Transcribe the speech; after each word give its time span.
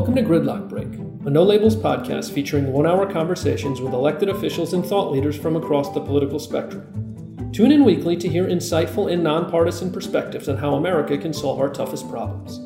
Welcome 0.00 0.16
to 0.16 0.22
Gridlock 0.22 0.70
Break, 0.70 0.94
a 1.26 1.30
no 1.30 1.42
labels 1.42 1.76
podcast 1.76 2.32
featuring 2.32 2.72
one 2.72 2.86
hour 2.86 3.04
conversations 3.04 3.82
with 3.82 3.92
elected 3.92 4.30
officials 4.30 4.72
and 4.72 4.82
thought 4.82 5.12
leaders 5.12 5.36
from 5.36 5.56
across 5.56 5.92
the 5.92 6.00
political 6.00 6.38
spectrum. 6.38 7.50
Tune 7.52 7.70
in 7.70 7.84
weekly 7.84 8.16
to 8.16 8.26
hear 8.26 8.46
insightful 8.46 9.12
and 9.12 9.22
nonpartisan 9.22 9.92
perspectives 9.92 10.48
on 10.48 10.56
how 10.56 10.76
America 10.76 11.18
can 11.18 11.34
solve 11.34 11.60
our 11.60 11.68
toughest 11.68 12.08
problems. 12.08 12.60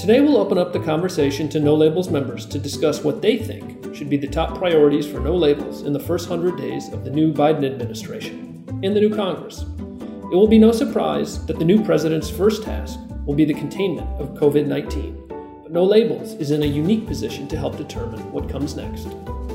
Today, 0.00 0.20
we'll 0.20 0.36
open 0.36 0.58
up 0.58 0.72
the 0.72 0.80
conversation 0.80 1.48
to 1.50 1.60
No 1.60 1.76
Labels 1.76 2.10
members 2.10 2.44
to 2.46 2.58
discuss 2.58 3.04
what 3.04 3.22
they 3.22 3.38
think 3.38 3.94
should 3.94 4.10
be 4.10 4.16
the 4.16 4.26
top 4.26 4.58
priorities 4.58 5.06
for 5.06 5.20
No 5.20 5.36
Labels 5.36 5.82
in 5.82 5.92
the 5.92 6.00
first 6.00 6.28
100 6.28 6.58
days 6.58 6.92
of 6.92 7.04
the 7.04 7.10
new 7.10 7.32
Biden 7.32 7.64
administration 7.64 8.66
and 8.82 8.96
the 8.96 9.00
new 9.00 9.14
Congress. 9.14 9.60
It 9.60 10.34
will 10.34 10.48
be 10.48 10.58
no 10.58 10.72
surprise 10.72 11.46
that 11.46 11.60
the 11.60 11.64
new 11.64 11.84
president's 11.84 12.28
first 12.28 12.64
task 12.64 12.98
will 13.26 13.36
be 13.36 13.44
the 13.44 13.54
containment 13.54 14.08
of 14.20 14.30
COVID 14.30 14.66
19 14.66 15.23
no 15.74 15.82
Labels 15.82 16.34
is 16.34 16.52
in 16.52 16.62
a 16.62 16.66
unique 16.66 17.04
position 17.04 17.48
to 17.48 17.58
help 17.58 17.76
determine 17.76 18.20
what 18.30 18.48
comes 18.48 18.76
next. 18.76 19.06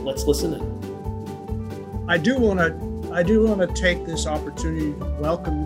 Let's 0.04 0.26
listen 0.26 0.54
in. 0.54 2.10
I 2.10 2.18
do 2.18 2.38
want 2.38 2.60
to 2.60 3.14
I 3.14 3.24
do 3.24 3.46
want 3.46 3.62
to 3.62 3.68
take 3.68 4.06
this 4.06 4.28
opportunity 4.28 4.92
to 5.00 5.06
welcome 5.22 5.66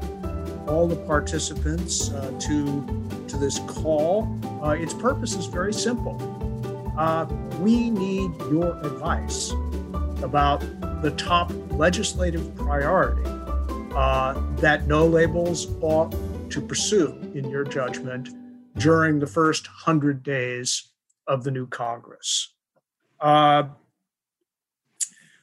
all 0.69 0.87
the 0.87 0.95
participants 0.95 2.11
uh, 2.11 2.31
to 2.41 3.25
to 3.27 3.37
this 3.37 3.57
call. 3.67 4.39
Uh, 4.61 4.69
its 4.69 4.93
purpose 4.93 5.33
is 5.33 5.47
very 5.47 5.73
simple. 5.73 6.15
Uh, 6.99 7.25
we 7.59 7.89
need 7.89 8.29
your 8.51 8.77
advice 8.85 9.51
about 10.21 10.59
the 11.01 11.09
top 11.17 11.51
legislative 11.71 12.55
priority 12.55 13.27
uh, 13.95 14.39
that 14.57 14.85
no 14.85 15.07
labels 15.07 15.65
ought 15.81 16.15
to 16.51 16.61
pursue, 16.61 17.19
in 17.33 17.49
your 17.49 17.63
judgment, 17.63 18.29
during 18.77 19.19
the 19.19 19.27
first 19.27 19.67
100 19.67 20.23
days 20.23 20.89
of 21.27 21.43
the 21.43 21.51
new 21.51 21.67
Congress. 21.67 22.53
Uh, 23.19 23.63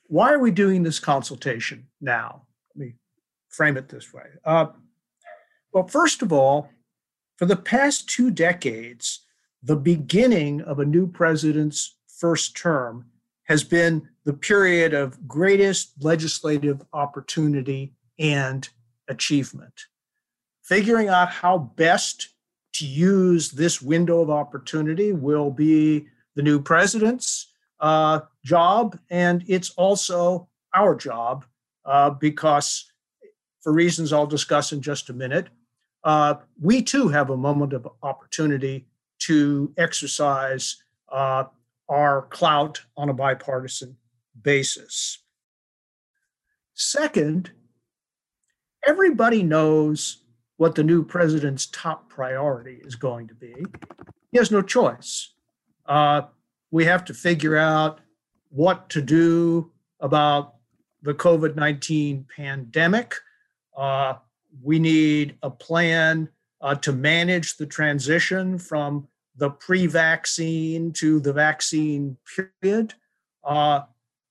why 0.06 0.32
are 0.32 0.38
we 0.38 0.50
doing 0.50 0.82
this 0.82 0.98
consultation 0.98 1.86
now? 2.00 2.42
Let 2.74 2.86
me 2.86 2.94
frame 3.48 3.76
it 3.76 3.88
this 3.88 4.12
way. 4.12 4.24
Uh, 4.44 4.66
well, 5.72 5.86
first 5.86 6.22
of 6.22 6.32
all, 6.32 6.68
for 7.36 7.46
the 7.46 7.56
past 7.56 8.08
two 8.08 8.30
decades, 8.30 9.20
the 9.62 9.76
beginning 9.76 10.60
of 10.62 10.78
a 10.78 10.84
new 10.84 11.06
president's 11.06 11.96
first 12.08 12.56
term 12.56 13.06
has 13.44 13.64
been 13.64 14.08
the 14.24 14.32
period 14.32 14.94
of 14.94 15.26
greatest 15.26 15.92
legislative 16.02 16.82
opportunity 16.92 17.94
and 18.18 18.68
achievement. 19.08 19.86
Figuring 20.62 21.08
out 21.08 21.30
how 21.30 21.58
best 21.58 22.28
to 22.74 22.86
use 22.86 23.50
this 23.50 23.82
window 23.82 24.20
of 24.20 24.30
opportunity 24.30 25.12
will 25.12 25.50
be 25.50 26.06
the 26.36 26.42
new 26.42 26.60
president's 26.60 27.52
uh, 27.80 28.20
job, 28.44 28.98
and 29.10 29.44
it's 29.48 29.70
also 29.70 30.48
our 30.74 30.94
job 30.94 31.44
uh, 31.84 32.10
because, 32.10 32.92
for 33.62 33.72
reasons 33.72 34.12
I'll 34.12 34.26
discuss 34.26 34.72
in 34.72 34.80
just 34.80 35.10
a 35.10 35.14
minute, 35.14 35.48
uh, 36.04 36.34
we 36.60 36.82
too 36.82 37.08
have 37.08 37.30
a 37.30 37.36
moment 37.36 37.72
of 37.72 37.88
opportunity 38.02 38.86
to 39.20 39.72
exercise 39.76 40.82
uh, 41.10 41.44
our 41.88 42.22
clout 42.30 42.80
on 42.96 43.08
a 43.08 43.14
bipartisan 43.14 43.96
basis. 44.42 45.18
Second, 46.74 47.50
everybody 48.86 49.42
knows 49.42 50.22
what 50.60 50.74
the 50.74 50.84
new 50.84 51.02
president's 51.02 51.64
top 51.64 52.10
priority 52.10 52.82
is 52.84 52.94
going 52.94 53.26
to 53.26 53.34
be. 53.34 53.54
He 54.30 54.36
has 54.36 54.50
no 54.50 54.60
choice. 54.60 55.32
Uh, 55.86 56.20
we 56.70 56.84
have 56.84 57.02
to 57.06 57.14
figure 57.14 57.56
out 57.56 58.02
what 58.50 58.90
to 58.90 59.00
do 59.00 59.70
about 60.00 60.56
the 61.00 61.14
COVID 61.14 61.56
19 61.56 62.26
pandemic. 62.36 63.14
Uh, 63.74 64.16
we 64.62 64.78
need 64.78 65.38
a 65.42 65.48
plan 65.48 66.28
uh, 66.60 66.74
to 66.74 66.92
manage 66.92 67.56
the 67.56 67.64
transition 67.64 68.58
from 68.58 69.08
the 69.36 69.48
pre 69.48 69.86
vaccine 69.86 70.92
to 70.92 71.20
the 71.20 71.32
vaccine 71.32 72.18
period. 72.60 72.92
Uh, 73.42 73.80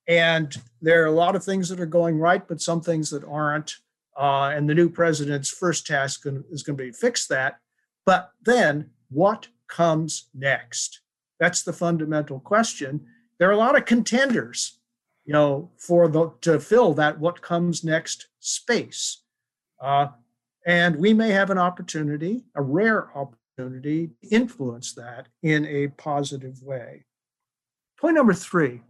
and 0.07 0.55
there 0.79 1.01
are 1.01 1.07
a 1.07 1.11
lot 1.11 1.35
of 1.35 1.43
things 1.43 1.69
that 1.69 1.79
are 1.79 1.87
going 1.87 2.19
right, 2.19 2.47
but 2.47 2.61
some 2.61 2.81
things 2.81 3.09
that 3.09 3.23
aren't. 3.23 3.77
Uh, 4.19 4.51
and 4.53 4.69
the 4.69 4.75
new 4.75 4.89
president's 4.89 5.49
first 5.49 5.87
task 5.87 6.25
is 6.51 6.61
going 6.61 6.77
to 6.77 6.83
be 6.83 6.91
fix 6.91 7.25
that. 7.27 7.59
But 8.05 8.31
then 8.41 8.89
what 9.09 9.47
comes 9.69 10.29
next? 10.33 11.01
That's 11.39 11.63
the 11.63 11.71
fundamental 11.71 12.41
question. 12.41 13.05
There 13.39 13.47
are 13.47 13.53
a 13.53 13.57
lot 13.57 13.77
of 13.77 13.85
contenders, 13.85 14.79
you 15.25 15.31
know, 15.31 15.71
for 15.77 16.09
the 16.09 16.31
to 16.41 16.59
fill 16.59 16.93
that 16.95 17.19
what 17.19 17.41
comes 17.41 17.83
next 17.83 18.27
space. 18.39 19.23
Uh, 19.81 20.07
and 20.67 20.97
we 20.97 21.13
may 21.13 21.29
have 21.29 21.49
an 21.49 21.57
opportunity, 21.57 22.43
a 22.55 22.61
rare 22.61 23.09
opportunity, 23.15 24.09
to 24.21 24.29
influence 24.29 24.93
that 24.95 25.27
in 25.43 25.65
a 25.65 25.87
positive 25.87 26.61
way. 26.61 27.05
Point 27.99 28.15
number 28.15 28.33
three 28.33 28.81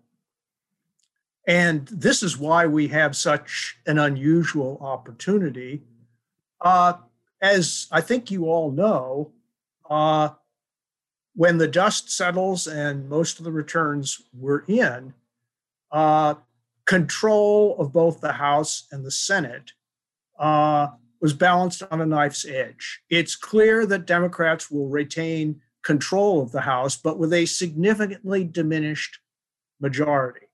and 1.50 1.88
this 1.88 2.22
is 2.22 2.38
why 2.38 2.68
we 2.68 2.88
have 2.90 3.16
such 3.16 3.80
an 3.88 3.98
unusual 3.98 4.78
opportunity. 4.82 5.82
Uh, 6.62 6.94
as 7.42 7.88
I 7.92 8.02
think 8.02 8.30
you 8.30 8.46
all 8.46 8.72
know, 8.72 9.32
uh, 9.90 10.30
when 11.34 11.58
the 11.58 11.68
dust 11.68 12.12
settles 12.12 12.68
and 12.68 13.10
most 13.10 13.40
of 13.40 13.46
the 13.46 13.52
returns 13.52 14.22
were 14.32 14.64
in, 14.68 15.16
uh, 15.92 16.36
control 16.86 17.76
of 17.80 17.92
both 17.92 18.22
the 18.22 18.34
House 18.34 18.86
and 18.92 19.04
the 19.04 19.10
Senate 19.10 19.72
uh, 20.38 20.90
was 21.20 21.34
balanced 21.34 21.82
on 21.90 22.00
a 22.00 22.06
knife's 22.06 22.46
edge. 22.46 23.02
It's 23.10 23.36
clear 23.36 23.88
that 23.88 24.06
Democrats 24.06 24.70
will 24.70 24.88
retain 24.88 25.62
control 25.82 26.44
of 26.44 26.52
the 26.52 26.62
House, 26.62 26.96
but 26.96 27.18
with 27.18 27.34
a 27.34 27.48
significantly 27.48 28.44
diminished 28.44 29.18
majority. 29.80 30.49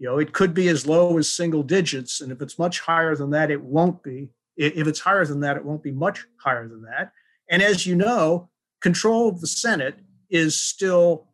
You 0.00 0.06
know, 0.06 0.18
it 0.18 0.32
could 0.32 0.54
be 0.54 0.68
as 0.68 0.86
low 0.86 1.18
as 1.18 1.30
single 1.30 1.62
digits, 1.62 2.22
and 2.22 2.32
if 2.32 2.40
it's 2.40 2.58
much 2.58 2.80
higher 2.80 3.14
than 3.14 3.28
that, 3.30 3.50
it 3.50 3.62
won't 3.62 4.02
be. 4.02 4.30
If 4.56 4.86
it's 4.86 5.00
higher 5.00 5.26
than 5.26 5.40
that, 5.40 5.58
it 5.58 5.64
won't 5.64 5.82
be 5.82 5.92
much 5.92 6.26
higher 6.38 6.66
than 6.66 6.82
that. 6.82 7.12
And 7.50 7.62
as 7.62 7.86
you 7.86 7.94
know, 7.94 8.48
control 8.80 9.28
of 9.28 9.42
the 9.42 9.46
Senate 9.46 9.96
is 10.30 10.58
still 10.58 11.28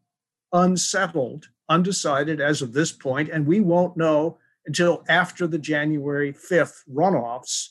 unsettled, 0.53 1.49
undecided 1.69 2.41
as 2.41 2.61
of 2.61 2.73
this 2.73 2.91
point, 2.91 3.29
and 3.29 3.47
we 3.47 3.61
won't 3.61 3.97
know 3.97 4.39
until 4.67 5.05
after 5.09 5.47
the 5.47 5.59
January 5.59 6.33
5th 6.33 6.81
runoffs 6.93 7.69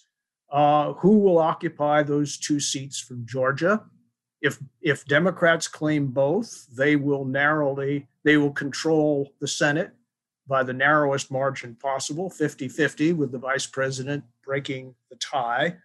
uh, 0.50 0.94
who 0.94 1.17
will 1.17 1.39
occupy 1.39 2.03
those 2.03 2.38
two 2.38 2.62
seats 2.62 3.01
from 3.01 3.25
Georgia. 3.25 3.83
If 4.41 4.59
if 4.81 5.03
Democrats 5.03 5.67
claim 5.67 6.07
both, 6.07 6.67
they 6.73 6.95
will 6.95 7.25
narrowly 7.25 8.07
they 8.23 8.38
will 8.38 8.53
control 8.53 9.33
the 9.41 9.47
Senate 9.47 9.91
by 10.47 10.63
the 10.63 10.73
narrowest 10.73 11.31
margin 11.31 11.75
possible 11.75 12.29
50 12.29 12.67
50, 12.67 13.13
with 13.13 13.31
the 13.31 13.39
vice 13.39 13.66
president 13.66 14.23
breaking 14.44 14.95
the 15.09 15.16
tie. 15.17 15.75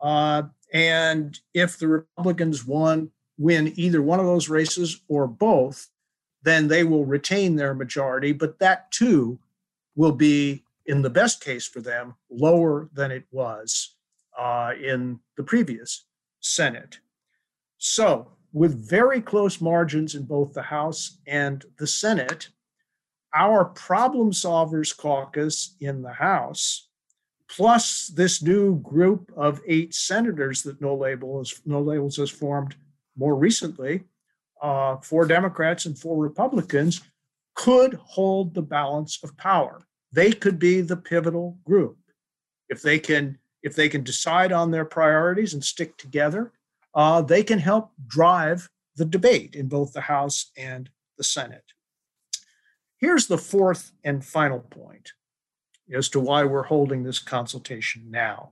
Uh, 0.00 0.44
and 0.72 1.38
if 1.54 1.78
the 1.78 1.88
Republicans 1.88 2.66
won, 2.66 3.10
win 3.38 3.72
either 3.76 4.02
one 4.02 4.20
of 4.20 4.26
those 4.26 4.48
races 4.48 5.00
or 5.08 5.26
both, 5.26 5.88
then 6.42 6.68
they 6.68 6.84
will 6.84 7.04
retain 7.04 7.56
their 7.56 7.74
majority. 7.74 8.32
But 8.32 8.58
that 8.58 8.90
too 8.90 9.38
will 9.96 10.12
be, 10.12 10.64
in 10.86 11.02
the 11.02 11.10
best 11.10 11.42
case 11.42 11.66
for 11.66 11.80
them, 11.80 12.14
lower 12.30 12.88
than 12.94 13.10
it 13.10 13.24
was 13.30 13.96
uh, 14.38 14.72
in 14.82 15.20
the 15.36 15.42
previous 15.42 16.06
Senate. 16.40 17.00
So, 17.78 18.32
with 18.52 18.88
very 18.88 19.20
close 19.20 19.60
margins 19.60 20.14
in 20.14 20.24
both 20.24 20.54
the 20.54 20.62
House 20.62 21.18
and 21.26 21.64
the 21.78 21.86
Senate, 21.86 22.48
our 23.34 23.66
problem 23.66 24.32
solvers 24.32 24.96
caucus 24.96 25.76
in 25.80 26.02
the 26.02 26.12
House, 26.12 26.88
plus 27.48 28.08
this 28.08 28.42
new 28.42 28.78
group 28.80 29.32
of 29.36 29.60
eight 29.66 29.94
senators 29.94 30.62
that 30.62 30.80
No 30.80 30.94
Labels, 30.94 31.60
no 31.64 31.80
Labels 31.80 32.16
has 32.16 32.30
formed 32.30 32.76
more 33.16 33.34
recently, 33.34 34.04
uh, 34.62 34.96
four 34.98 35.26
Democrats 35.26 35.86
and 35.86 35.98
four 35.98 36.16
Republicans, 36.16 37.02
could 37.54 37.94
hold 37.94 38.54
the 38.54 38.62
balance 38.62 39.18
of 39.22 39.36
power. 39.36 39.82
They 40.12 40.32
could 40.32 40.58
be 40.58 40.80
the 40.80 40.96
pivotal 40.96 41.58
group 41.64 41.98
if 42.68 42.82
they 42.82 42.98
can 42.98 43.38
if 43.62 43.74
they 43.74 43.88
can 43.88 44.04
decide 44.04 44.52
on 44.52 44.70
their 44.70 44.84
priorities 44.84 45.52
and 45.54 45.64
stick 45.64 45.96
together. 45.96 46.52
Uh, 46.94 47.20
they 47.20 47.42
can 47.42 47.58
help 47.58 47.90
drive 48.06 48.68
the 48.96 49.04
debate 49.04 49.56
in 49.56 49.66
both 49.68 49.92
the 49.92 50.00
House 50.00 50.52
and 50.56 50.88
the 51.16 51.24
Senate. 51.24 51.64
Here's 52.98 53.28
the 53.28 53.38
fourth 53.38 53.92
and 54.02 54.24
final 54.24 54.58
point 54.58 55.12
as 55.94 56.08
to 56.10 56.20
why 56.20 56.44
we're 56.44 56.64
holding 56.64 57.02
this 57.02 57.20
consultation 57.20 58.10
now. 58.10 58.50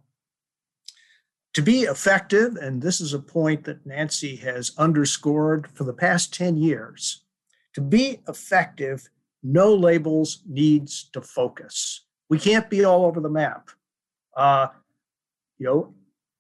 To 1.54 1.62
be 1.62 1.82
effective, 1.82 2.56
and 2.56 2.80
this 2.80 3.00
is 3.00 3.12
a 3.12 3.18
point 3.18 3.64
that 3.64 3.84
Nancy 3.84 4.36
has 4.36 4.72
underscored 4.78 5.68
for 5.72 5.84
the 5.84 5.92
past 5.92 6.32
10 6.32 6.56
years, 6.58 7.24
to 7.74 7.80
be 7.80 8.20
effective, 8.28 9.08
no 9.42 9.74
labels 9.74 10.42
needs 10.46 11.10
to 11.12 11.20
focus. 11.20 12.04
We 12.30 12.38
can't 12.38 12.70
be 12.70 12.84
all 12.84 13.04
over 13.04 13.20
the 13.20 13.28
map. 13.28 13.70
Uh, 14.36 14.68
you 15.58 15.66
know, 15.66 15.94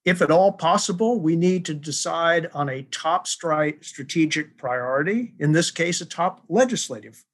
if 0.04 0.22
at 0.22 0.30
all 0.30 0.52
possible, 0.52 1.18
we 1.18 1.34
need 1.34 1.64
to 1.64 1.74
decide 1.74 2.48
on 2.54 2.68
a 2.68 2.82
top 2.84 3.26
strategic 3.26 4.56
priority, 4.56 5.34
in 5.40 5.52
this 5.52 5.70
case, 5.70 6.00
a 6.00 6.06
top 6.06 6.44
legislative 6.48 7.24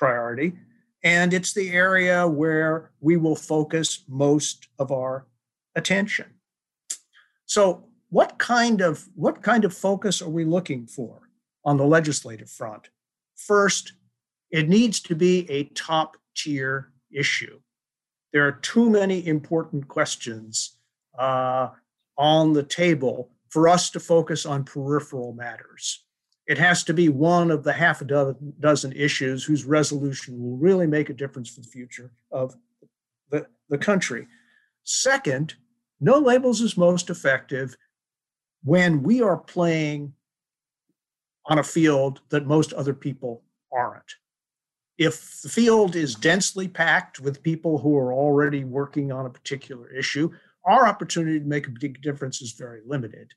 priority. 0.00 0.54
And 1.04 1.32
it's 1.32 1.52
the 1.52 1.70
area 1.70 2.26
where 2.26 2.90
we 3.00 3.16
will 3.18 3.36
focus 3.36 4.02
most 4.08 4.68
of 4.78 4.90
our 4.90 5.26
attention. 5.76 6.26
So, 7.44 7.84
what 8.08 8.38
kind 8.38 8.80
of 8.80 9.06
what 9.14 9.42
kind 9.42 9.64
of 9.64 9.72
focus 9.72 10.20
are 10.20 10.28
we 10.28 10.44
looking 10.44 10.86
for 10.86 11.28
on 11.64 11.76
the 11.76 11.86
legislative 11.86 12.50
front? 12.50 12.88
First, 13.36 13.92
it 14.50 14.68
needs 14.68 15.00
to 15.00 15.14
be 15.14 15.48
a 15.48 15.64
top 15.74 16.16
tier 16.34 16.92
issue. 17.12 17.60
There 18.32 18.46
are 18.46 18.58
too 18.72 18.90
many 18.90 19.26
important 19.26 19.86
questions 19.86 20.76
uh, 21.18 21.68
on 22.16 22.52
the 22.52 22.62
table 22.62 23.30
for 23.48 23.68
us 23.68 23.90
to 23.90 24.00
focus 24.00 24.46
on 24.46 24.64
peripheral 24.64 25.32
matters. 25.34 26.04
It 26.50 26.58
has 26.58 26.82
to 26.84 26.92
be 26.92 27.08
one 27.08 27.52
of 27.52 27.62
the 27.62 27.72
half 27.72 28.00
a 28.00 28.34
dozen 28.58 28.92
issues 28.94 29.44
whose 29.44 29.64
resolution 29.64 30.42
will 30.42 30.56
really 30.56 30.88
make 30.88 31.08
a 31.08 31.14
difference 31.14 31.48
for 31.48 31.60
the 31.60 31.68
future 31.68 32.10
of 32.32 32.56
the, 33.30 33.46
the 33.68 33.78
country. 33.78 34.26
Second, 34.82 35.54
no 36.00 36.18
labels 36.18 36.60
is 36.60 36.76
most 36.76 37.08
effective 37.08 37.76
when 38.64 39.04
we 39.04 39.22
are 39.22 39.36
playing 39.36 40.12
on 41.46 41.60
a 41.60 41.62
field 41.62 42.20
that 42.30 42.48
most 42.48 42.72
other 42.72 42.94
people 42.94 43.44
aren't. 43.72 44.16
If 44.98 45.42
the 45.42 45.48
field 45.48 45.94
is 45.94 46.16
densely 46.16 46.66
packed 46.66 47.20
with 47.20 47.44
people 47.44 47.78
who 47.78 47.96
are 47.96 48.12
already 48.12 48.64
working 48.64 49.12
on 49.12 49.24
a 49.24 49.30
particular 49.30 49.88
issue, 49.92 50.32
our 50.64 50.88
opportunity 50.88 51.38
to 51.38 51.46
make 51.46 51.68
a 51.68 51.78
big 51.78 52.02
difference 52.02 52.42
is 52.42 52.50
very 52.50 52.80
limited. 52.84 53.34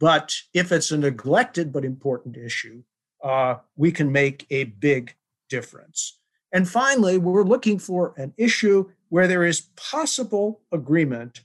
But 0.00 0.36
if 0.54 0.70
it's 0.72 0.90
a 0.90 0.98
neglected 0.98 1.72
but 1.72 1.84
important 1.84 2.36
issue, 2.36 2.82
uh, 3.22 3.56
we 3.76 3.90
can 3.90 4.12
make 4.12 4.46
a 4.50 4.64
big 4.64 5.14
difference. 5.48 6.18
And 6.52 6.68
finally, 6.68 7.18
we're 7.18 7.42
looking 7.42 7.78
for 7.78 8.14
an 8.16 8.32
issue 8.36 8.90
where 9.08 9.26
there 9.26 9.44
is 9.44 9.68
possible 9.76 10.62
agreement 10.72 11.42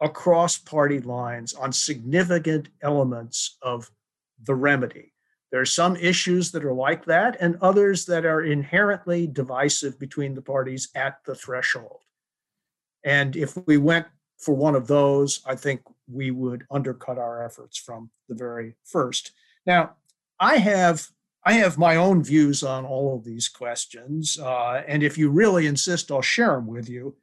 across 0.00 0.58
party 0.58 1.00
lines 1.00 1.54
on 1.54 1.72
significant 1.72 2.68
elements 2.82 3.56
of 3.62 3.90
the 4.42 4.54
remedy. 4.54 5.12
There 5.50 5.60
are 5.60 5.66
some 5.66 5.96
issues 5.96 6.50
that 6.52 6.64
are 6.64 6.72
like 6.72 7.04
that, 7.06 7.36
and 7.40 7.56
others 7.60 8.04
that 8.06 8.24
are 8.24 8.42
inherently 8.42 9.26
divisive 9.26 9.98
between 9.98 10.34
the 10.34 10.42
parties 10.42 10.88
at 10.94 11.18
the 11.24 11.34
threshold. 11.34 12.00
And 13.04 13.36
if 13.36 13.56
we 13.66 13.76
went 13.76 14.06
for 14.38 14.54
one 14.54 14.74
of 14.74 14.86
those, 14.86 15.40
I 15.46 15.54
think 15.54 15.82
we 16.10 16.30
would 16.30 16.64
undercut 16.70 17.18
our 17.18 17.44
efforts 17.44 17.78
from 17.78 18.10
the 18.28 18.34
very 18.34 18.74
first. 18.84 19.32
Now, 19.66 19.96
I 20.38 20.58
have 20.58 21.08
I 21.44 21.52
have 21.52 21.78
my 21.78 21.94
own 21.94 22.24
views 22.24 22.64
on 22.64 22.84
all 22.84 23.14
of 23.14 23.24
these 23.24 23.48
questions, 23.48 24.36
uh, 24.38 24.82
and 24.86 25.04
if 25.04 25.16
you 25.16 25.30
really 25.30 25.66
insist, 25.66 26.10
I'll 26.10 26.20
share 26.20 26.56
them 26.56 26.66
with 26.66 26.88
you. 26.88 27.14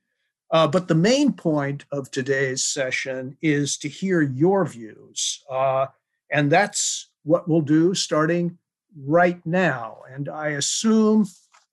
Uh, 0.50 0.65
but 0.65 0.88
the 0.88 0.95
main 0.95 1.33
point 1.33 1.83
of 1.92 2.10
today's 2.10 2.63
session 2.63 3.38
is 3.42 3.77
to 3.80 3.89
hear 3.89 4.21
your 4.21 4.65
views, 4.65 5.44
uh, 5.51 5.88
and 6.31 6.50
that's 6.50 7.10
what 7.24 7.50
we'll 7.50 7.62
do 7.62 7.94
starting 7.94 8.57
right 8.95 9.45
now. 9.45 9.98
And 10.10 10.30
I 10.30 10.50
assume 10.50 11.25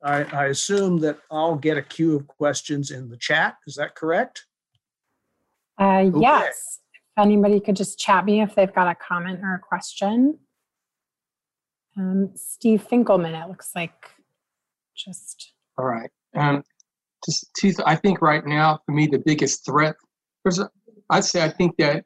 I, 0.02 0.24
I, 0.24 0.46
assume 0.46 0.98
that 1.00 1.18
I'll 1.30 1.56
get 1.56 1.76
a 1.76 1.82
queue 1.82 2.16
of 2.16 2.26
questions 2.26 2.90
in 2.90 3.10
the 3.10 3.18
chat. 3.18 3.56
Is 3.66 3.74
that 3.74 3.94
correct? 3.94 4.46
Uh, 5.80 6.00
okay. 6.00 6.18
Yes. 6.20 6.80
If 6.92 7.24
anybody 7.24 7.58
could 7.58 7.74
just 7.74 7.98
chat 7.98 8.24
me 8.24 8.42
if 8.42 8.54
they've 8.54 8.72
got 8.72 8.86
a 8.86 8.94
comment 8.94 9.40
or 9.42 9.54
a 9.54 9.58
question. 9.58 10.38
Um, 11.96 12.30
Steve 12.34 12.86
Finkelman, 12.88 13.42
it 13.42 13.48
looks 13.48 13.70
like 13.74 14.10
just. 14.94 15.54
All 15.78 15.86
right. 15.86 16.10
Um, 16.36 16.62
just 17.24 17.50
two. 17.58 17.72
I 17.86 17.96
think 17.96 18.20
right 18.20 18.44
now, 18.44 18.78
for 18.84 18.92
me, 18.92 19.06
the 19.06 19.22
biggest 19.24 19.64
threat. 19.64 19.96
First, 20.44 20.62
I'd 21.08 21.24
say 21.24 21.42
I 21.42 21.48
think 21.48 21.76
that 21.78 22.04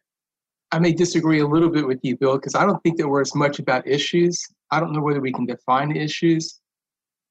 I 0.72 0.78
may 0.78 0.92
disagree 0.92 1.40
a 1.40 1.46
little 1.46 1.68
bit 1.68 1.86
with 1.86 2.00
you, 2.02 2.16
Bill, 2.16 2.36
because 2.36 2.54
I 2.54 2.64
don't 2.64 2.82
think 2.82 2.96
that 2.98 3.08
we're 3.08 3.20
as 3.20 3.34
much 3.34 3.58
about 3.58 3.86
issues. 3.86 4.40
I 4.70 4.80
don't 4.80 4.92
know 4.92 5.02
whether 5.02 5.20
we 5.20 5.32
can 5.32 5.46
define 5.46 5.90
the 5.90 6.00
issues, 6.00 6.60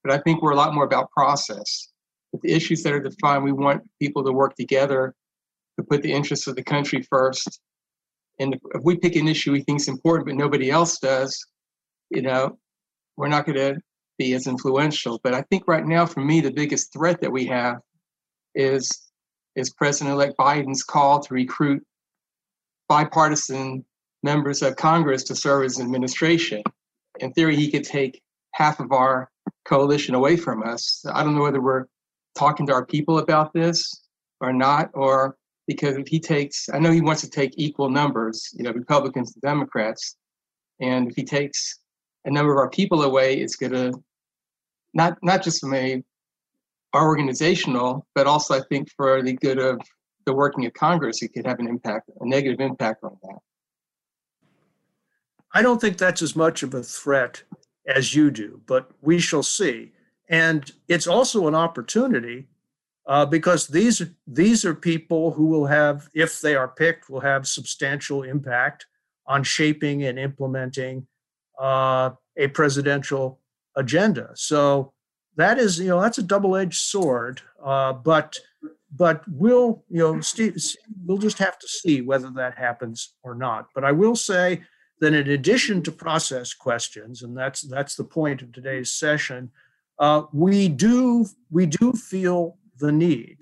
but 0.03 0.13
I 0.13 0.19
think 0.19 0.41
we're 0.41 0.51
a 0.51 0.55
lot 0.55 0.73
more 0.73 0.85
about 0.85 1.09
process. 1.11 1.89
With 2.31 2.41
the 2.41 2.53
issues 2.53 2.83
that 2.83 2.93
are 2.93 2.99
defined, 2.99 3.43
we 3.43 3.51
want 3.51 3.81
people 3.99 4.23
to 4.23 4.31
work 4.31 4.55
together 4.55 5.13
to 5.77 5.83
put 5.83 6.01
the 6.01 6.11
interests 6.11 6.47
of 6.47 6.55
the 6.55 6.63
country 6.63 7.01
first. 7.09 7.59
And 8.39 8.55
if 8.73 8.81
we 8.83 8.97
pick 8.97 9.15
an 9.15 9.27
issue 9.27 9.51
we 9.51 9.61
think 9.61 9.79
is 9.79 9.87
important, 9.87 10.27
but 10.27 10.35
nobody 10.35 10.69
else 10.69 10.99
does, 10.99 11.45
you 12.09 12.21
know, 12.21 12.57
we're 13.17 13.27
not 13.27 13.45
going 13.45 13.57
to 13.57 13.79
be 14.17 14.33
as 14.33 14.47
influential. 14.47 15.19
But 15.23 15.33
I 15.33 15.41
think 15.43 15.67
right 15.67 15.85
now, 15.85 16.05
for 16.05 16.21
me, 16.21 16.41
the 16.41 16.51
biggest 16.51 16.93
threat 16.93 17.21
that 17.21 17.31
we 17.31 17.45
have 17.45 17.77
is 18.55 18.89
is 19.55 19.71
President-elect 19.73 20.35
Biden's 20.37 20.83
call 20.83 21.19
to 21.19 21.33
recruit 21.33 21.83
bipartisan 22.89 23.85
members 24.23 24.61
of 24.61 24.75
Congress 24.75 25.23
to 25.25 25.35
serve 25.35 25.65
as 25.65 25.79
administration. 25.79 26.63
In 27.19 27.31
theory, 27.33 27.55
he 27.55 27.69
could 27.69 27.83
take 27.83 28.21
half 28.53 28.79
of 28.79 28.91
our 28.91 29.29
coalition 29.65 30.15
away 30.15 30.37
from 30.37 30.63
us. 30.63 31.05
I 31.11 31.23
don't 31.23 31.35
know 31.35 31.43
whether 31.43 31.61
we're 31.61 31.85
talking 32.35 32.65
to 32.67 32.73
our 32.73 32.85
people 32.85 33.19
about 33.19 33.53
this 33.53 34.07
or 34.41 34.51
not, 34.51 34.89
or 34.93 35.37
because 35.67 35.95
if 35.97 36.07
he 36.07 36.19
takes, 36.19 36.69
I 36.69 36.79
know 36.79 36.91
he 36.91 37.01
wants 37.01 37.21
to 37.21 37.29
take 37.29 37.53
equal 37.57 37.89
numbers, 37.89 38.49
you 38.53 38.63
know, 38.63 38.71
Republicans 38.71 39.33
and 39.33 39.41
Democrats, 39.41 40.17
and 40.79 41.09
if 41.09 41.15
he 41.15 41.23
takes 41.23 41.79
a 42.25 42.31
number 42.31 42.51
of 42.51 42.57
our 42.57 42.69
people 42.69 43.03
away, 43.03 43.35
it's 43.35 43.55
going 43.55 43.71
to 43.73 44.03
not 44.93 45.17
not 45.21 45.43
just 45.43 45.61
from 45.61 45.73
a 45.73 46.03
our 46.93 47.07
organizational, 47.07 48.05
but 48.13 48.27
also 48.27 48.55
I 48.55 48.61
think 48.69 48.89
for 48.95 49.21
the 49.23 49.33
good 49.33 49.57
of 49.57 49.79
the 50.25 50.33
working 50.33 50.65
of 50.65 50.73
Congress, 50.73 51.21
it 51.21 51.33
could 51.33 51.45
have 51.45 51.59
an 51.59 51.67
impact, 51.67 52.09
a 52.19 52.25
negative 52.25 52.59
impact 52.59 53.03
on 53.03 53.17
that. 53.23 53.39
I 55.53 55.61
don't 55.61 55.79
think 55.79 55.97
that's 55.97 56.21
as 56.21 56.35
much 56.35 56.63
of 56.63 56.73
a 56.73 56.83
threat 56.83 57.43
as 57.85 58.15
you 58.15 58.31
do, 58.31 58.61
but 58.65 58.91
we 59.01 59.19
shall 59.19 59.43
see. 59.43 59.91
And 60.29 60.71
it's 60.87 61.07
also 61.07 61.47
an 61.47 61.55
opportunity 61.55 62.47
uh, 63.05 63.25
because 63.25 63.67
these 63.67 64.01
these 64.27 64.65
are 64.65 64.75
people 64.75 65.31
who 65.31 65.47
will 65.47 65.65
have, 65.65 66.09
if 66.13 66.41
they 66.41 66.55
are 66.55 66.67
picked, 66.67 67.09
will 67.09 67.19
have 67.19 67.47
substantial 67.47 68.23
impact 68.23 68.85
on 69.27 69.43
shaping 69.43 70.03
and 70.03 70.17
implementing 70.19 71.07
uh, 71.59 72.11
a 72.37 72.47
presidential 72.47 73.39
agenda. 73.75 74.31
So 74.35 74.93
that 75.35 75.57
is, 75.57 75.79
you 75.79 75.87
know, 75.87 76.01
that's 76.01 76.17
a 76.17 76.23
double-edged 76.23 76.79
sword. 76.79 77.41
Uh, 77.63 77.93
but 77.93 78.37
but 78.95 79.23
we'll 79.27 79.83
you 79.89 79.99
know 79.99 80.21
Steve, 80.21 80.55
we'll 81.05 81.17
just 81.17 81.39
have 81.39 81.57
to 81.59 81.67
see 81.67 82.01
whether 82.01 82.29
that 82.31 82.57
happens 82.57 83.15
or 83.23 83.35
not 83.35 83.67
but 83.73 83.83
i 83.83 83.91
will 83.91 84.15
say 84.15 84.61
that 84.99 85.13
in 85.13 85.29
addition 85.29 85.81
to 85.81 85.91
process 85.91 86.53
questions 86.53 87.23
and 87.23 87.35
that's 87.35 87.61
that's 87.61 87.95
the 87.95 88.03
point 88.03 88.41
of 88.41 88.51
today's 88.51 88.91
session 88.91 89.51
uh, 89.99 90.23
we 90.31 90.67
do 90.67 91.25
we 91.51 91.65
do 91.65 91.91
feel 91.93 92.57
the 92.79 92.91
need 92.91 93.37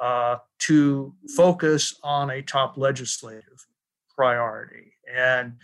uh, 0.00 0.36
to 0.58 1.14
focus 1.36 1.98
on 2.02 2.30
a 2.30 2.42
top 2.42 2.76
legislative 2.76 3.66
priority 4.14 4.92
and 5.12 5.54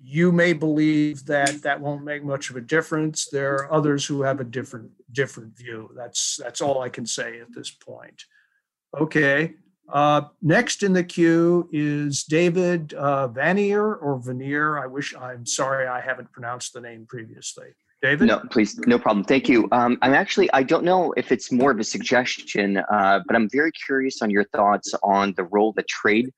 you 0.00 0.30
may 0.30 0.52
believe 0.52 1.26
that 1.26 1.60
that 1.62 1.80
won't 1.80 2.04
make 2.04 2.24
much 2.24 2.50
of 2.50 2.56
a 2.56 2.60
difference 2.60 3.28
there 3.30 3.54
are 3.54 3.72
others 3.72 4.06
who 4.06 4.22
have 4.22 4.40
a 4.40 4.44
different 4.44 4.90
different 5.12 5.56
view 5.56 5.90
that's 5.96 6.38
that's 6.42 6.60
all 6.60 6.80
i 6.80 6.88
can 6.88 7.04
say 7.04 7.40
at 7.40 7.52
this 7.54 7.70
point 7.70 8.24
Okay. 8.96 9.54
Uh, 9.90 10.22
next 10.42 10.82
in 10.82 10.92
the 10.92 11.04
queue 11.04 11.68
is 11.72 12.24
David 12.24 12.92
uh, 12.94 13.28
Vanier 13.28 13.96
or 14.02 14.20
Vanier. 14.20 14.82
I 14.82 14.86
wish 14.86 15.14
I'm 15.14 15.46
sorry 15.46 15.86
I 15.86 16.00
haven't 16.00 16.30
pronounced 16.32 16.74
the 16.74 16.80
name 16.80 17.06
previously. 17.06 17.68
David? 18.00 18.28
No, 18.28 18.40
please, 18.50 18.78
no 18.86 18.98
problem. 18.98 19.24
Thank 19.24 19.48
you. 19.48 19.68
Um, 19.72 19.98
I'm 20.02 20.14
actually, 20.14 20.50
I 20.52 20.62
don't 20.62 20.84
know 20.84 21.12
if 21.16 21.32
it's 21.32 21.50
more 21.50 21.72
of 21.72 21.80
a 21.80 21.84
suggestion, 21.84 22.76
uh, 22.76 23.20
but 23.26 23.34
I'm 23.34 23.48
very 23.50 23.72
curious 23.72 24.22
on 24.22 24.30
your 24.30 24.44
thoughts 24.44 24.94
on 25.02 25.34
the 25.36 25.44
role 25.44 25.72
that 25.72 25.88
trade, 25.88 26.32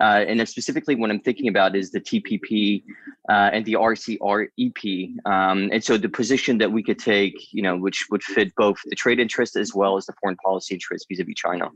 uh, 0.00 0.24
and 0.26 0.46
specifically 0.48 0.94
what 0.94 1.10
I'm 1.10 1.20
thinking 1.20 1.48
about 1.48 1.76
is 1.76 1.90
the 1.90 2.00
TPP 2.00 2.84
uh, 3.28 3.50
and 3.52 3.64
the 3.66 3.74
RCEP. 3.74 5.26
Um, 5.26 5.68
and 5.72 5.84
so 5.84 5.98
the 5.98 6.08
position 6.08 6.56
that 6.58 6.72
we 6.72 6.82
could 6.82 6.98
take, 6.98 7.34
you 7.52 7.62
know, 7.62 7.76
which 7.76 8.06
would 8.10 8.22
fit 8.22 8.54
both 8.56 8.76
the 8.86 8.96
trade 8.96 9.20
interest 9.20 9.56
as 9.56 9.74
well 9.74 9.98
as 9.98 10.06
the 10.06 10.14
foreign 10.22 10.36
policy 10.36 10.74
interest 10.74 11.06
vis-a-vis 11.10 11.34
China. 11.34 11.68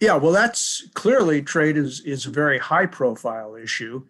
Yeah, 0.00 0.14
well, 0.14 0.32
that's 0.32 0.88
clearly 0.94 1.42
trade 1.42 1.76
is 1.76 2.00
is 2.00 2.24
a 2.24 2.30
very 2.30 2.58
high 2.58 2.86
profile 2.86 3.54
issue, 3.54 4.06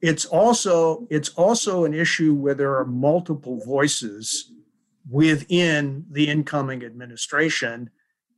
it's 0.00 0.24
also 0.24 1.06
it's 1.10 1.30
also 1.30 1.84
an 1.84 1.94
issue 1.94 2.34
where 2.34 2.54
there 2.54 2.76
are 2.76 2.84
multiple 2.84 3.60
voices 3.64 4.52
within 5.08 6.04
the 6.10 6.28
incoming 6.28 6.84
administration 6.84 7.90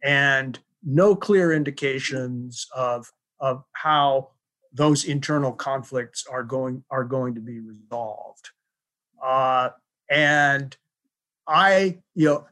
and 0.03 0.59
no 0.85 1.17
clear 1.17 1.53
indications 1.53 2.67
of 2.75 3.11
of 3.41 3.65
how 3.73 4.31
those 4.73 5.05
internal 5.05 5.53
conflicts 5.53 6.25
are 6.31 6.45
going 6.45 6.85
are 6.91 7.05
going 7.05 7.35
to 7.35 7.41
be 7.41 7.61
resolved. 7.61 8.51
Uh, 9.23 9.71
and 10.11 10.77
i 11.47 11.99
you 12.15 12.27
know 12.27 12.47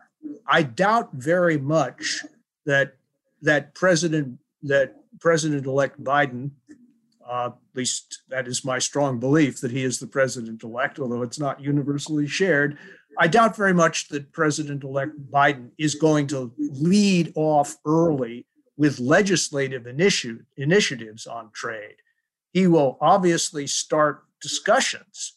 i 0.47 0.63
doubt 0.63 1.11
very 1.13 1.59
much 1.59 2.25
that 2.65 2.97
that 3.43 3.75
president 3.75 4.39
that 4.63 4.97
president-elect 5.21 6.03
biden 6.03 6.51
uh, 7.29 7.51
at 7.77 7.81
least 7.81 8.23
that 8.31 8.49
is 8.49 8.65
my 8.65 8.79
strong 8.79 9.21
belief 9.21 9.61
that 9.61 9.71
he 9.71 9.85
is 9.85 9.99
the 9.99 10.07
president 10.07 10.63
elect, 10.63 10.99
although 10.99 11.21
it's 11.21 11.39
not 11.39 11.61
universally 11.61 12.27
shared. 12.27 12.79
I 13.19 13.27
doubt 13.29 13.55
very 13.55 13.75
much 13.75 14.09
that 14.09 14.33
President 14.33 14.83
elect 14.83 15.13
Biden 15.31 15.69
is 15.77 15.95
going 15.95 16.27
to 16.29 16.55
lead 16.59 17.35
off 17.35 17.77
early 17.85 18.47
with 18.79 18.99
legislative 18.99 19.83
initi- 19.83 20.41
initiatives 20.57 21.27
on 21.27 21.51
trade. 21.53 21.97
He 22.55 22.67
will 22.67 22.97
obviously 23.03 23.67
start 23.67 24.25
discussions, 24.41 25.37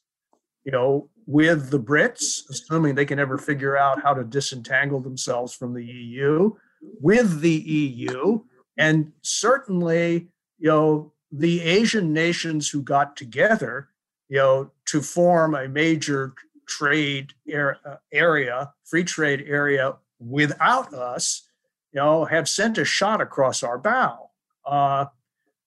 you 0.63 0.71
know, 0.71 1.09
with 1.25 1.71
the 1.71 1.79
Brits, 1.79 2.49
assuming 2.49 2.95
they 2.95 3.05
can 3.05 3.19
ever 3.19 3.37
figure 3.37 3.75
out 3.75 4.01
how 4.01 4.13
to 4.13 4.23
disentangle 4.23 5.01
themselves 5.01 5.53
from 5.53 5.73
the 5.73 5.83
EU, 5.83 6.53
with 7.01 7.41
the 7.41 7.51
EU, 7.51 8.39
and 8.77 9.11
certainly, 9.23 10.29
you 10.57 10.69
know, 10.69 11.13
the 11.31 11.61
Asian 11.61 12.13
nations 12.13 12.69
who 12.69 12.81
got 12.81 13.15
together, 13.15 13.89
you 14.27 14.37
know, 14.37 14.71
to 14.85 15.01
form 15.01 15.55
a 15.55 15.67
major 15.67 16.33
trade 16.67 17.33
uh, 17.53 17.73
area, 18.11 18.73
free 18.85 19.03
trade 19.03 19.43
area 19.47 19.95
without 20.19 20.93
us, 20.93 21.47
you 21.91 21.99
know, 21.99 22.25
have 22.25 22.47
sent 22.47 22.77
a 22.77 22.85
shot 22.85 23.21
across 23.21 23.63
our 23.63 23.77
bow. 23.77 24.29
Uh, 24.65 25.05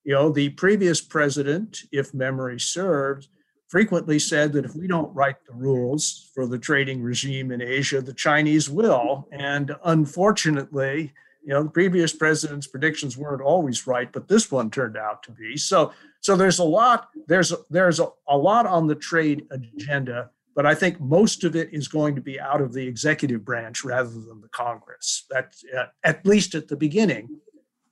you 0.05 0.13
know, 0.13 0.31
the 0.31 0.51
previous 0.51 1.01
president, 1.01 1.83
if 1.93 2.15
memory 2.15 2.59
serves, 2.59 3.29
frequently 3.69 4.19
said 4.19 4.53
that 4.53 4.65
if 4.65 4.75
we 4.75 4.87
don't 4.87 5.15
write 5.15 5.45
the 5.47 5.55
rules 5.55 6.31
for 6.35 6.47
the 6.47 6.59
trading 6.59 7.03
regime 7.03 7.51
in 7.51 7.63
Asia, 7.63 8.03
the 8.03 8.13
Chinese 8.13 8.69
will. 8.69 9.27
And 9.33 9.75
unfortunately, 9.85 11.13
you 11.45 11.53
know 11.53 11.63
the 11.63 11.71
previous 11.71 12.13
president's 12.13 12.67
predictions 12.67 13.17
weren't 13.17 13.43
always 13.43 13.87
right 13.87 14.13
but 14.13 14.29
this 14.29 14.51
one 14.51 14.71
turned 14.71 14.97
out 14.97 15.23
to 15.25 15.33
be. 15.33 15.57
So 15.57 15.93
so 16.21 16.37
there's 16.37 16.59
a 16.59 16.65
lot 16.65 17.09
there's 17.27 17.53
a, 17.53 17.59
there's 17.71 18.01
a, 18.01 18.09
a 18.29 18.37
lot 18.37 18.67
on 18.67 18.87
the 18.87 18.95
trade 18.95 19.47
agenda 19.51 20.31
but 20.55 20.67
i 20.67 20.75
think 20.75 21.01
most 21.01 21.45
of 21.45 21.57
it 21.57 21.69
is 21.73 21.89
going 21.89 22.15
to 22.15 22.21
be 22.21 22.39
out 22.39 22.61
of 22.61 22.73
the 22.73 22.87
executive 22.87 23.45
branch 23.45 23.85
rather 23.85 24.11
than 24.11 24.41
the 24.41 24.49
congress. 24.49 25.25
That's 25.31 25.65
uh, 25.77 25.87
at 26.05 26.25
least 26.25 26.55
at 26.55 26.69
the 26.69 26.77
beginning 26.77 27.29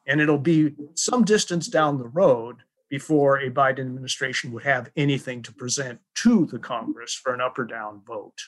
and 0.07 0.21
it'll 0.21 0.39
be 0.39 0.75
some 0.95 1.25
distance 1.25 1.69
down 1.69 1.99
the 1.99 2.09
road 2.09 2.57
before 2.89 3.39
a 3.39 3.51
biden 3.51 3.81
administration 3.81 4.51
would 4.53 4.65
have 4.65 4.91
anything 4.97 5.43
to 5.43 5.53
present 5.53 6.01
to 6.17 6.47
the 6.47 6.59
congress 6.59 7.15
for 7.15 7.33
an 7.33 7.41
up 7.41 7.59
or 7.59 7.65
down 7.65 8.03
vote. 8.07 8.39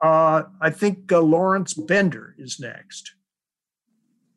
Uh, 0.00 0.44
i 0.60 0.70
think 0.70 1.10
uh, 1.10 1.20
lawrence 1.20 1.74
bender 1.74 2.34
is 2.38 2.60
next 2.60 3.14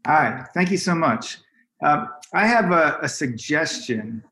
Hi, 0.07 0.45
thank 0.53 0.71
you 0.71 0.77
so 0.77 0.95
much. 0.95 1.39
Um, 1.83 2.07
I 2.33 2.47
have 2.47 2.71
a, 2.71 2.97
a 3.01 3.09
suggestion. 3.09 4.23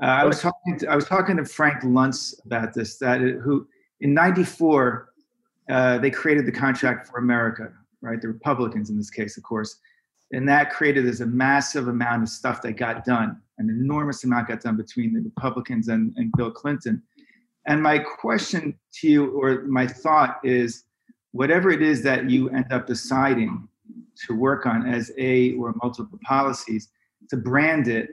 Uh, 0.00 0.06
I 0.06 0.24
was 0.24 0.40
talking 0.40 0.78
to 0.78 0.86
I 0.86 0.94
was 0.94 1.06
talking 1.06 1.36
to 1.38 1.44
Frank 1.44 1.82
Luntz 1.82 2.34
about 2.46 2.72
this. 2.72 2.98
That 2.98 3.20
it, 3.20 3.38
who 3.40 3.66
in 4.00 4.14
'94 4.14 5.08
uh, 5.68 5.98
they 5.98 6.12
created 6.12 6.46
the 6.46 6.52
Contract 6.52 7.08
for 7.08 7.18
America, 7.18 7.72
right? 8.00 8.22
The 8.22 8.28
Republicans 8.28 8.90
in 8.90 8.96
this 8.96 9.10
case, 9.10 9.36
of 9.36 9.42
course, 9.42 9.80
and 10.30 10.48
that 10.48 10.70
created 10.70 11.04
this 11.04 11.18
a 11.18 11.26
massive 11.26 11.88
amount 11.88 12.22
of 12.22 12.28
stuff 12.28 12.62
that 12.62 12.74
got 12.74 13.04
done. 13.04 13.40
An 13.58 13.68
enormous 13.68 14.22
amount 14.22 14.46
got 14.46 14.60
done 14.60 14.76
between 14.76 15.12
the 15.12 15.20
Republicans 15.20 15.88
and, 15.88 16.14
and 16.16 16.30
Bill 16.36 16.52
Clinton. 16.52 17.02
And 17.66 17.82
my 17.82 17.98
question 17.98 18.78
to 19.00 19.08
you, 19.08 19.30
or 19.32 19.64
my 19.64 19.88
thought 19.88 20.38
is, 20.44 20.84
whatever 21.32 21.72
it 21.72 21.82
is 21.82 22.04
that 22.04 22.30
you 22.30 22.50
end 22.50 22.72
up 22.72 22.86
deciding 22.86 23.68
to 24.26 24.34
work 24.34 24.66
on 24.66 24.86
as 24.86 25.12
a 25.18 25.54
or 25.54 25.74
multiple 25.82 26.18
policies 26.24 26.88
to 27.30 27.36
brand 27.36 27.88
it 27.88 28.10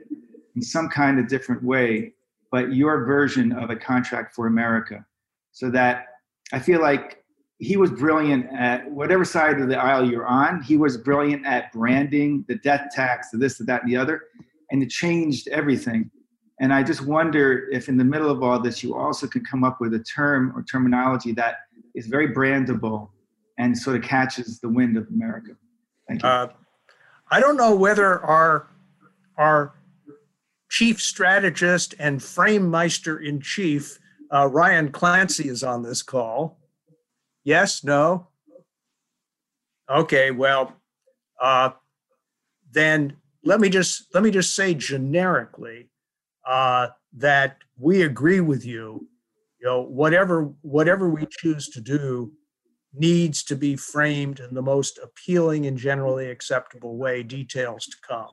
in 0.56 0.62
some 0.62 0.88
kind 0.88 1.18
of 1.18 1.28
different 1.28 1.62
way, 1.62 2.12
but 2.50 2.72
your 2.72 3.04
version 3.04 3.52
of 3.52 3.70
a 3.70 3.76
contract 3.76 4.34
for 4.34 4.46
America. 4.46 5.04
So 5.52 5.70
that 5.70 6.06
I 6.52 6.58
feel 6.58 6.80
like 6.80 7.22
he 7.58 7.76
was 7.76 7.90
brilliant 7.90 8.46
at 8.52 8.90
whatever 8.90 9.24
side 9.24 9.60
of 9.60 9.68
the 9.68 9.78
aisle 9.78 10.10
you're 10.10 10.26
on, 10.26 10.62
he 10.62 10.76
was 10.76 10.96
brilliant 10.96 11.46
at 11.46 11.72
branding 11.72 12.44
the 12.48 12.56
death 12.56 12.88
tax, 12.94 13.30
the 13.30 13.38
this, 13.38 13.58
the 13.58 13.64
that, 13.64 13.82
and 13.82 13.92
the 13.92 13.96
other, 13.96 14.22
and 14.70 14.82
it 14.82 14.90
changed 14.90 15.48
everything. 15.48 16.10
And 16.60 16.72
I 16.72 16.82
just 16.82 17.02
wonder 17.02 17.68
if 17.70 17.88
in 17.88 17.96
the 17.96 18.04
middle 18.04 18.30
of 18.30 18.42
all 18.42 18.60
this, 18.60 18.82
you 18.82 18.94
also 18.94 19.26
could 19.26 19.48
come 19.48 19.64
up 19.64 19.80
with 19.80 19.94
a 19.94 19.98
term 20.00 20.52
or 20.56 20.62
terminology 20.62 21.32
that 21.32 21.56
is 21.94 22.06
very 22.06 22.34
brandable 22.34 23.10
and 23.58 23.76
sort 23.76 23.96
of 23.96 24.02
catches 24.02 24.60
the 24.60 24.68
wind 24.68 24.96
of 24.96 25.06
America. 25.08 25.52
Thank 26.20 26.22
you. 26.22 26.28
Uh, 26.28 26.48
I 27.30 27.40
don't 27.40 27.56
know 27.56 27.74
whether 27.74 28.20
our 28.20 28.68
our 29.38 29.74
chief 30.68 31.00
strategist 31.00 31.94
and 31.98 32.22
frame 32.22 32.70
meister 32.70 33.18
in 33.18 33.40
chief, 33.40 33.98
uh, 34.32 34.48
Ryan 34.48 34.90
Clancy, 34.90 35.48
is 35.48 35.62
on 35.62 35.82
this 35.82 36.02
call. 36.02 36.58
Yes, 37.44 37.84
no? 37.84 38.28
Okay, 39.90 40.30
well, 40.30 40.74
uh, 41.40 41.70
then 42.70 43.16
let 43.44 43.60
me 43.60 43.68
just 43.68 44.14
let 44.14 44.22
me 44.22 44.30
just 44.30 44.54
say 44.54 44.74
generically 44.74 45.90
uh, 46.46 46.88
that 47.14 47.56
we 47.78 48.02
agree 48.02 48.40
with 48.40 48.64
you. 48.64 49.08
You 49.60 49.66
know, 49.66 49.82
whatever 49.82 50.52
whatever 50.62 51.08
we 51.08 51.26
choose 51.30 51.68
to 51.70 51.80
do, 51.80 52.32
needs 52.94 53.42
to 53.44 53.56
be 53.56 53.76
framed 53.76 54.40
in 54.40 54.54
the 54.54 54.62
most 54.62 54.98
appealing 55.02 55.66
and 55.66 55.78
generally 55.78 56.30
acceptable 56.30 56.96
way, 56.96 57.22
details 57.22 57.86
to 57.86 57.96
come. 58.06 58.30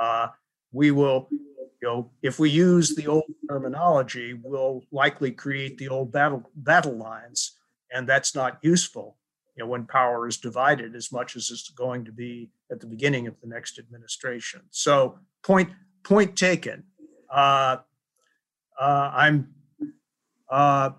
Uh, 0.00 0.28
we 0.72 0.90
will, 0.90 1.28
you 1.30 1.88
know, 1.88 2.10
if 2.22 2.38
we 2.38 2.50
use 2.50 2.94
the 2.94 3.06
old 3.06 3.24
terminology, 3.48 4.38
we'll 4.42 4.82
likely 4.92 5.30
create 5.30 5.78
the 5.78 5.88
old 5.88 6.12
battle 6.12 6.50
battle 6.54 6.96
lines, 6.96 7.52
and 7.90 8.06
that's 8.06 8.34
not 8.34 8.58
useful. 8.62 9.16
You 9.56 9.64
know, 9.64 9.70
when 9.70 9.86
power 9.86 10.28
is 10.28 10.36
divided 10.36 10.94
as 10.94 11.10
much 11.10 11.34
as 11.34 11.50
it's 11.50 11.70
going 11.70 12.04
to 12.04 12.12
be 12.12 12.50
at 12.70 12.80
the 12.80 12.86
beginning 12.86 13.26
of 13.26 13.40
the 13.40 13.46
next 13.46 13.78
administration. 13.78 14.62
So, 14.70 15.18
point 15.42 15.70
point 16.02 16.36
taken. 16.36 16.84
Uh, 17.30 17.78
uh, 18.78 19.10
I'm 19.14 19.54
uh, 20.50 20.90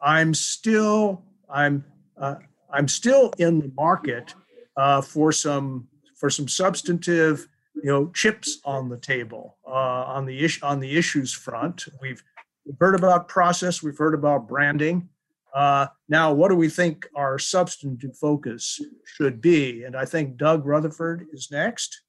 I'm 0.00 0.32
still 0.32 1.24
I'm 1.50 1.84
uh, 2.20 2.34
I'm 2.72 2.88
still 2.88 3.32
in 3.38 3.60
the 3.60 3.72
market 3.76 4.34
uh, 4.76 5.00
for 5.00 5.32
some 5.32 5.88
for 6.16 6.30
some 6.30 6.48
substantive, 6.48 7.46
you 7.76 7.90
know, 7.90 8.10
chips 8.12 8.58
on 8.64 8.88
the 8.88 8.96
table 8.98 9.56
uh, 9.66 9.70
on 9.70 10.26
the 10.26 10.44
issue 10.44 10.64
on 10.64 10.80
the 10.80 10.96
issues 10.96 11.32
front. 11.32 11.86
We've, 12.00 12.22
we've 12.66 12.76
heard 12.78 12.94
about 12.94 13.28
process. 13.28 13.82
We've 13.82 13.96
heard 13.96 14.14
about 14.14 14.48
branding. 14.48 15.08
Uh, 15.54 15.86
now, 16.08 16.32
what 16.32 16.48
do 16.50 16.56
we 16.56 16.68
think 16.68 17.06
our 17.16 17.38
substantive 17.38 18.16
focus 18.16 18.80
should 19.04 19.40
be? 19.40 19.84
And 19.84 19.96
I 19.96 20.04
think 20.04 20.36
Doug 20.36 20.66
Rutherford 20.66 21.26
is 21.32 21.48
next. 21.50 22.02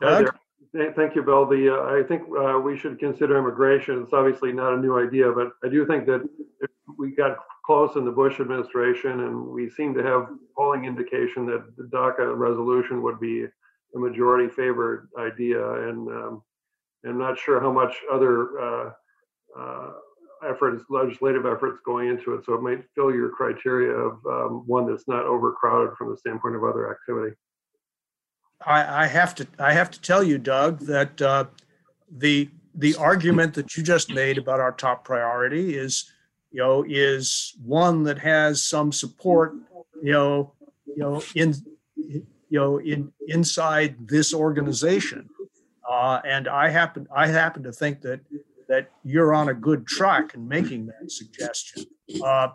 Doug? 0.00 0.34
Thank 0.94 1.16
you, 1.16 1.22
Bill. 1.22 1.46
The, 1.46 1.74
uh, 1.74 1.98
I 1.98 2.02
think 2.06 2.22
uh, 2.38 2.60
we 2.60 2.78
should 2.78 2.98
consider 3.00 3.36
immigration. 3.38 4.02
It's 4.02 4.12
obviously 4.12 4.52
not 4.52 4.74
a 4.74 4.76
new 4.76 4.98
idea, 4.98 5.32
but 5.32 5.52
I 5.64 5.68
do 5.68 5.86
think 5.86 6.06
that 6.06 6.28
we 6.98 7.10
got 7.10 7.38
close 7.68 7.96
in 7.96 8.04
the 8.06 8.10
Bush 8.10 8.40
administration, 8.40 9.20
and 9.24 9.46
we 9.46 9.68
seem 9.68 9.92
to 9.92 10.02
have 10.02 10.30
polling 10.56 10.86
indication 10.86 11.44
that 11.44 11.76
the 11.76 11.84
DACA 11.84 12.34
resolution 12.34 13.02
would 13.02 13.20
be 13.20 13.44
a 13.44 13.98
majority 13.98 14.48
favored 14.48 15.10
idea. 15.18 15.62
And 15.86 16.08
um, 16.08 16.42
I'm 17.06 17.18
not 17.18 17.38
sure 17.38 17.60
how 17.60 17.70
much 17.70 17.94
other 18.10 18.58
uh, 18.58 18.90
uh, 19.60 19.90
efforts, 20.48 20.84
legislative 20.88 21.44
efforts 21.44 21.82
going 21.84 22.08
into 22.08 22.32
it. 22.32 22.46
So 22.46 22.54
it 22.54 22.62
might 22.62 22.84
fill 22.94 23.12
your 23.12 23.28
criteria 23.28 23.92
of 23.92 24.12
um, 24.24 24.62
one 24.66 24.88
that's 24.90 25.06
not 25.06 25.26
overcrowded 25.26 25.94
from 25.98 26.10
the 26.10 26.16
standpoint 26.16 26.56
of 26.56 26.64
other 26.64 26.90
activity. 26.90 27.36
I, 28.64 29.04
I 29.04 29.06
have 29.08 29.34
to 29.34 29.46
I 29.58 29.74
have 29.74 29.90
to 29.90 30.00
tell 30.00 30.24
you, 30.24 30.38
Doug, 30.38 30.80
that 30.86 31.20
uh, 31.20 31.44
the 32.10 32.48
the 32.74 32.96
argument 32.96 33.52
that 33.54 33.76
you 33.76 33.82
just 33.82 34.10
made 34.10 34.38
about 34.38 34.58
our 34.58 34.72
top 34.72 35.04
priority 35.04 35.76
is 35.76 36.10
you 36.50 36.60
know, 36.60 36.84
is 36.88 37.54
one 37.64 38.04
that 38.04 38.18
has 38.18 38.64
some 38.64 38.92
support, 38.92 39.54
you 40.02 40.12
know, 40.12 40.52
you 40.86 40.96
know, 40.96 41.22
in 41.34 41.54
you 41.96 42.58
know, 42.58 42.78
in 42.78 43.12
inside 43.26 44.08
this 44.08 44.32
organization. 44.32 45.28
Uh, 45.88 46.20
and 46.24 46.48
I 46.48 46.68
happen 46.68 47.06
I 47.14 47.28
happen 47.28 47.62
to 47.64 47.72
think 47.72 48.00
that 48.02 48.20
that 48.68 48.90
you're 49.02 49.34
on 49.34 49.48
a 49.48 49.54
good 49.54 49.86
track 49.86 50.34
in 50.34 50.46
making 50.46 50.86
that 50.86 51.10
suggestion. 51.10 51.84
Uh, 52.22 52.48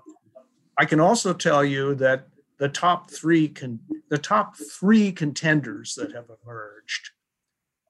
I 0.78 0.86
can 0.86 1.00
also 1.00 1.34
tell 1.34 1.64
you 1.64 1.96
that 1.96 2.28
the 2.58 2.70
top 2.70 3.12
three 3.12 3.48
con- 3.48 3.80
the 4.10 4.18
top 4.18 4.56
three 4.58 5.12
contenders 5.12 5.96
that 5.96 6.12
have 6.14 6.26
emerged 6.44 7.12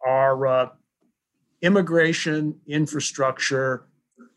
are 0.05 0.47
uh, 0.47 0.69
immigration, 1.61 2.59
infrastructure, 2.67 3.87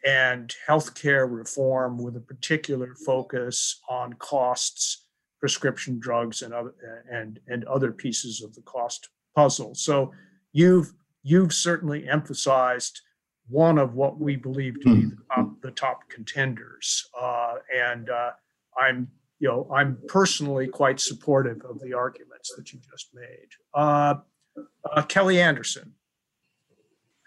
and 0.06 0.54
healthcare 0.68 1.30
reform, 1.30 1.98
with 1.98 2.16
a 2.16 2.20
particular 2.20 2.94
focus 3.04 3.80
on 3.90 4.12
costs, 4.14 5.04
prescription 5.40 5.98
drugs, 5.98 6.42
and 6.42 6.54
other 6.54 6.74
and 7.10 7.40
and 7.48 7.64
other 7.64 7.92
pieces 7.92 8.40
of 8.40 8.54
the 8.54 8.62
cost 8.62 9.08
puzzle. 9.34 9.74
So 9.74 10.12
you've 10.52 10.92
you've 11.22 11.52
certainly 11.52 12.08
emphasized 12.08 13.00
one 13.48 13.78
of 13.78 13.94
what 13.94 14.18
we 14.18 14.36
believe 14.36 14.80
to 14.82 14.94
be 14.94 15.06
the 15.06 15.18
top, 15.34 15.60
the 15.62 15.70
top 15.72 16.08
contenders, 16.08 17.08
uh, 17.20 17.54
and 17.74 18.08
uh, 18.08 18.30
I'm 18.80 19.08
you 19.40 19.48
know 19.48 19.68
I'm 19.74 19.98
personally 20.06 20.68
quite 20.68 21.00
supportive 21.00 21.62
of 21.62 21.80
the 21.80 21.94
arguments 21.94 22.54
that 22.56 22.72
you 22.72 22.78
just 22.90 23.08
made. 23.12 23.48
Uh, 23.74 24.14
uh 24.94 25.02
Kelly 25.02 25.40
Anderson. 25.40 25.95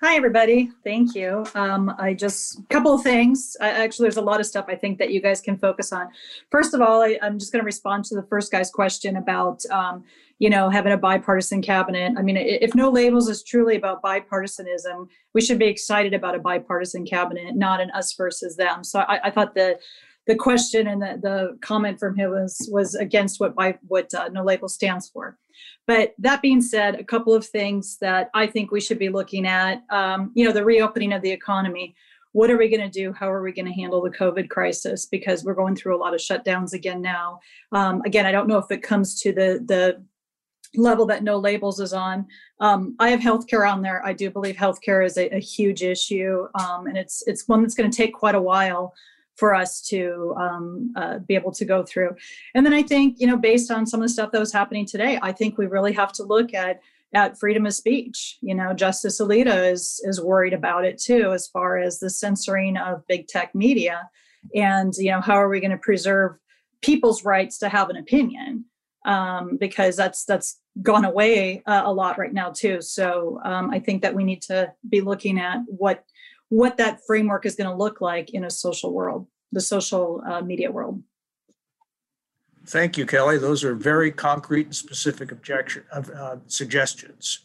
Hi, 0.01 0.15
everybody. 0.15 0.71
Thank 0.85 1.13
you. 1.13 1.45
Um, 1.55 1.93
I 1.99 2.13
just, 2.13 2.59
a 2.59 2.63
couple 2.69 2.93
of 2.93 3.03
things. 3.03 3.57
I, 3.59 3.71
actually, 3.71 4.05
there's 4.05 4.15
a 4.15 4.21
lot 4.21 4.39
of 4.39 4.45
stuff 4.45 4.63
I 4.69 4.75
think 4.75 4.97
that 4.97 5.11
you 5.11 5.21
guys 5.21 5.41
can 5.41 5.57
focus 5.57 5.91
on. 5.91 6.07
First 6.49 6.73
of 6.73 6.79
all, 6.79 7.01
I, 7.01 7.19
am 7.21 7.37
just 7.37 7.51
going 7.51 7.61
to 7.61 7.65
respond 7.65 8.05
to 8.05 8.15
the 8.15 8.23
first 8.23 8.49
guy's 8.49 8.71
question 8.71 9.17
about, 9.17 9.65
um, 9.65 10.05
you 10.37 10.49
know, 10.49 10.69
having 10.69 10.93
a 10.93 10.97
bipartisan 10.97 11.61
cabinet. 11.61 12.13
I 12.17 12.21
mean, 12.21 12.37
if 12.37 12.73
no 12.75 12.89
labels 12.89 13.27
is 13.27 13.43
truly 13.43 13.75
about 13.75 14.01
bipartisanism, 14.01 15.09
we 15.33 15.41
should 15.41 15.59
be 15.59 15.67
excited 15.67 16.13
about 16.13 16.33
a 16.33 16.39
bipartisan 16.39 17.05
cabinet, 17.05 17.57
not 17.57 17.81
an 17.81 17.91
us 17.91 18.13
versus 18.13 18.55
them. 18.55 18.85
So 18.85 18.99
I, 18.99 19.19
I 19.25 19.31
thought 19.31 19.53
the 19.53 19.79
the 20.27 20.35
question 20.35 20.87
and 20.87 21.01
the, 21.01 21.19
the 21.21 21.57
comment 21.59 21.99
from 21.99 22.15
him 22.15 22.29
was 22.29 22.69
was 22.71 22.95
against 22.95 23.39
what 23.39 23.55
by 23.55 23.77
what 23.87 24.13
uh, 24.13 24.29
no 24.29 24.43
label 24.43 24.69
stands 24.69 25.09
for. 25.09 25.37
But 25.87 26.13
that 26.19 26.41
being 26.41 26.61
said, 26.61 26.95
a 26.95 27.03
couple 27.03 27.33
of 27.33 27.45
things 27.45 27.97
that 27.99 28.29
I 28.33 28.47
think 28.47 28.71
we 28.71 28.81
should 28.81 28.99
be 28.99 29.09
looking 29.09 29.45
at. 29.47 29.83
Um, 29.89 30.31
you 30.35 30.45
know, 30.45 30.51
the 30.51 30.65
reopening 30.65 31.13
of 31.13 31.21
the 31.21 31.31
economy. 31.31 31.95
What 32.31 32.51
are 32.51 32.57
we 32.57 32.69
going 32.69 32.87
to 32.87 32.89
do? 32.89 33.11
How 33.11 33.31
are 33.31 33.41
we 33.41 33.51
going 33.51 33.65
to 33.65 33.71
handle 33.71 34.03
the 34.03 34.11
COVID 34.11 34.49
crisis? 34.49 35.07
Because 35.07 35.43
we're 35.43 35.55
going 35.55 35.75
through 35.75 35.97
a 35.97 35.97
lot 35.97 36.13
of 36.13 36.19
shutdowns 36.19 36.73
again 36.73 37.01
now. 37.01 37.39
Um, 37.71 38.03
again, 38.05 38.27
I 38.27 38.31
don't 38.31 38.47
know 38.47 38.59
if 38.59 38.69
it 38.69 38.83
comes 38.83 39.19
to 39.21 39.31
the 39.31 39.63
the 39.65 40.03
level 40.75 41.05
that 41.07 41.23
no 41.23 41.37
labels 41.37 41.79
is 41.79 41.93
on. 41.93 42.27
Um, 42.59 42.95
I 42.99 43.09
have 43.09 43.19
healthcare 43.19 43.67
on 43.67 43.81
there. 43.81 44.05
I 44.05 44.13
do 44.13 44.29
believe 44.29 44.55
healthcare 44.55 45.03
is 45.03 45.17
a, 45.17 45.27
a 45.35 45.39
huge 45.39 45.81
issue, 45.81 46.47
um, 46.59 46.85
and 46.85 46.97
it's 46.97 47.23
it's 47.25 47.47
one 47.47 47.61
that's 47.61 47.75
going 47.75 47.89
to 47.89 47.97
take 47.97 48.13
quite 48.13 48.35
a 48.35 48.41
while 48.41 48.93
for 49.39 49.55
us 49.55 49.81
to 49.81 50.35
um, 50.37 50.91
uh, 50.95 51.19
be 51.19 51.33
able 51.33 51.51
to 51.53 51.65
go 51.65 51.81
through. 51.83 52.15
And 52.53 52.65
then 52.65 52.73
I 52.73 52.83
think, 52.83 53.19
you 53.19 53.27
know, 53.27 53.37
based 53.37 53.71
on 53.71 53.87
some 53.87 54.01
of 54.01 54.07
the 54.07 54.13
stuff 54.13 54.31
that 54.31 54.39
was 54.39 54.51
happening 54.51 54.85
today, 54.85 55.17
I 55.21 55.31
think 55.31 55.57
we 55.57 55.65
really 55.65 55.93
have 55.93 56.11
to 56.13 56.23
look 56.23 56.53
at 56.53 56.81
at 57.13 57.39
freedom 57.39 57.65
of 57.65 57.73
speech. 57.73 58.37
You 58.41 58.53
know, 58.53 58.73
Justice 58.73 59.19
Alito 59.19 59.71
is 59.71 59.99
is 60.03 60.21
worried 60.21 60.53
about 60.53 60.85
it 60.85 60.99
too, 60.99 61.31
as 61.31 61.47
far 61.47 61.79
as 61.79 61.99
the 61.99 62.09
censoring 62.09 62.77
of 62.77 63.07
big 63.07 63.27
tech 63.27 63.55
media, 63.55 64.09
and 64.53 64.93
you 64.97 65.11
know, 65.11 65.21
how 65.21 65.33
are 65.33 65.49
we 65.49 65.59
going 65.59 65.71
to 65.71 65.77
preserve 65.77 66.37
people's 66.81 67.25
rights 67.25 67.57
to 67.59 67.69
have 67.69 67.89
an 67.89 67.97
opinion? 67.97 68.65
Um, 69.05 69.57
because 69.57 69.95
that's 69.95 70.25
that's 70.25 70.59
gone 70.83 71.05
away 71.05 71.63
uh, 71.65 71.81
a 71.85 71.91
lot 71.91 72.19
right 72.19 72.33
now 72.33 72.51
too. 72.51 72.81
So 72.81 73.39
um, 73.43 73.71
I 73.71 73.79
think 73.79 74.01
that 74.01 74.13
we 74.13 74.23
need 74.23 74.41
to 74.43 74.71
be 74.87 75.01
looking 75.01 75.39
at 75.39 75.59
what 75.65 76.03
what 76.49 76.77
that 76.77 76.99
framework 77.05 77.45
is 77.45 77.55
going 77.55 77.69
to 77.69 77.75
look 77.75 78.01
like 78.01 78.31
in 78.31 78.43
a 78.43 78.49
social 78.49 78.93
world, 78.93 79.27
the 79.51 79.61
social 79.61 80.21
uh, 80.27 80.41
media 80.41 80.71
world. 80.71 81.01
Thank 82.67 82.97
you, 82.97 83.05
Kelly. 83.05 83.37
Those 83.37 83.63
are 83.63 83.73
very 83.73 84.11
concrete 84.11 84.65
and 84.65 84.75
specific 84.75 85.31
objection 85.31 85.83
uh, 85.91 86.37
suggestions. 86.47 87.39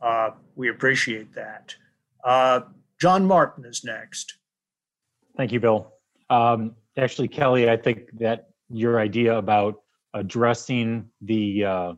Uh, 0.00 0.30
we 0.56 0.70
appreciate 0.70 1.32
that. 1.34 1.74
Uh, 2.24 2.60
John 3.00 3.26
Martin 3.26 3.64
is 3.64 3.84
next. 3.84 4.38
Thank 5.36 5.52
you, 5.52 5.60
Bill. 5.60 5.92
Um, 6.30 6.74
actually, 6.96 7.28
Kelly, 7.28 7.70
I 7.70 7.76
think 7.76 8.18
that 8.18 8.48
your 8.68 8.98
idea 8.98 9.36
about 9.36 9.82
addressing 10.14 11.08
the 11.20 11.64
uh, 11.64 11.92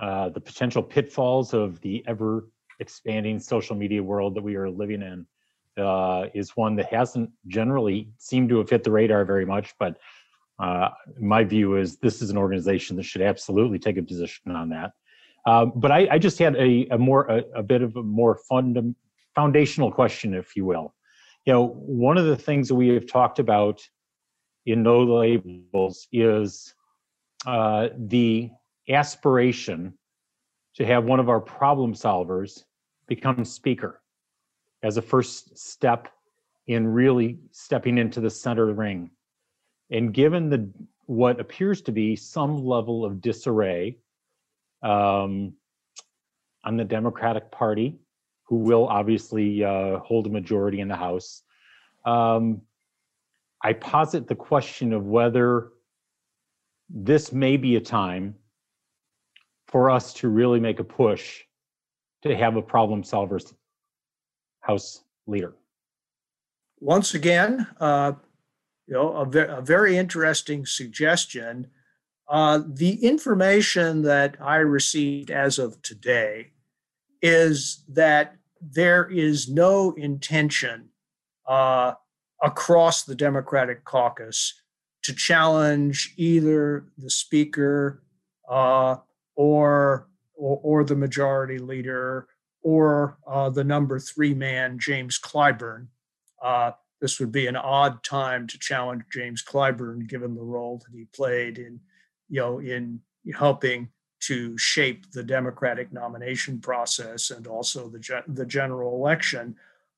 uh, 0.00 0.28
the 0.28 0.40
potential 0.40 0.82
pitfalls 0.82 1.54
of 1.54 1.80
the 1.80 2.04
ever 2.06 2.48
expanding 2.80 3.38
social 3.40 3.74
media 3.74 4.02
world 4.02 4.34
that 4.34 4.42
we 4.42 4.54
are 4.54 4.70
living 4.70 5.02
in 5.02 5.26
uh, 5.76 6.26
is 6.34 6.56
one 6.56 6.76
that 6.76 6.92
hasn't 6.92 7.30
generally 7.46 8.08
seemed 8.18 8.48
to 8.48 8.58
have 8.58 8.70
hit 8.70 8.84
the 8.84 8.90
radar 8.90 9.24
very 9.24 9.44
much. 9.44 9.74
But 9.78 9.98
uh, 10.58 10.88
my 11.20 11.44
view 11.44 11.76
is 11.76 11.98
this 11.98 12.22
is 12.22 12.30
an 12.30 12.38
organization 12.38 12.96
that 12.96 13.02
should 13.02 13.22
absolutely 13.22 13.78
take 13.78 13.96
a 13.96 14.02
position 14.02 14.52
on 14.52 14.70
that. 14.70 14.92
Um, 15.46 15.72
but 15.76 15.92
I, 15.92 16.08
I, 16.12 16.18
just 16.18 16.38
had 16.38 16.56
a, 16.56 16.88
a 16.90 16.98
more 16.98 17.26
a, 17.26 17.44
a, 17.56 17.62
bit 17.62 17.80
of 17.80 17.94
a 17.94 18.02
more 18.02 18.40
fund, 18.48 18.96
foundational 19.34 19.92
question, 19.92 20.34
if 20.34 20.56
you 20.56 20.64
will. 20.64 20.92
You 21.44 21.52
know, 21.52 21.66
one 21.68 22.18
of 22.18 22.24
the 22.24 22.36
things 22.36 22.66
that 22.66 22.74
we 22.74 22.88
have 22.88 23.06
talked 23.06 23.38
about 23.38 23.80
in 24.64 24.82
no 24.82 25.04
labels 25.04 26.08
is 26.10 26.74
uh, 27.46 27.90
the 27.96 28.50
aspiration 28.88 29.96
to 30.74 30.84
have 30.84 31.04
one 31.04 31.20
of 31.20 31.28
our 31.28 31.40
problem 31.40 31.94
solvers 31.94 32.64
become 33.06 33.44
speaker 33.44 34.00
as 34.82 34.96
a 34.96 35.02
first 35.02 35.56
step 35.58 36.08
in 36.66 36.86
really 36.86 37.38
stepping 37.52 37.98
into 37.98 38.20
the 38.20 38.30
center 38.30 38.66
ring. 38.72 39.10
And 39.90 40.12
given 40.12 40.50
the 40.50 40.70
what 41.06 41.38
appears 41.38 41.82
to 41.82 41.92
be 41.92 42.16
some 42.16 42.64
level 42.64 43.04
of 43.04 43.20
disarray 43.20 43.98
um, 44.82 45.52
on 46.64 46.76
the 46.76 46.84
Democratic 46.84 47.50
Party, 47.52 47.96
who 48.44 48.56
will 48.56 48.88
obviously 48.88 49.64
uh, 49.64 49.98
hold 50.00 50.26
a 50.26 50.30
majority 50.30 50.80
in 50.80 50.88
the 50.88 50.96
House, 50.96 51.42
um, 52.04 52.60
I 53.62 53.72
posit 53.72 54.26
the 54.26 54.34
question 54.34 54.92
of 54.92 55.06
whether 55.06 55.68
this 56.88 57.32
may 57.32 57.56
be 57.56 57.76
a 57.76 57.80
time 57.80 58.34
for 59.68 59.90
us 59.90 60.12
to 60.14 60.28
really 60.28 60.60
make 60.60 60.78
a 60.80 60.84
push 60.84 61.42
to 62.22 62.36
have 62.36 62.56
a 62.56 62.62
problem 62.62 63.02
solvers 63.02 63.52
House 64.66 65.04
leader. 65.26 65.54
Once 66.80 67.14
again, 67.14 67.66
uh, 67.80 68.12
you 68.86 68.94
know, 68.94 69.12
a, 69.12 69.24
ve- 69.24 69.46
a, 69.48 69.60
very 69.60 69.96
interesting 69.96 70.66
suggestion. 70.66 71.68
Uh, 72.28 72.60
the 72.66 73.04
information 73.04 74.02
that 74.02 74.36
I 74.40 74.56
received 74.56 75.30
as 75.30 75.58
of 75.58 75.80
today 75.82 76.50
is 77.22 77.84
that 77.88 78.36
there 78.60 79.08
is 79.08 79.48
no 79.48 79.92
intention 79.92 80.88
uh, 81.46 81.92
across 82.42 83.04
the 83.04 83.14
Democratic 83.14 83.84
caucus 83.84 84.52
to 85.04 85.14
challenge 85.14 86.12
either 86.16 86.86
the 86.98 87.10
speaker 87.10 88.02
uh, 88.50 88.96
or, 89.36 90.08
or, 90.34 90.60
or 90.62 90.84
the 90.84 90.96
majority 90.96 91.58
leader 91.58 92.26
or 92.66 93.16
uh, 93.28 93.48
the 93.48 93.62
number 93.62 94.00
three 94.00 94.34
man, 94.34 94.76
James 94.76 95.20
Clyburn. 95.20 95.86
Uh, 96.42 96.72
this 97.00 97.20
would 97.20 97.30
be 97.30 97.46
an 97.46 97.54
odd 97.54 98.02
time 98.02 98.48
to 98.48 98.58
challenge 98.58 99.04
James 99.12 99.40
Clyburn, 99.40 100.08
given 100.08 100.34
the 100.34 100.42
role 100.42 100.78
that 100.78 100.92
he 100.92 101.04
played 101.14 101.58
in, 101.58 101.78
you 102.28 102.40
know, 102.40 102.58
in 102.58 102.98
helping 103.32 103.88
to 104.22 104.58
shape 104.58 105.12
the 105.12 105.22
Democratic 105.22 105.92
nomination 105.92 106.60
process 106.60 107.30
and 107.30 107.46
also 107.46 107.88
the, 107.88 108.24
the 108.26 108.44
general 108.44 108.96
election. 108.96 109.54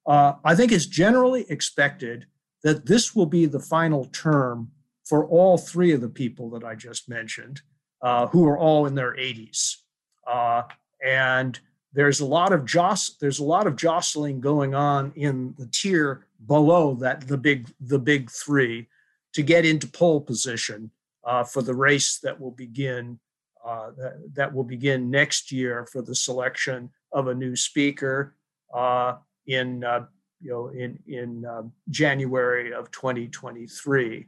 Uh, 0.06 0.34
I 0.44 0.54
think 0.54 0.70
it's 0.70 0.84
generally 0.84 1.46
expected 1.48 2.26
that 2.64 2.84
this 2.84 3.16
will 3.16 3.24
be 3.24 3.46
the 3.46 3.60
final 3.60 4.04
term 4.12 4.72
for 5.06 5.26
all 5.26 5.56
three 5.56 5.92
of 5.92 6.02
the 6.02 6.10
people 6.10 6.50
that 6.50 6.64
I 6.64 6.74
just 6.74 7.08
mentioned, 7.08 7.62
uh, 8.02 8.26
who 8.26 8.46
are 8.46 8.58
all 8.58 8.84
in 8.84 8.94
their 8.94 9.14
80s. 9.14 9.76
Uh, 10.30 10.64
and 11.02 11.58
there's 11.92 12.20
a 12.20 12.26
lot 12.26 12.52
of 12.52 12.64
joss 12.64 13.16
there's 13.20 13.38
a 13.38 13.44
lot 13.44 13.66
of 13.66 13.76
jostling 13.76 14.40
going 14.40 14.74
on 14.74 15.12
in 15.16 15.54
the 15.58 15.66
tier 15.66 16.26
below 16.46 16.94
that 16.94 17.26
the 17.28 17.36
big 17.36 17.68
the 17.80 17.98
big 17.98 18.30
three 18.30 18.86
to 19.32 19.42
get 19.42 19.64
into 19.64 19.86
pole 19.86 20.20
position 20.20 20.90
uh, 21.24 21.44
for 21.44 21.62
the 21.62 21.74
race 21.74 22.18
that 22.18 22.38
will 22.40 22.50
begin 22.50 23.18
uh, 23.66 23.90
that, 23.96 24.34
that, 24.34 24.54
will 24.54 24.64
begin 24.64 25.10
next 25.10 25.52
year 25.52 25.86
for 25.92 26.00
the 26.00 26.14
selection 26.14 26.88
of 27.12 27.26
a 27.26 27.34
new 27.34 27.54
speaker 27.54 28.34
uh, 28.74 29.14
in 29.46 29.84
uh, 29.84 30.06
you 30.40 30.50
know 30.50 30.68
in 30.68 30.98
in 31.06 31.44
um, 31.44 31.72
January 31.90 32.72
of 32.72 32.90
2023. 32.92 34.26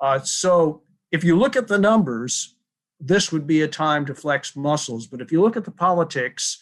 Uh, 0.00 0.18
so 0.20 0.82
if 1.12 1.22
you 1.22 1.38
look 1.38 1.54
at 1.54 1.68
the 1.68 1.78
numbers, 1.78 2.56
this 2.98 3.30
would 3.30 3.46
be 3.46 3.62
a 3.62 3.68
time 3.68 4.06
to 4.06 4.14
flex 4.14 4.56
muscles. 4.56 5.06
But 5.06 5.20
if 5.20 5.30
you 5.30 5.40
look 5.40 5.56
at 5.56 5.64
the 5.64 5.70
politics, 5.70 6.58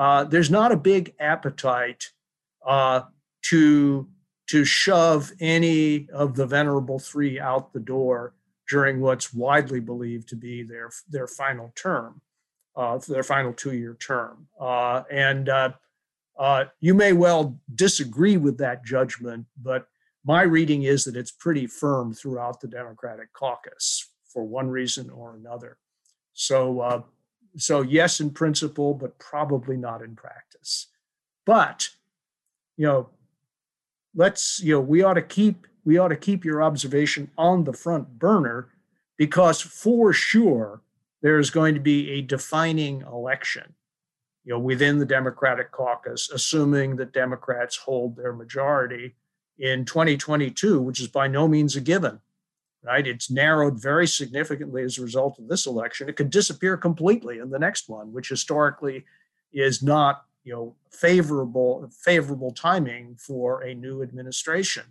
uh, 0.00 0.24
there's 0.24 0.50
not 0.50 0.72
a 0.72 0.76
big 0.78 1.12
appetite 1.20 2.06
uh, 2.66 3.02
to 3.42 4.08
to 4.48 4.64
shove 4.64 5.30
any 5.40 6.08
of 6.10 6.34
the 6.34 6.46
venerable 6.46 6.98
three 6.98 7.38
out 7.38 7.74
the 7.74 7.80
door 7.80 8.34
during 8.68 9.00
what's 9.00 9.34
widely 9.34 9.78
believed 9.78 10.26
to 10.26 10.36
be 10.36 10.62
their 10.62 10.90
their 11.10 11.26
final 11.26 11.70
term, 11.76 12.22
uh, 12.76 12.98
their 13.08 13.22
final 13.22 13.52
two-year 13.52 13.94
term. 14.00 14.48
Uh, 14.58 15.02
and 15.10 15.50
uh, 15.50 16.64
you 16.80 16.94
may 16.94 17.12
well 17.12 17.60
disagree 17.74 18.38
with 18.38 18.56
that 18.56 18.82
judgment, 18.82 19.44
but 19.62 19.86
my 20.24 20.40
reading 20.40 20.84
is 20.84 21.04
that 21.04 21.16
it's 21.16 21.30
pretty 21.30 21.66
firm 21.66 22.14
throughout 22.14 22.58
the 22.62 22.68
Democratic 22.68 23.34
caucus 23.34 24.08
for 24.32 24.44
one 24.44 24.70
reason 24.70 25.10
or 25.10 25.34
another. 25.34 25.76
So, 26.32 27.04
so 27.56 27.82
yes, 27.82 28.20
in 28.20 28.30
principle, 28.30 28.94
but 28.94 29.18
probably 29.18 29.76
not 29.76 30.02
in 30.02 30.14
practice. 30.14 30.86
But, 31.44 31.88
you 32.76 32.86
know, 32.86 33.10
let's 34.14 34.60
you 34.60 34.74
know 34.74 34.80
we 34.80 35.02
ought 35.02 35.14
to 35.14 35.22
keep 35.22 35.66
we 35.84 35.98
ought 35.98 36.08
to 36.08 36.16
keep 36.16 36.44
your 36.44 36.62
observation 36.62 37.30
on 37.38 37.64
the 37.64 37.72
front 37.72 38.18
burner 38.18 38.68
because 39.16 39.60
for 39.60 40.12
sure 40.12 40.82
there 41.22 41.38
is 41.38 41.50
going 41.50 41.74
to 41.74 41.80
be 41.80 42.10
a 42.10 42.22
defining 42.22 43.02
election 43.02 43.74
you 44.44 44.52
know 44.52 44.58
within 44.58 44.98
the 44.98 45.06
democratic 45.06 45.70
caucus 45.70 46.30
assuming 46.30 46.96
that 46.96 47.12
democrats 47.12 47.76
hold 47.76 48.16
their 48.16 48.32
majority 48.32 49.14
in 49.58 49.84
2022 49.84 50.80
which 50.80 51.00
is 51.00 51.08
by 51.08 51.28
no 51.28 51.46
means 51.46 51.76
a 51.76 51.80
given 51.80 52.18
right 52.82 53.06
it's 53.06 53.30
narrowed 53.30 53.80
very 53.80 54.06
significantly 54.06 54.82
as 54.82 54.98
a 54.98 55.02
result 55.02 55.38
of 55.38 55.48
this 55.48 55.66
election 55.66 56.08
it 56.08 56.16
could 56.16 56.30
disappear 56.30 56.76
completely 56.76 57.38
in 57.38 57.50
the 57.50 57.58
next 57.58 57.88
one 57.88 58.12
which 58.12 58.28
historically 58.28 59.04
is 59.52 59.82
not 59.82 60.24
you 60.44 60.52
know 60.52 60.74
favorable 60.90 61.88
favorable 62.04 62.52
timing 62.52 63.16
for 63.16 63.62
a 63.62 63.74
new 63.74 64.02
administration. 64.02 64.84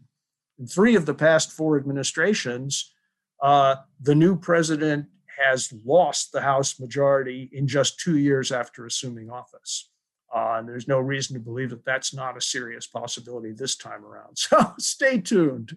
In 0.60 0.68
three 0.68 0.96
of 0.96 1.06
the 1.06 1.14
past 1.14 1.52
four 1.52 1.78
administrations, 1.78 2.94
uh, 3.42 3.76
the 4.02 4.16
new 4.16 4.36
president 4.36 5.08
has 5.38 5.74
lost 5.86 6.32
the 6.32 6.42
House 6.42 6.80
majority 6.80 7.50
in 7.54 7.66
just 7.68 8.00
two 8.00 8.18
years 8.18 8.52
after 8.52 8.86
assuming 8.86 9.30
office. 9.30 9.90
Uh, 10.36 10.58
and 10.60 10.68
there's 10.68 10.88
no 10.88 11.00
reason 11.00 11.34
to 11.34 11.40
believe 11.40 11.70
that 11.70 11.86
that's 11.86 12.14
not 12.14 12.38
a 12.38 12.42
serious 12.42 12.86
possibility 12.86 13.52
this 13.52 13.76
time 13.76 14.06
around. 14.06 14.38
So 14.38 14.74
stay 14.78 15.20
tuned. 15.20 15.76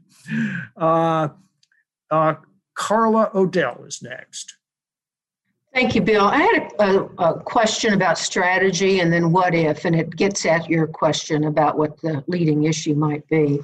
Uh, 0.77 1.29
uh 2.13 2.35
Carla 2.75 3.31
Odell 3.35 3.85
is 3.87 4.03
next. 4.03 4.57
Thank 5.75 5.95
you, 5.95 6.03
Bill. 6.03 6.27
I 6.27 6.37
had 6.37 6.73
a, 6.79 6.85
a, 6.85 7.05
a, 7.31 7.41
question 7.41 7.95
about 7.95 8.19
strategy 8.19 9.01
and 9.01 9.11
then 9.11 9.33
what 9.33 9.55
if, 9.55 9.87
and 9.87 9.97
it 9.97 10.15
gets 10.17 10.45
at 10.45 10.69
your 10.69 10.87
question 10.87 11.45
about 11.45 11.79
what 11.79 11.99
the 12.03 12.23
leading 12.27 12.65
issue 12.65 12.95
might 12.95 13.27
be. 13.29 13.59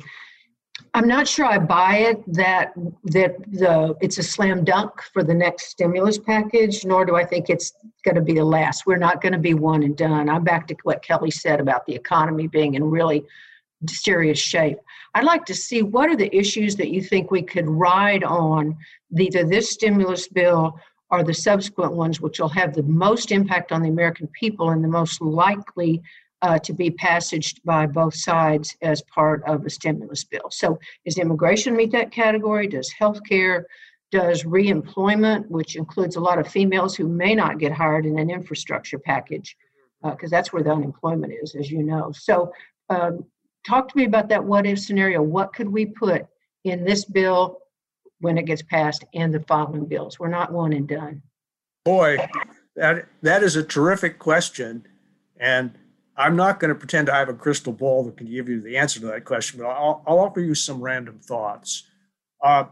I'm 0.95 1.07
not 1.07 1.29
sure 1.29 1.45
I 1.45 1.59
buy 1.59 1.97
it 1.99 2.23
that 2.33 2.73
that 3.05 3.37
the 3.53 3.95
it's 4.01 4.17
a 4.17 4.23
slam 4.23 4.65
dunk 4.65 5.03
for 5.13 5.23
the 5.23 5.35
next 5.35 5.67
stimulus 5.67 6.19
package, 6.19 6.85
nor 6.85 7.05
do 7.05 7.15
I 7.15 7.25
think 7.25 7.51
it's 7.51 7.73
going 8.05 8.15
to 8.15 8.23
be 8.23 8.35
the 8.35 8.45
last. 8.45 8.87
We're 8.87 8.97
not 8.97 9.21
going 9.21 9.35
to 9.35 9.39
be 9.39 9.53
one 9.53 9.83
and 9.83 9.97
done. 9.97 10.31
I'm 10.31 10.45
back 10.45 10.67
to 10.69 10.77
what 10.85 11.03
Kelly 11.03 11.31
said 11.31 11.61
about 11.61 11.85
the 11.85 11.95
economy 11.95 12.47
being 12.47 12.75
in 12.75 12.85
really 12.85 13.25
serious 13.87 14.39
shape. 14.39 14.79
I'd 15.15 15.25
like 15.25 15.45
to 15.47 15.55
see 15.55 15.83
what 15.83 16.09
are 16.09 16.17
the 16.17 16.35
issues 16.37 16.77
that 16.77 16.91
you 16.91 17.03
think 17.03 17.31
we 17.31 17.43
could 17.43 17.69
ride 17.69 18.25
on 18.25 18.77
either 19.19 19.45
this 19.45 19.71
stimulus 19.71 20.29
bill 20.29 20.79
or 21.11 21.23
the 21.23 21.35
subsequent 21.35 21.93
ones 21.93 22.21
which 22.21 22.39
will 22.39 22.49
have 22.49 22.75
the 22.75 22.83
most 22.83 23.33
impact 23.33 23.73
on 23.73 23.83
the 23.83 23.89
American 23.89 24.29
people 24.29 24.71
and 24.71 24.85
the 24.85 24.89
most 24.89 25.21
likely 25.21 26.03
uh, 26.43 26.59
to 26.59 26.73
be 26.73 26.91
passaged 26.91 27.61
by 27.65 27.87
both 27.87 28.15
sides 28.15 28.77
as 28.83 29.03
part 29.03 29.43
of 29.47 29.65
a 29.65 29.71
stimulus 29.71 30.25
bill. 30.25 30.49
So, 30.51 30.79
does 31.05 31.19
immigration 31.19 31.75
meet 31.75 31.91
that 31.93 32.13
category? 32.13 32.69
Does 32.69 32.93
healthcare? 33.01 33.65
Does 34.11 34.45
reemployment, 34.45 35.49
which 35.49 35.77
includes 35.77 36.17
a 36.17 36.21
lot 36.21 36.39
of 36.39 36.49
females 36.49 36.95
who 36.95 37.09
may 37.09 37.35
not 37.35 37.59
get 37.59 37.73
hired 37.73 38.07
in 38.07 38.19
an 38.19 38.31
infrastructure 38.31 38.99
package, 38.99 39.57
because 40.03 40.33
uh, 40.33 40.37
that's 40.37 40.53
where 40.53 40.63
the 40.63 40.71
unemployment 40.71 41.33
is, 41.43 41.55
as 41.57 41.71
you 41.71 41.83
know. 41.83 42.13
So, 42.13 42.53
um, 42.89 43.25
talk 43.67 43.89
to 43.89 43.97
me 43.97 44.05
about 44.05 44.29
that 44.29 44.45
what 44.45 44.67
if 44.67 44.79
scenario. 44.79 45.23
What 45.23 45.53
could 45.55 45.69
we 45.69 45.87
put 45.87 46.27
in 46.65 46.85
this 46.85 47.05
bill 47.05 47.59
when 48.21 48.39
it 48.39 48.47
gets 48.47 48.63
passed 48.63 49.05
and 49.15 49.33
the 49.33 49.41
following 49.41 49.87
bills. 49.87 50.19
We're 50.19 50.29
not 50.29 50.53
one 50.53 50.73
and 50.73 50.89
done. 50.89 51.23
Boy, 51.85 52.19
that 52.77 53.07
that 53.23 53.43
is 53.43 53.57
a 53.57 53.63
terrific 53.63 54.19
question, 54.19 54.87
and 55.39 55.79
I'm 56.17 56.37
not 56.37 56.61
going 56.61 56.71
to 56.71 56.75
pretend 56.75 57.09
I 57.09 57.19
have 57.19 57.29
a 57.29 57.35
crystal 57.35 57.73
ball 57.73 58.05
that 58.05 58.17
can 58.17 58.27
give 58.27 58.49
you 58.49 58.61
the 58.61 58.77
answer 58.77 59.01
to 59.01 59.07
that 59.07 59.25
question, 59.25 59.61
but 59.61 59.69
I'll, 59.69 60.03
I'll 60.07 60.19
offer 60.19 60.41
you 60.41 60.55
some 60.55 60.83
random 60.83 61.21
thoughts. 61.21 61.85
Uh, 62.43 62.65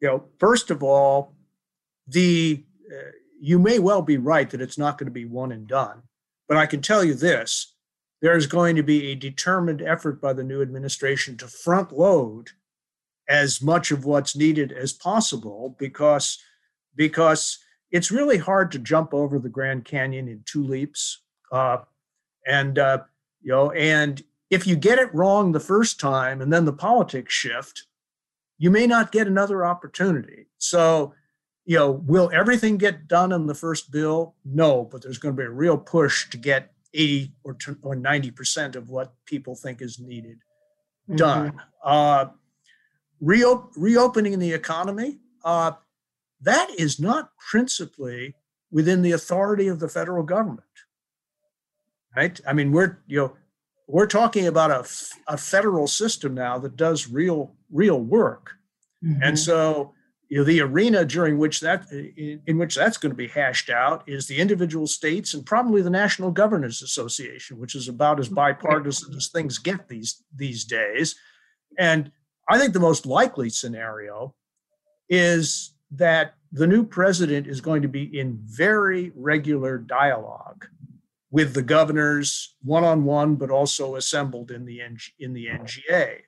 you 0.00 0.08
know, 0.08 0.24
first 0.38 0.70
of 0.70 0.82
all, 0.82 1.34
the 2.06 2.64
uh, 2.90 3.10
you 3.40 3.58
may 3.58 3.78
well 3.78 4.02
be 4.02 4.16
right 4.16 4.48
that 4.50 4.60
it's 4.60 4.78
not 4.78 4.98
going 4.98 5.06
to 5.06 5.12
be 5.12 5.26
one 5.26 5.52
and 5.52 5.66
done, 5.66 6.02
but 6.48 6.56
I 6.56 6.66
can 6.66 6.80
tell 6.80 7.04
you 7.04 7.14
this: 7.14 7.74
there 8.20 8.36
is 8.36 8.46
going 8.46 8.76
to 8.76 8.82
be 8.82 9.10
a 9.10 9.14
determined 9.14 9.82
effort 9.82 10.20
by 10.20 10.32
the 10.32 10.44
new 10.44 10.62
administration 10.62 11.36
to 11.38 11.48
front 11.48 11.92
load 11.92 12.50
as 13.28 13.62
much 13.62 13.90
of 13.90 14.04
what's 14.04 14.36
needed 14.36 14.72
as 14.72 14.92
possible 14.92 15.76
because 15.78 16.38
because 16.96 17.58
it's 17.90 18.10
really 18.10 18.38
hard 18.38 18.70
to 18.72 18.78
jump 18.78 19.14
over 19.14 19.38
the 19.38 19.48
Grand 19.48 19.84
Canyon 19.84 20.28
in 20.28 20.42
two 20.44 20.62
leaps. 20.62 21.22
Uh, 21.50 21.78
and 22.46 22.78
uh, 22.78 22.98
you 23.42 23.52
know, 23.52 23.70
and 23.72 24.22
if 24.50 24.66
you 24.66 24.76
get 24.76 24.98
it 24.98 25.14
wrong 25.14 25.52
the 25.52 25.60
first 25.60 26.00
time 26.00 26.40
and 26.40 26.52
then 26.52 26.64
the 26.64 26.72
politics 26.72 27.32
shift, 27.32 27.84
you 28.58 28.70
may 28.70 28.86
not 28.86 29.12
get 29.12 29.26
another 29.26 29.64
opportunity. 29.64 30.46
So, 30.58 31.14
you 31.64 31.78
know, 31.78 31.92
will 31.92 32.30
everything 32.32 32.76
get 32.76 33.08
done 33.08 33.32
in 33.32 33.46
the 33.46 33.54
first 33.54 33.90
bill? 33.90 34.34
No, 34.44 34.84
but 34.84 35.02
there's 35.02 35.18
going 35.18 35.34
to 35.34 35.40
be 35.40 35.46
a 35.46 35.50
real 35.50 35.78
push 35.78 36.28
to 36.30 36.36
get 36.36 36.69
80 36.94 37.32
or, 37.44 37.56
or 37.82 37.96
90% 37.96 38.76
of 38.76 38.88
what 38.88 39.14
people 39.26 39.54
think 39.54 39.80
is 39.80 39.98
needed 39.98 40.38
done. 41.14 41.48
Mm-hmm. 41.48 41.58
Uh, 41.84 42.26
Reop- 43.22 43.72
reopening 43.76 44.38
the 44.38 44.52
economy, 44.52 45.18
uh, 45.44 45.72
that 46.40 46.70
is 46.78 46.98
not 46.98 47.30
principally 47.50 48.34
within 48.70 49.02
the 49.02 49.12
authority 49.12 49.68
of 49.68 49.78
the 49.78 49.88
federal 49.88 50.22
government. 50.22 50.64
Right? 52.16 52.40
I 52.46 52.54
mean, 52.54 52.72
we're 52.72 52.98
you 53.06 53.18
know 53.18 53.36
we're 53.86 54.06
talking 54.06 54.46
about 54.46 54.70
a, 54.70 54.88
a 55.28 55.36
federal 55.36 55.86
system 55.86 56.32
now 56.34 56.58
that 56.58 56.76
does 56.76 57.08
real 57.08 57.54
real 57.70 58.00
work, 58.00 58.52
mm-hmm. 59.04 59.22
and 59.22 59.38
so 59.38 59.92
you 60.30 60.38
know 60.38 60.44
the 60.44 60.60
arena 60.60 61.04
during 61.04 61.36
which 61.38 61.60
that 61.60 61.90
in, 61.90 62.56
which 62.56 62.76
that's 62.76 62.96
going 62.96 63.10
to 63.10 63.16
be 63.16 63.26
hashed 63.28 63.68
out 63.68 64.04
is 64.06 64.26
the 64.26 64.38
individual 64.38 64.86
states 64.86 65.34
and 65.34 65.44
probably 65.44 65.82
the 65.82 65.90
National 65.90 66.30
Governors 66.30 66.82
Association, 66.82 67.58
which 67.58 67.74
is 67.74 67.88
about 67.88 68.20
as 68.20 68.28
bipartisan 68.28 69.14
as 69.14 69.28
things 69.28 69.58
get 69.58 69.88
these 69.88 70.22
these 70.34 70.64
days, 70.64 71.16
and 71.78 72.10
I 72.48 72.58
think 72.58 72.72
the 72.72 72.80
most 72.80 73.06
likely 73.06 73.50
scenario 73.50 74.34
is 75.08 75.74
that 75.90 76.34
the 76.52 76.66
new 76.66 76.84
president 76.84 77.48
is 77.48 77.60
going 77.60 77.82
to 77.82 77.88
be 77.88 78.18
in 78.18 78.38
very 78.44 79.12
regular 79.16 79.78
dialogue 79.78 80.66
with 81.30 81.54
the 81.54 81.62
governors 81.62 82.56
one 82.62 82.84
on 82.84 83.04
one, 83.04 83.36
but 83.36 83.50
also 83.50 83.96
assembled 83.96 84.50
in 84.50 84.64
the, 84.64 84.80
in 85.18 85.32
the 85.32 85.46
NGA. 85.46 86.18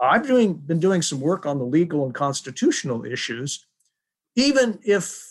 I've 0.00 0.26
doing, 0.26 0.54
been 0.54 0.80
doing 0.80 1.02
some 1.02 1.20
work 1.20 1.46
on 1.46 1.58
the 1.58 1.64
legal 1.64 2.04
and 2.04 2.14
constitutional 2.14 3.04
issues. 3.04 3.66
Even 4.34 4.78
if 4.84 5.22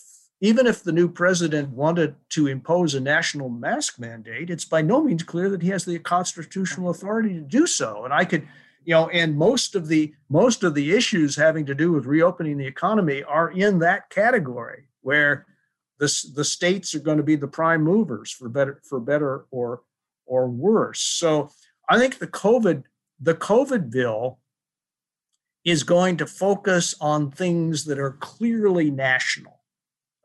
even 0.42 0.66
if 0.66 0.82
the 0.82 0.92
new 0.92 1.08
president 1.08 1.70
wanted 1.70 2.14
to 2.28 2.46
impose 2.46 2.94
a 2.94 3.00
national 3.00 3.48
mask 3.48 3.98
mandate, 3.98 4.50
it's 4.50 4.66
by 4.66 4.82
no 4.82 5.02
means 5.02 5.22
clear 5.22 5.48
that 5.48 5.62
he 5.62 5.70
has 5.70 5.86
the 5.86 5.98
constitutional 5.98 6.90
authority 6.90 7.32
to 7.32 7.40
do 7.40 7.66
so. 7.66 8.04
And 8.04 8.12
I 8.12 8.26
could 8.26 8.46
you 8.86 8.94
know 8.94 9.08
and 9.10 9.36
most 9.36 9.74
of 9.74 9.88
the 9.88 10.14
most 10.30 10.64
of 10.64 10.74
the 10.74 10.94
issues 10.94 11.36
having 11.36 11.66
to 11.66 11.74
do 11.74 11.92
with 11.92 12.06
reopening 12.06 12.56
the 12.56 12.66
economy 12.66 13.22
are 13.24 13.50
in 13.50 13.80
that 13.80 14.08
category 14.08 14.88
where 15.02 15.44
the, 15.98 16.30
the 16.34 16.44
states 16.44 16.94
are 16.94 17.00
going 17.00 17.16
to 17.16 17.22
be 17.22 17.36
the 17.36 17.48
prime 17.48 17.82
movers 17.82 18.30
for 18.30 18.48
better 18.48 18.80
for 18.88 19.00
better 19.00 19.44
or 19.50 19.82
or 20.24 20.48
worse 20.48 21.00
so 21.00 21.50
i 21.90 21.98
think 21.98 22.18
the 22.18 22.26
covid 22.26 22.84
the 23.20 23.34
covid 23.34 23.90
bill 23.90 24.38
is 25.66 25.82
going 25.82 26.16
to 26.16 26.26
focus 26.26 26.94
on 27.00 27.30
things 27.30 27.84
that 27.84 27.98
are 27.98 28.12
clearly 28.12 28.88
national 28.88 29.60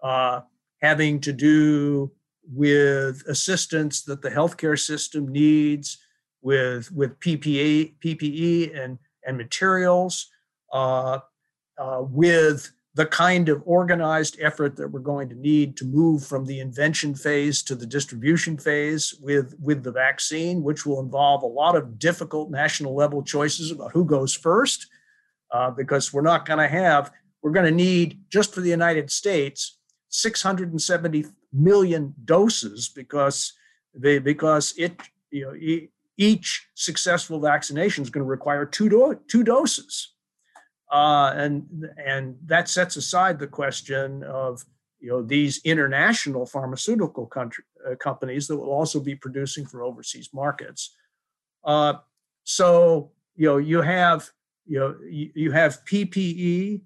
uh, 0.04 0.40
having 0.82 1.20
to 1.20 1.34
do 1.34 2.12
with 2.54 3.24
assistance 3.28 4.04
that 4.04 4.22
the 4.22 4.30
healthcare 4.30 4.80
system 4.80 5.28
needs 5.28 5.98
with 6.44 6.92
with 6.92 7.20
PPE, 7.20 8.80
and 8.80 8.98
and 9.26 9.38
materials, 9.38 10.28
uh, 10.72 11.20
uh, 11.78 12.02
with 12.02 12.72
the 12.94 13.06
kind 13.06 13.48
of 13.48 13.64
organized 13.66 14.38
effort 14.42 14.76
that 14.76 14.90
we're 14.90 15.00
going 15.00 15.30
to 15.30 15.36
need 15.36 15.78
to 15.78 15.86
move 15.86 16.26
from 16.26 16.46
the 16.46 16.60
invention 16.60 17.16
phase 17.16 17.64
to 17.64 17.74
the 17.74 17.86
distribution 17.86 18.58
phase 18.58 19.16
with, 19.22 19.56
with 19.62 19.82
the 19.82 19.92
vaccine, 19.92 20.62
which 20.62 20.86
will 20.86 21.00
involve 21.00 21.42
a 21.42 21.48
lot 21.48 21.78
of 21.78 21.98
difficult 21.98 22.52
national 22.52 22.94
level 22.94 23.24
choices 23.24 23.72
about 23.72 23.94
who 23.94 24.04
goes 24.04 24.34
first, 24.34 24.88
uh, 25.52 25.72
because 25.72 26.14
we're 26.14 26.22
not 26.22 26.46
going 26.46 26.60
to 26.60 26.68
have, 26.68 27.12
we're 27.42 27.52
going 27.52 27.66
to 27.66 27.72
need 27.72 28.20
just 28.30 28.54
for 28.54 28.62
the 28.62 28.70
United 28.70 29.12
States 29.12 29.78
670 30.10 31.26
million 31.54 32.14
doses 32.26 32.90
because 32.90 33.54
they, 33.94 34.20
because 34.20 34.74
it 34.78 34.94
you 35.32 35.46
know 35.46 35.88
each 36.18 36.68
successful 36.76 37.40
vaccination 37.40 38.04
is 38.04 38.10
going 38.10 38.24
to 38.24 38.30
require 38.30 38.66
two 38.66 38.90
do- 38.90 39.20
two 39.28 39.44
doses. 39.44 40.14
Uh, 40.92 41.34
and 41.36 41.88
and 42.06 42.36
that 42.46 42.68
sets 42.68 42.98
aside 42.98 43.40
the 43.40 43.48
question 43.48 44.24
of 44.24 44.64
you 45.00 45.10
know 45.10 45.22
these 45.22 45.62
international 45.64 46.46
pharmaceutical 46.46 47.26
country, 47.26 47.64
uh, 47.90 47.96
companies 47.96 48.48
that 48.48 48.58
will 48.58 48.70
also 48.70 49.00
be 49.00 49.16
producing 49.16 49.66
for 49.66 49.84
overseas 49.84 50.30
markets. 50.34 50.96
Uh, 51.64 51.94
so 52.44 53.12
you 53.36 53.48
know 53.48 53.58
you 53.58 53.82
have 53.82 54.30
you 54.66 54.80
know 54.80 54.96
you, 55.04 55.52
have 55.52 55.84
PPE, 55.86 56.82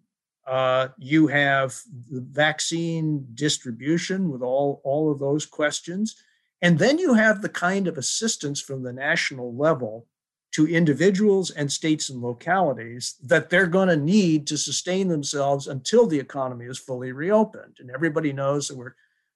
uh, 0.48 0.88
you 0.98 1.28
have 1.28 1.76
vaccine 2.10 3.28
distribution 3.34 4.30
with 4.32 4.42
all 4.42 4.82
all 4.84 5.12
of 5.12 5.20
those 5.20 5.46
questions, 5.46 6.16
and 6.62 6.80
then 6.80 6.98
you 6.98 7.14
have 7.14 7.42
the 7.42 7.50
kind 7.50 7.88
of 7.88 7.98
assistance 7.98 8.62
from 8.62 8.84
the 8.84 8.94
national 8.94 9.56
level 9.56 10.08
to 10.54 10.68
individuals 10.68 11.52
and 11.52 11.70
states 11.70 12.10
and 12.10 12.22
localities 12.22 13.16
that 13.22 13.50
they're 13.50 13.68
going 13.68 13.90
to 13.90 13.98
need 13.98 14.48
to 14.48 14.58
sustain 14.58 15.10
themselves 15.10 15.68
until 15.68 16.08
the 16.08 16.18
economy 16.18 16.66
is 16.66 16.78
fully 16.78 17.12
reopened. 17.12 17.76
And 17.80 17.92
everybody 17.92 18.32
knows 18.32 18.70
that 18.70 18.78
we're 18.78 18.96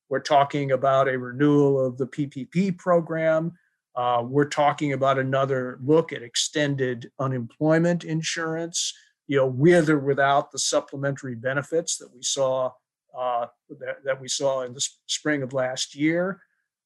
we're 0.10 0.20
talking 0.20 0.72
about 0.72 1.08
a 1.08 1.18
renewal 1.18 1.86
of 1.86 1.98
the 1.98 2.08
PPP 2.08 2.78
program. 2.78 3.54
Uh, 3.96 4.24
we're 4.26 4.48
talking 4.48 4.94
about 4.94 5.20
another 5.20 5.80
look 5.84 6.14
at 6.14 6.22
extended 6.22 7.12
unemployment 7.20 8.04
insurance, 8.04 8.94
you 9.28 9.38
know, 9.38 9.48
with 9.48 9.90
or 9.90 10.00
without 10.00 10.52
the 10.52 10.60
supplementary 10.60 11.36
benefits 11.36 11.98
that 11.98 12.14
we 12.14 12.22
saw 12.22 12.72
uh, 13.18 13.48
that, 13.80 14.04
that, 14.06 14.22
we 14.22 14.28
saw 14.28 14.62
in 14.62 14.74
the 14.74 14.88
spring 15.08 15.42
of 15.42 15.52
last 15.52 15.96
year. 15.96 16.40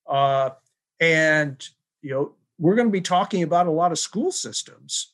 Uh, 0.08 0.50
and 1.00 1.68
you 2.02 2.12
know, 2.12 2.34
we're 2.58 2.76
going 2.76 2.88
to 2.88 2.92
be 2.92 3.02
talking 3.02 3.44
about 3.44 3.68
a 3.68 3.72
lot 3.72 3.92
of 3.92 4.00
school 4.00 4.32
systems 4.32 5.14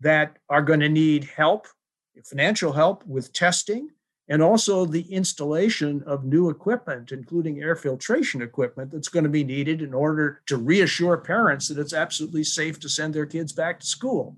that 0.00 0.38
are 0.48 0.62
going 0.62 0.80
to 0.80 0.88
need 0.88 1.24
help, 1.24 1.66
financial 2.24 2.72
help 2.72 3.06
with 3.06 3.32
testing, 3.32 3.88
and 4.32 4.40
also 4.40 4.86
the 4.86 5.02
installation 5.12 6.02
of 6.06 6.24
new 6.24 6.48
equipment, 6.48 7.12
including 7.12 7.60
air 7.60 7.76
filtration 7.76 8.40
equipment, 8.40 8.90
that's 8.90 9.08
going 9.08 9.24
to 9.24 9.28
be 9.28 9.44
needed 9.44 9.82
in 9.82 9.92
order 9.92 10.40
to 10.46 10.56
reassure 10.56 11.18
parents 11.18 11.68
that 11.68 11.78
it's 11.78 11.92
absolutely 11.92 12.42
safe 12.42 12.80
to 12.80 12.88
send 12.88 13.12
their 13.12 13.26
kids 13.26 13.52
back 13.52 13.78
to 13.78 13.86
school. 13.86 14.34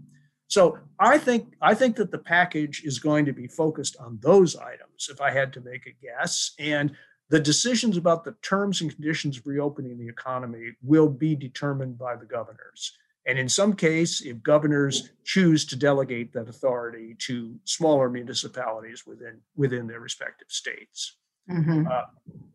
So 0.48 0.80
I 0.98 1.16
think 1.16 1.54
I 1.62 1.74
think 1.74 1.94
that 1.94 2.10
the 2.10 2.18
package 2.18 2.82
is 2.82 2.98
going 2.98 3.24
to 3.26 3.32
be 3.32 3.46
focused 3.46 3.96
on 4.00 4.18
those 4.20 4.56
items, 4.56 5.08
if 5.08 5.20
I 5.20 5.30
had 5.30 5.52
to 5.52 5.60
make 5.60 5.86
a 5.86 5.94
guess. 6.04 6.54
And 6.58 6.96
the 7.28 7.38
decisions 7.38 7.96
about 7.96 8.24
the 8.24 8.34
terms 8.42 8.80
and 8.80 8.92
conditions 8.92 9.38
of 9.38 9.46
reopening 9.46 9.96
the 9.96 10.08
economy 10.08 10.72
will 10.82 11.08
be 11.08 11.36
determined 11.36 11.98
by 11.98 12.16
the 12.16 12.26
governors. 12.26 12.98
And 13.26 13.38
in 13.38 13.48
some 13.48 13.74
case, 13.74 14.20
if 14.20 14.42
governors 14.42 15.10
choose 15.24 15.64
to 15.66 15.76
delegate 15.76 16.32
that 16.34 16.48
authority 16.48 17.16
to 17.20 17.58
smaller 17.64 18.10
municipalities 18.10 19.04
within 19.06 19.40
within 19.56 19.86
their 19.86 20.00
respective 20.00 20.48
states. 20.50 21.16
Mm-hmm. 21.50 21.86
Uh, 21.90 22.02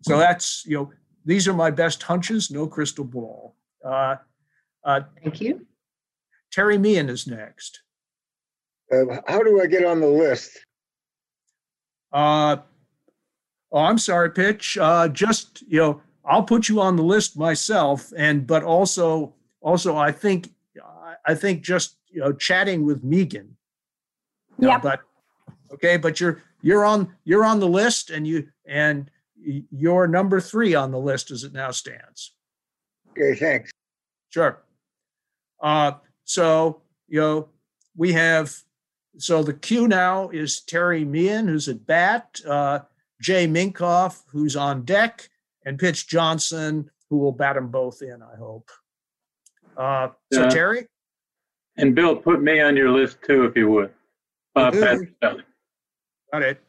so 0.01 0.17
that's 0.17 0.63
you 0.65 0.77
know 0.77 0.91
these 1.25 1.47
are 1.47 1.53
my 1.53 1.71
best 1.71 2.03
hunches, 2.03 2.51
no 2.51 2.67
crystal 2.67 3.05
ball. 3.05 3.55
Uh, 3.83 4.15
uh, 4.83 5.01
Thank 5.23 5.41
you. 5.41 5.65
Terry 6.51 6.77
Meehan 6.77 7.09
is 7.09 7.27
next. 7.27 7.81
Uh, 8.91 9.21
how 9.27 9.43
do 9.43 9.61
I 9.61 9.67
get 9.67 9.85
on 9.85 9.99
the 9.99 10.07
list? 10.07 10.51
Uh, 12.11 12.57
Oh, 13.71 13.81
I'm 13.81 13.97
sorry, 13.97 14.31
Pitch. 14.31 14.77
Uh, 14.77 15.07
just 15.07 15.61
you 15.67 15.79
know, 15.79 16.01
I'll 16.25 16.43
put 16.43 16.69
you 16.69 16.81
on 16.81 16.95
the 16.95 17.03
list 17.03 17.37
myself, 17.37 18.11
and 18.17 18.47
but 18.47 18.63
also 18.63 19.35
also 19.61 19.95
I 19.95 20.11
think 20.11 20.51
I 21.25 21.35
think 21.35 21.61
just 21.61 21.97
you 22.09 22.21
know 22.21 22.33
chatting 22.33 22.85
with 22.85 23.03
Megan. 23.03 23.55
Yeah. 24.57 24.79
But 24.79 25.01
okay, 25.73 25.97
but 25.97 26.19
you're 26.19 26.41
you're 26.61 26.85
on 26.85 27.15
you're 27.23 27.45
on 27.45 27.59
the 27.59 27.67
list, 27.67 28.09
and 28.09 28.27
you 28.27 28.47
and 28.65 29.09
you're 29.35 30.07
number 30.07 30.41
three 30.41 30.75
on 30.75 30.91
the 30.91 30.99
list 30.99 31.31
as 31.31 31.43
it 31.43 31.53
now 31.53 31.71
stands. 31.71 32.33
Okay, 33.11 33.35
thanks. 33.35 33.71
Sure. 34.29 34.61
Uh, 35.61 35.93
so 36.25 36.81
you 37.07 37.19
know 37.19 37.49
we 37.95 38.13
have 38.13 38.55
so 39.17 39.43
the 39.43 39.53
queue 39.53 39.87
now 39.87 40.29
is 40.29 40.61
Terry 40.61 41.03
Meehan, 41.03 41.47
who's 41.47 41.67
at 41.67 41.85
bat. 41.85 42.39
Uh, 42.47 42.79
Jay 43.21 43.47
Minkoff, 43.47 44.23
who's 44.31 44.55
on 44.55 44.83
deck, 44.83 45.29
and 45.65 45.77
Pitch 45.77 46.07
Johnson, 46.07 46.89
who 47.09 47.17
will 47.17 47.31
bat 47.31 47.55
them 47.55 47.69
both 47.69 48.01
in, 48.01 48.21
I 48.21 48.37
hope. 48.37 48.69
Uh, 49.75 50.09
so, 50.31 50.43
yeah. 50.43 50.49
Terry? 50.49 50.87
And 51.79 51.95
Bill, 51.95 52.15
put 52.15 52.41
me 52.41 52.59
on 52.59 52.75
your 52.75 52.91
list 52.91 53.19
too, 53.25 53.45
if 53.45 53.55
you 53.55 53.69
would. 53.69 53.93
Uh, 54.55 54.69
Got 55.21 56.43
it. 56.43 56.61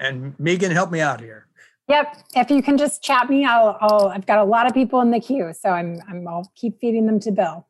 And 0.00 0.38
Megan, 0.38 0.72
help 0.72 0.90
me 0.90 1.00
out 1.00 1.20
here. 1.20 1.46
Yep. 1.88 2.16
If 2.34 2.50
you 2.50 2.60
can 2.60 2.76
just 2.76 3.02
chat 3.02 3.30
me, 3.30 3.44
I'll, 3.44 3.78
I'll 3.80 4.08
I've 4.08 4.26
got 4.26 4.40
a 4.40 4.44
lot 4.44 4.66
of 4.66 4.74
people 4.74 5.00
in 5.00 5.12
the 5.12 5.20
queue, 5.20 5.52
so 5.58 5.70
I'm, 5.70 6.00
I'm 6.08 6.26
I'll 6.26 6.50
keep 6.56 6.78
feeding 6.80 7.06
them 7.06 7.20
to 7.20 7.30
Bill. 7.30 7.66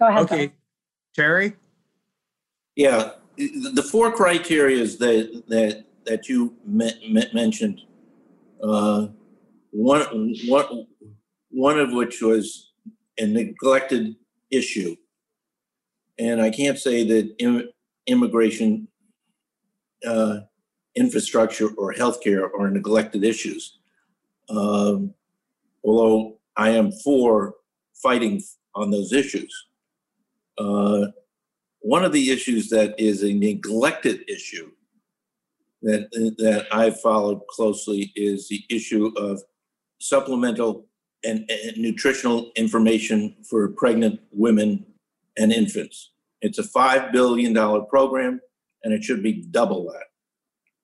Go 0.00 0.08
ahead. 0.08 0.22
Okay. 0.22 0.46
Bill. 0.48 0.56
Terry? 1.14 1.52
Yeah. 2.74 3.12
The 3.36 3.86
four 3.90 4.10
criteria 4.12 4.84
that 4.84 5.44
that 5.46 5.84
that 6.04 6.28
you 6.28 6.56
me- 6.66 7.12
me- 7.12 7.30
mentioned, 7.32 7.82
uh, 8.62 9.06
one, 9.70 10.34
one, 10.46 10.86
one 11.50 11.78
of 11.78 11.92
which 11.92 12.20
was 12.20 12.72
a 13.18 13.26
neglected 13.26 14.16
issue. 14.50 14.96
And 16.18 16.40
I 16.40 16.50
can't 16.50 16.78
say 16.78 17.04
that 17.04 17.34
Im- 17.38 17.68
immigration, 18.06 18.88
uh, 20.06 20.40
infrastructure, 20.96 21.68
or 21.76 21.94
healthcare 21.94 22.48
are 22.58 22.70
neglected 22.70 23.24
issues. 23.24 23.78
Um, 24.48 25.14
although 25.84 26.38
I 26.56 26.70
am 26.70 26.90
for 27.04 27.54
fighting 28.02 28.42
on 28.74 28.90
those 28.90 29.12
issues. 29.12 29.52
Uh, 30.56 31.06
one 31.80 32.04
of 32.04 32.12
the 32.12 32.30
issues 32.30 32.68
that 32.70 32.98
is 32.98 33.22
a 33.22 33.32
neglected 33.32 34.28
issue 34.28 34.70
that 35.82 36.10
that 36.38 36.66
I've 36.72 37.00
followed 37.00 37.40
closely 37.48 38.12
is 38.16 38.48
the 38.48 38.64
issue 38.68 39.12
of 39.16 39.40
supplemental 40.00 40.86
and, 41.24 41.48
and, 41.50 41.76
nutritional 41.76 42.52
information 42.56 43.36
for 43.48 43.68
pregnant 43.68 44.20
women 44.32 44.84
and 45.38 45.52
infants. 45.52 46.12
It's 46.42 46.58
a 46.58 46.64
five 46.64 47.12
billion 47.12 47.52
dollar 47.52 47.82
program, 47.82 48.40
and 48.82 48.92
it 48.92 49.04
should 49.04 49.22
be 49.22 49.46
double 49.50 49.84
that. 49.84 50.06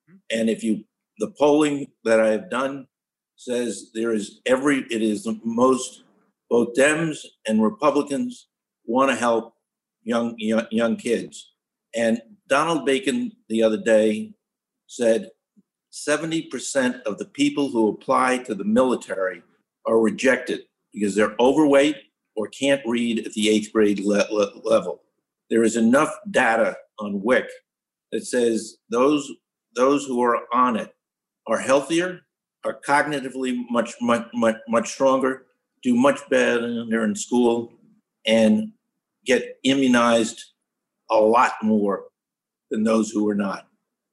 Mm-hmm. 0.09 0.39
And 0.39 0.49
if 0.49 0.63
you 0.63 0.85
the 1.19 1.31
polling 1.37 1.87
that 2.03 2.19
I 2.19 2.29
have 2.29 2.49
done 2.49 2.87
says 3.37 3.91
there 3.93 4.13
is 4.13 4.41
every 4.45 4.79
it 4.89 5.01
is 5.01 5.23
the 5.23 5.39
most 5.43 6.03
both 6.49 6.73
Dems 6.75 7.17
and 7.47 7.63
Republicans 7.63 8.47
want 8.85 9.09
to 9.11 9.15
help 9.15 9.53
young, 10.03 10.35
young 10.37 10.67
young 10.71 10.95
kids. 10.95 11.51
And 11.95 12.21
Donald 12.47 12.85
Bacon 12.85 13.31
the 13.49 13.63
other 13.63 13.81
day 13.81 14.33
said 14.87 15.29
70% 15.91 17.01
of 17.03 17.17
the 17.17 17.25
people 17.25 17.69
who 17.69 17.89
apply 17.89 18.39
to 18.39 18.53
the 18.53 18.65
military 18.65 19.41
are 19.85 19.99
rejected 19.99 20.61
because 20.93 21.15
they're 21.15 21.35
overweight 21.39 21.95
or 22.35 22.47
can't 22.47 22.81
read 22.85 23.25
at 23.25 23.33
the 23.33 23.49
eighth 23.49 23.71
grade 23.71 23.99
le- 23.99 24.27
le- 24.31 24.59
level. 24.63 25.01
There 25.49 25.63
is 25.63 25.75
enough 25.75 26.13
data 26.29 26.77
on 26.99 27.21
WIC 27.21 27.49
that 28.11 28.25
says 28.25 28.77
those 28.89 29.31
those 29.75 30.05
who 30.05 30.21
are 30.21 30.43
on 30.53 30.77
it 30.77 30.95
are 31.47 31.59
healthier, 31.59 32.21
are 32.63 32.79
cognitively 32.87 33.63
much 33.69 33.95
much 34.01 34.27
much, 34.33 34.57
much 34.67 34.91
stronger, 34.91 35.45
do 35.83 35.95
much 35.95 36.19
better 36.29 37.03
in 37.03 37.15
school, 37.15 37.73
and 38.25 38.71
get 39.25 39.57
immunized 39.63 40.43
a 41.11 41.17
lot 41.17 41.53
more 41.61 42.05
than 42.71 42.83
those 42.83 43.11
who 43.11 43.29
are 43.29 43.35
not 43.35 43.67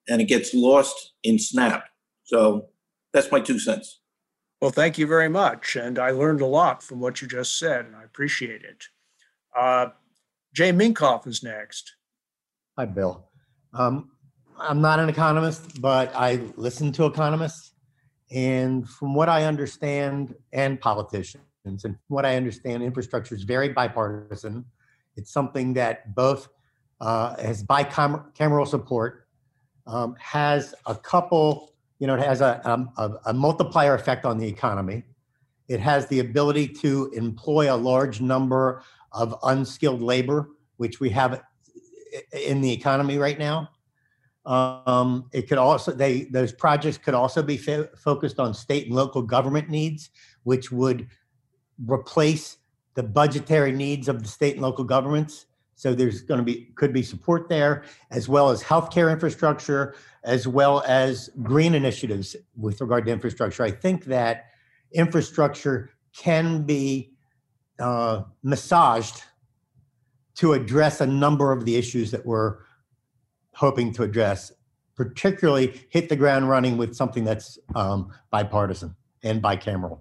and 0.08 0.20
it 0.20 0.24
gets 0.24 0.54
lost 0.54 1.12
in 1.22 1.38
Snap. 1.38 1.84
So 2.24 2.66
that's 3.12 3.30
my 3.30 3.40
two 3.40 3.58
cents. 3.58 4.00
Well, 4.62 4.70
thank 4.70 4.96
you 4.96 5.08
very 5.08 5.28
much. 5.28 5.74
And 5.74 5.98
I 5.98 6.12
learned 6.12 6.40
a 6.40 6.46
lot 6.46 6.84
from 6.84 7.00
what 7.00 7.20
you 7.20 7.26
just 7.26 7.58
said, 7.58 7.84
and 7.84 7.96
I 7.96 8.04
appreciate 8.04 8.62
it. 8.62 8.84
Uh, 9.58 9.88
Jay 10.54 10.70
Minkoff 10.70 11.26
is 11.26 11.42
next. 11.42 11.96
Hi, 12.78 12.84
Bill. 12.84 13.26
Um, 13.74 14.12
I'm 14.56 14.80
not 14.80 15.00
an 15.00 15.08
economist, 15.08 15.82
but 15.82 16.14
I 16.14 16.42
listen 16.54 16.92
to 16.92 17.06
economists. 17.06 17.72
And 18.30 18.88
from 18.88 19.16
what 19.16 19.28
I 19.28 19.46
understand, 19.46 20.36
and 20.52 20.80
politicians, 20.80 21.42
and 21.64 21.96
what 22.06 22.24
I 22.24 22.36
understand, 22.36 22.84
infrastructure 22.84 23.34
is 23.34 23.42
very 23.42 23.70
bipartisan. 23.70 24.64
It's 25.16 25.32
something 25.32 25.74
that 25.74 26.14
both 26.14 26.48
uh, 27.00 27.34
has 27.42 27.64
bicameral 27.64 28.68
support, 28.68 29.26
um, 29.88 30.14
has 30.20 30.72
a 30.86 30.94
couple, 30.94 31.71
you 32.02 32.08
know, 32.08 32.14
it 32.16 32.26
has 32.26 32.40
a, 32.40 32.60
um, 32.68 32.90
a, 32.96 33.12
a 33.26 33.32
multiplier 33.32 33.94
effect 33.94 34.24
on 34.24 34.36
the 34.36 34.48
economy. 34.48 35.04
It 35.68 35.78
has 35.78 36.08
the 36.08 36.18
ability 36.18 36.66
to 36.80 37.12
employ 37.14 37.72
a 37.72 37.76
large 37.76 38.20
number 38.20 38.82
of 39.12 39.36
unskilled 39.44 40.02
labor, 40.02 40.48
which 40.78 40.98
we 40.98 41.10
have 41.10 41.40
in 42.32 42.60
the 42.60 42.72
economy 42.72 43.18
right 43.18 43.38
now. 43.38 43.70
Um, 44.44 45.30
it 45.32 45.48
could 45.48 45.58
also 45.58 45.92
they 45.92 46.24
those 46.24 46.52
projects 46.52 46.98
could 46.98 47.14
also 47.14 47.40
be 47.40 47.56
fo- 47.56 47.88
focused 47.96 48.40
on 48.40 48.52
state 48.52 48.86
and 48.88 48.96
local 48.96 49.22
government 49.22 49.70
needs, 49.70 50.10
which 50.42 50.72
would 50.72 51.06
replace 51.86 52.58
the 52.94 53.04
budgetary 53.04 53.70
needs 53.70 54.08
of 54.08 54.24
the 54.24 54.28
state 54.28 54.54
and 54.54 54.62
local 54.62 54.82
governments. 54.82 55.46
So 55.76 55.94
there's 55.94 56.22
going 56.22 56.38
to 56.38 56.44
be 56.44 56.72
could 56.74 56.92
be 56.92 57.04
support 57.04 57.48
there, 57.48 57.84
as 58.10 58.28
well 58.28 58.50
as 58.50 58.60
healthcare 58.60 59.12
infrastructure, 59.12 59.94
as 60.24 60.46
well 60.46 60.82
as 60.86 61.30
green 61.42 61.74
initiatives 61.74 62.36
with 62.56 62.80
regard 62.80 63.06
to 63.06 63.12
infrastructure. 63.12 63.62
I 63.62 63.70
think 63.70 64.04
that 64.06 64.46
infrastructure 64.92 65.90
can 66.16 66.62
be 66.62 67.12
uh, 67.78 68.22
massaged 68.42 69.22
to 70.36 70.52
address 70.52 71.00
a 71.00 71.06
number 71.06 71.52
of 71.52 71.64
the 71.64 71.76
issues 71.76 72.10
that 72.10 72.24
we're 72.24 72.58
hoping 73.54 73.92
to 73.94 74.02
address, 74.02 74.52
particularly 74.96 75.86
hit 75.90 76.08
the 76.08 76.16
ground 76.16 76.48
running 76.48 76.76
with 76.76 76.94
something 76.94 77.24
that's 77.24 77.58
um, 77.74 78.12
bipartisan 78.30 78.94
and 79.22 79.42
bicameral. 79.42 80.00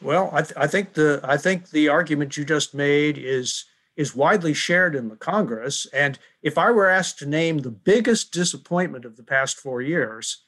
Well, 0.00 0.30
I, 0.32 0.42
th- 0.42 0.56
I 0.56 0.66
think 0.66 0.94
the 0.94 1.20
I 1.22 1.36
think 1.36 1.70
the 1.70 1.88
argument 1.88 2.36
you 2.36 2.44
just 2.44 2.74
made 2.74 3.18
is 3.18 3.64
is 3.96 4.16
widely 4.16 4.54
shared 4.54 4.94
in 4.94 5.08
the 5.08 5.16
Congress. 5.16 5.86
And 5.92 6.18
if 6.42 6.56
I 6.56 6.70
were 6.70 6.88
asked 6.88 7.18
to 7.18 7.26
name 7.26 7.58
the 7.58 7.70
biggest 7.70 8.32
disappointment 8.32 9.04
of 9.04 9.16
the 9.16 9.22
past 9.22 9.58
four 9.58 9.82
years, 9.82 10.44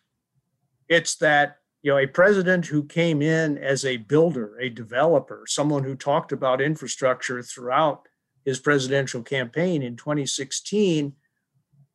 it's 0.89 1.17
that 1.17 1.59
you 1.83 1.91
know 1.91 1.99
a 1.99 2.07
president 2.07 2.67
who 2.67 2.85
came 2.85 3.21
in 3.21 3.59
as 3.59 3.85
a 3.85 3.99
builder, 3.99 4.59
a 4.59 4.69
developer, 4.71 5.45
someone 5.47 5.85
who 5.85 5.95
talked 5.95 6.33
about 6.33 6.61
infrastructure 6.61 7.43
throughout 7.43 8.09
his 8.45 8.59
presidential 8.59 9.23
campaign 9.23 9.83
in 9.83 9.97
2016 9.97 11.15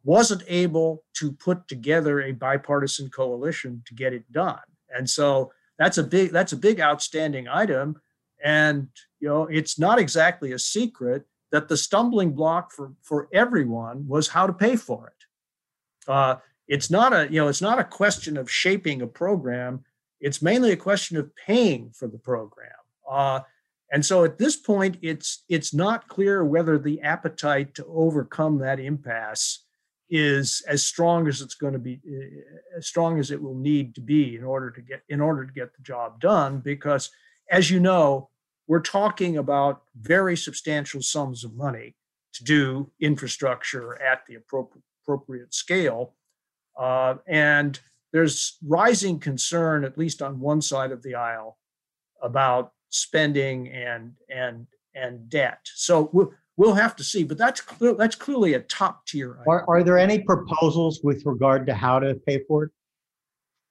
wasn't 0.04 0.44
able 0.48 1.04
to 1.14 1.32
put 1.32 1.68
together 1.68 2.22
a 2.22 2.32
bipartisan 2.32 3.10
coalition 3.10 3.84
to 3.86 3.94
get 3.94 4.14
it 4.14 4.32
done. 4.32 4.60
And 4.96 5.10
so 5.10 5.52
that's 5.78 5.98
a 5.98 6.04
big 6.04 6.32
that's 6.32 6.54
a 6.54 6.58
big 6.58 6.80
outstanding 6.80 7.48
item 7.48 8.00
and 8.44 8.88
you 9.20 9.28
know 9.28 9.44
it's 9.46 9.80
not 9.80 10.00
exactly 10.00 10.52
a 10.52 10.60
secret 10.60 11.26
that 11.52 11.68
the 11.68 11.78
stumbling 11.78 12.34
block 12.34 12.72
for 12.72 12.94
for 13.02 13.28
everyone 13.34 14.08
was 14.08 14.28
how 14.28 14.48
to 14.48 14.54
pay 14.54 14.76
for 14.76 15.08
it. 15.08 16.12
Uh, 16.12 16.36
it's 16.68 16.90
not 16.90 17.14
a 17.14 17.32
you 17.32 17.40
know 17.40 17.48
it's 17.48 17.62
not 17.62 17.80
a 17.80 17.84
question 17.84 18.38
of 18.38 18.50
shaping 18.50 19.02
a 19.02 19.08
program. 19.08 19.84
It's 20.22 20.42
mainly 20.42 20.72
a 20.72 20.78
question 20.78 21.18
of 21.18 21.36
paying 21.36 21.92
for 21.92 22.08
the 22.08 22.18
program. 22.18 22.72
Uh, 23.10 23.42
and 23.92 24.06
so 24.06 24.24
at 24.24 24.38
this 24.38 24.56
point 24.56 24.98
it's 25.02 25.44
it's 25.50 25.74
not 25.74 26.08
clear 26.08 26.46
whether 26.46 26.78
the 26.78 27.02
appetite 27.02 27.74
to 27.76 27.86
overcome 27.86 28.60
that 28.60 28.80
impasse 28.80 29.66
is 30.10 30.64
as 30.68 30.84
strong 30.84 31.28
as 31.28 31.42
it's 31.42 31.56
going 31.56 31.74
to 31.74 31.80
be 31.80 32.00
eh, 32.08 32.78
as 32.78 32.88
strong 32.88 33.20
as 33.20 33.32
it 33.32 33.42
will 33.42 33.56
need 33.56 33.94
to 33.96 34.02
be 34.02 34.36
in 34.36 34.44
order 34.44 34.72
to 34.72 34.82
get 34.82 35.02
in 35.10 35.22
order 35.22 35.46
to 35.46 35.54
get 35.54 35.76
the 35.76 35.84
job 35.84 36.20
done 36.20 36.60
because 36.60 37.10
as 37.52 37.70
you 37.70 37.80
know 37.80 38.30
we're 38.70 38.80
talking 38.80 39.38
about 39.38 39.82
very 40.00 40.38
substantial 40.38 41.02
sums 41.02 41.44
of 41.44 41.54
money 41.54 41.96
to 42.34 42.44
do 42.46 42.90
infrastructure 43.02 44.02
at 44.02 44.22
the 44.28 44.36
appropriate 44.36 45.54
scale 45.54 46.14
uh, 46.80 47.16
and 47.28 47.82
there's 48.14 48.58
rising 48.66 49.20
concern 49.20 49.84
at 49.84 49.98
least 49.98 50.22
on 50.22 50.40
one 50.40 50.62
side 50.62 50.94
of 50.94 51.04
the 51.04 51.16
aisle 51.16 51.58
about 52.24 52.72
spending 52.90 53.68
and 53.68 54.14
and 54.30 54.66
and 54.96 55.30
debt 55.30 55.60
so 55.76 56.10
we'll, 56.14 56.32
we'll 56.60 56.76
have 56.76 56.96
to 56.98 57.04
see. 57.04 57.24
But 57.24 57.38
that's 57.40 57.62
clear, 57.62 57.96
that's 57.96 58.16
clearly 58.16 58.54
a 58.54 58.60
top 58.60 59.08
tier. 59.08 59.40
Are, 59.48 59.66
are 59.68 59.82
there 59.82 59.98
any 59.98 60.20
proposals 60.20 61.00
with 61.02 61.26
regard 61.26 61.66
to 61.68 61.74
how 61.74 62.00
to 62.00 62.16
pay 62.28 62.44
for 62.48 62.66
it? 62.66 62.72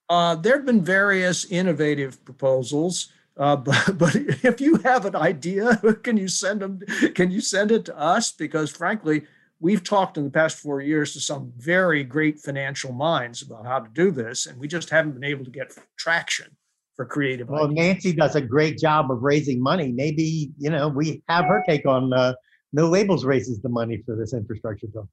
Uh, 0.09 0.35
there 0.35 0.57
have 0.57 0.65
been 0.65 0.83
various 0.83 1.45
innovative 1.45 2.25
proposals. 2.25 3.13
Uh, 3.39 3.57
but, 3.57 3.97
but 3.97 4.17
if 4.17 4.61
you 4.61 4.77
have 4.79 5.05
an 5.05 5.17
idea, 5.17 5.77
can 6.03 6.17
you 6.17 6.29
send 6.29 6.61
them? 6.61 6.81
Can 7.15 7.31
you 7.31 7.41
send 7.41 7.71
it 7.71 7.85
to 7.87 7.99
us? 7.99 8.33
Because 8.33 8.71
frankly, 8.71 9.25
we've 9.61 9.85
talked 9.85 10.17
in 10.17 10.25
the 10.25 10.31
past 10.31 10.59
four 10.59 10.81
years 10.81 11.13
to 11.13 11.21
some 11.21 11.53
very 11.57 12.05
great 12.05 12.41
financial 12.41 12.93
minds 12.93 13.43
about 13.43 13.67
how 13.67 13.79
to 13.79 13.89
do 13.93 14.11
this, 14.11 14.47
and 14.47 14.59
we 14.59 14.69
just 14.69 14.91
haven't 14.91 15.13
been 15.13 15.25
able 15.25 15.45
to 15.45 15.51
get 15.51 15.73
traction 15.97 16.57
for 16.97 17.05
creative. 17.05 17.49
Well, 17.49 17.65
ideas. 17.65 17.77
Nancy 17.77 18.13
does 18.13 18.35
a 18.35 18.41
great 18.41 18.79
job 18.79 19.11
of 19.11 19.23
raising 19.23 19.63
money. 19.63 19.93
Maybe 19.93 20.51
you 20.59 20.71
know 20.71 20.89
we 20.89 21.23
have 21.29 21.47
her 21.47 21.63
take 21.69 21.87
on 21.87 22.13
uh, 22.13 22.35
no 22.73 22.89
labels 22.89 23.25
raises 23.25 23.61
the 23.63 23.69
money 23.69 24.03
for 24.05 24.17
this 24.17 24.35
infrastructure 24.35 24.89
bill. 24.93 25.09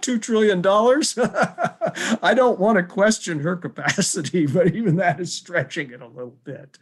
Two 0.00 0.18
trillion 0.18 0.62
dollars. 0.62 1.18
I 2.22 2.34
don't 2.34 2.58
want 2.58 2.76
to 2.76 2.82
question 2.82 3.40
her 3.40 3.56
capacity, 3.56 4.46
but 4.52 4.74
even 4.74 4.96
that 4.96 5.20
is 5.20 5.32
stretching 5.32 5.90
it 5.90 6.00
a 6.00 6.06
little 6.06 6.36
bit. 6.44 6.78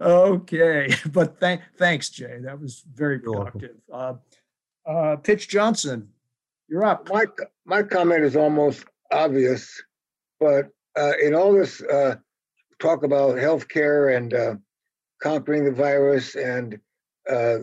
okay, 0.00 0.94
but 1.12 1.40
th- 1.40 1.60
thanks, 1.76 2.10
Jay. 2.10 2.38
That 2.40 2.60
was 2.60 2.82
very 2.94 3.18
productive. 3.18 3.76
Uh, 3.92 4.14
uh, 4.86 5.16
Pitch 5.16 5.48
Johnson, 5.48 6.08
you're 6.68 6.84
up. 6.84 7.08
My 7.10 7.24
my 7.64 7.82
comment 7.82 8.24
is 8.24 8.36
almost 8.36 8.84
obvious, 9.12 9.82
but 10.40 10.66
uh, 10.98 11.12
in 11.22 11.34
all 11.34 11.52
this 11.52 11.82
uh, 11.82 12.16
talk 12.78 13.02
about 13.02 13.36
healthcare 13.36 14.16
and 14.16 14.34
uh, 14.34 14.54
conquering 15.22 15.64
the 15.64 15.72
virus 15.72 16.34
and 16.34 16.78
uh, 17.30 17.58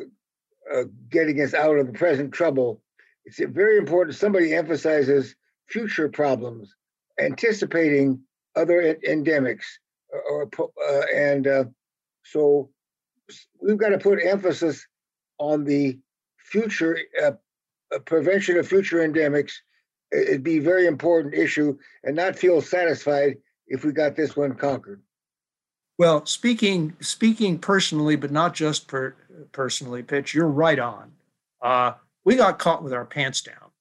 uh, 0.73 0.83
getting 1.09 1.41
us 1.41 1.53
out 1.53 1.77
of 1.77 1.87
the 1.87 1.93
present 1.93 2.31
trouble, 2.31 2.81
it's 3.25 3.39
very 3.39 3.77
important. 3.77 4.15
Somebody 4.15 4.53
emphasizes 4.53 5.35
future 5.67 6.09
problems, 6.09 6.73
anticipating 7.19 8.21
other 8.55 8.95
endemics, 9.07 9.65
or, 10.11 10.49
or 10.55 10.69
uh, 10.87 11.05
and 11.13 11.47
uh, 11.47 11.63
so 12.23 12.69
we've 13.61 13.77
got 13.77 13.89
to 13.89 13.97
put 13.97 14.23
emphasis 14.23 14.85
on 15.39 15.63
the 15.63 15.99
future 16.37 16.97
uh, 17.21 17.31
uh, 17.93 17.99
prevention 17.99 18.57
of 18.57 18.67
future 18.67 18.97
endemics. 18.97 19.53
It'd 20.11 20.43
be 20.43 20.57
a 20.57 20.61
very 20.61 20.85
important 20.85 21.33
issue, 21.33 21.77
and 22.03 22.15
not 22.15 22.37
feel 22.37 22.61
satisfied 22.61 23.37
if 23.67 23.83
we 23.83 23.91
got 23.91 24.15
this 24.15 24.35
one 24.35 24.53
conquered. 24.53 25.01
Well, 25.97 26.25
speaking 26.25 26.95
speaking 26.99 27.57
personally, 27.57 28.15
but 28.15 28.31
not 28.31 28.53
just 28.53 28.87
per, 28.87 29.15
personally, 29.51 30.03
Pitch, 30.03 30.33
you're 30.33 30.47
right 30.47 30.79
on. 30.79 31.11
Uh, 31.61 31.93
we 32.25 32.35
got 32.35 32.59
caught 32.59 32.83
with 32.83 32.91
our 32.91 33.05
pants 33.05 33.41
down. 33.41 33.71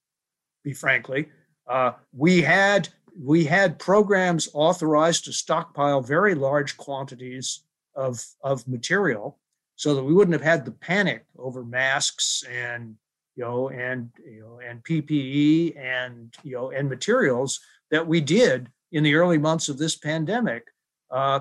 Be 0.62 0.72
frankly, 0.72 1.28
uh, 1.66 1.92
we 2.12 2.42
had 2.42 2.88
we 3.20 3.44
had 3.44 3.78
programs 3.78 4.48
authorized 4.52 5.24
to 5.24 5.32
stockpile 5.32 6.00
very 6.00 6.34
large 6.34 6.76
quantities 6.76 7.64
of 7.96 8.24
of 8.42 8.66
material, 8.68 9.38
so 9.76 9.94
that 9.94 10.04
we 10.04 10.14
wouldn't 10.14 10.32
have 10.32 10.42
had 10.42 10.64
the 10.64 10.72
panic 10.72 11.24
over 11.38 11.64
masks 11.64 12.44
and 12.50 12.94
you 13.34 13.44
know 13.44 13.70
and 13.70 14.10
you 14.24 14.40
know 14.40 14.60
and 14.66 14.84
PPE 14.84 15.76
and 15.76 16.34
you 16.44 16.52
know 16.52 16.70
and 16.70 16.88
materials 16.88 17.60
that 17.90 18.06
we 18.06 18.20
did 18.20 18.70
in 18.92 19.02
the 19.02 19.14
early 19.14 19.38
months 19.38 19.68
of 19.68 19.78
this 19.78 19.96
pandemic. 19.96 20.64
Uh, 21.10 21.40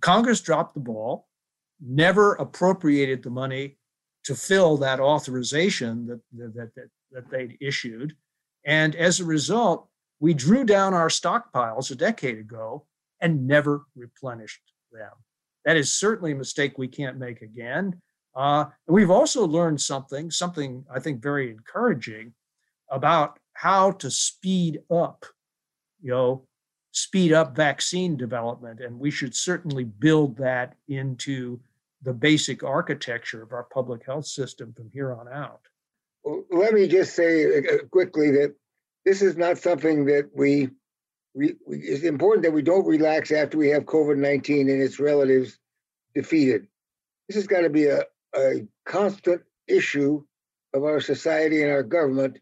Congress 0.00 0.40
dropped 0.40 0.74
the 0.74 0.80
ball, 0.80 1.26
never 1.80 2.34
appropriated 2.34 3.22
the 3.22 3.30
money 3.30 3.76
to 4.24 4.34
fill 4.34 4.76
that 4.78 5.00
authorization 5.00 6.06
that, 6.06 6.20
that, 6.32 6.74
that, 6.74 6.88
that 7.10 7.30
they'd 7.30 7.56
issued. 7.60 8.14
And 8.64 8.94
as 8.94 9.20
a 9.20 9.24
result, 9.24 9.88
we 10.20 10.34
drew 10.34 10.64
down 10.64 10.94
our 10.94 11.08
stockpiles 11.08 11.90
a 11.90 11.96
decade 11.96 12.38
ago 12.38 12.86
and 13.20 13.46
never 13.46 13.86
replenished 13.96 14.60
them. 14.92 15.10
That 15.64 15.76
is 15.76 15.92
certainly 15.92 16.32
a 16.32 16.36
mistake 16.36 16.78
we 16.78 16.88
can't 16.88 17.18
make 17.18 17.42
again. 17.42 18.00
Uh, 18.34 18.66
and 18.86 18.94
we've 18.94 19.10
also 19.10 19.46
learned 19.46 19.80
something, 19.80 20.30
something 20.30 20.84
I 20.92 21.00
think 21.00 21.22
very 21.22 21.50
encouraging 21.50 22.34
about 22.90 23.38
how 23.54 23.92
to 23.92 24.10
speed 24.10 24.80
up, 24.90 25.24
you 26.00 26.10
know, 26.10 26.46
speed 26.92 27.32
up 27.32 27.56
vaccine 27.56 28.16
development. 28.16 28.80
And 28.80 28.98
we 28.98 29.10
should 29.10 29.34
certainly 29.34 29.84
build 29.84 30.36
that 30.38 30.74
into 30.88 31.60
the 32.02 32.12
basic 32.12 32.62
architecture 32.62 33.42
of 33.42 33.52
our 33.52 33.64
public 33.64 34.04
health 34.04 34.26
system 34.26 34.72
from 34.72 34.90
here 34.92 35.12
on 35.12 35.28
out. 35.28 35.60
Let 36.50 36.74
me 36.74 36.88
just 36.88 37.14
say 37.14 37.58
uh, 37.58 37.84
quickly 37.90 38.30
that 38.32 38.54
this 39.04 39.22
is 39.22 39.36
not 39.36 39.58
something 39.58 40.04
that 40.06 40.30
we, 40.34 40.68
we, 41.34 41.54
it's 41.66 42.04
important 42.04 42.44
that 42.44 42.52
we 42.52 42.62
don't 42.62 42.86
relax 42.86 43.32
after 43.32 43.58
we 43.58 43.70
have 43.70 43.84
COVID 43.84 44.16
19 44.18 44.68
and 44.68 44.82
its 44.82 45.00
relatives 45.00 45.58
defeated. 46.14 46.66
This 47.28 47.36
has 47.36 47.46
got 47.46 47.62
to 47.62 47.70
be 47.70 47.86
a, 47.86 48.04
a 48.36 48.66
constant 48.86 49.42
issue 49.66 50.22
of 50.74 50.84
our 50.84 51.00
society 51.00 51.62
and 51.62 51.72
our 51.72 51.82
government 51.82 52.38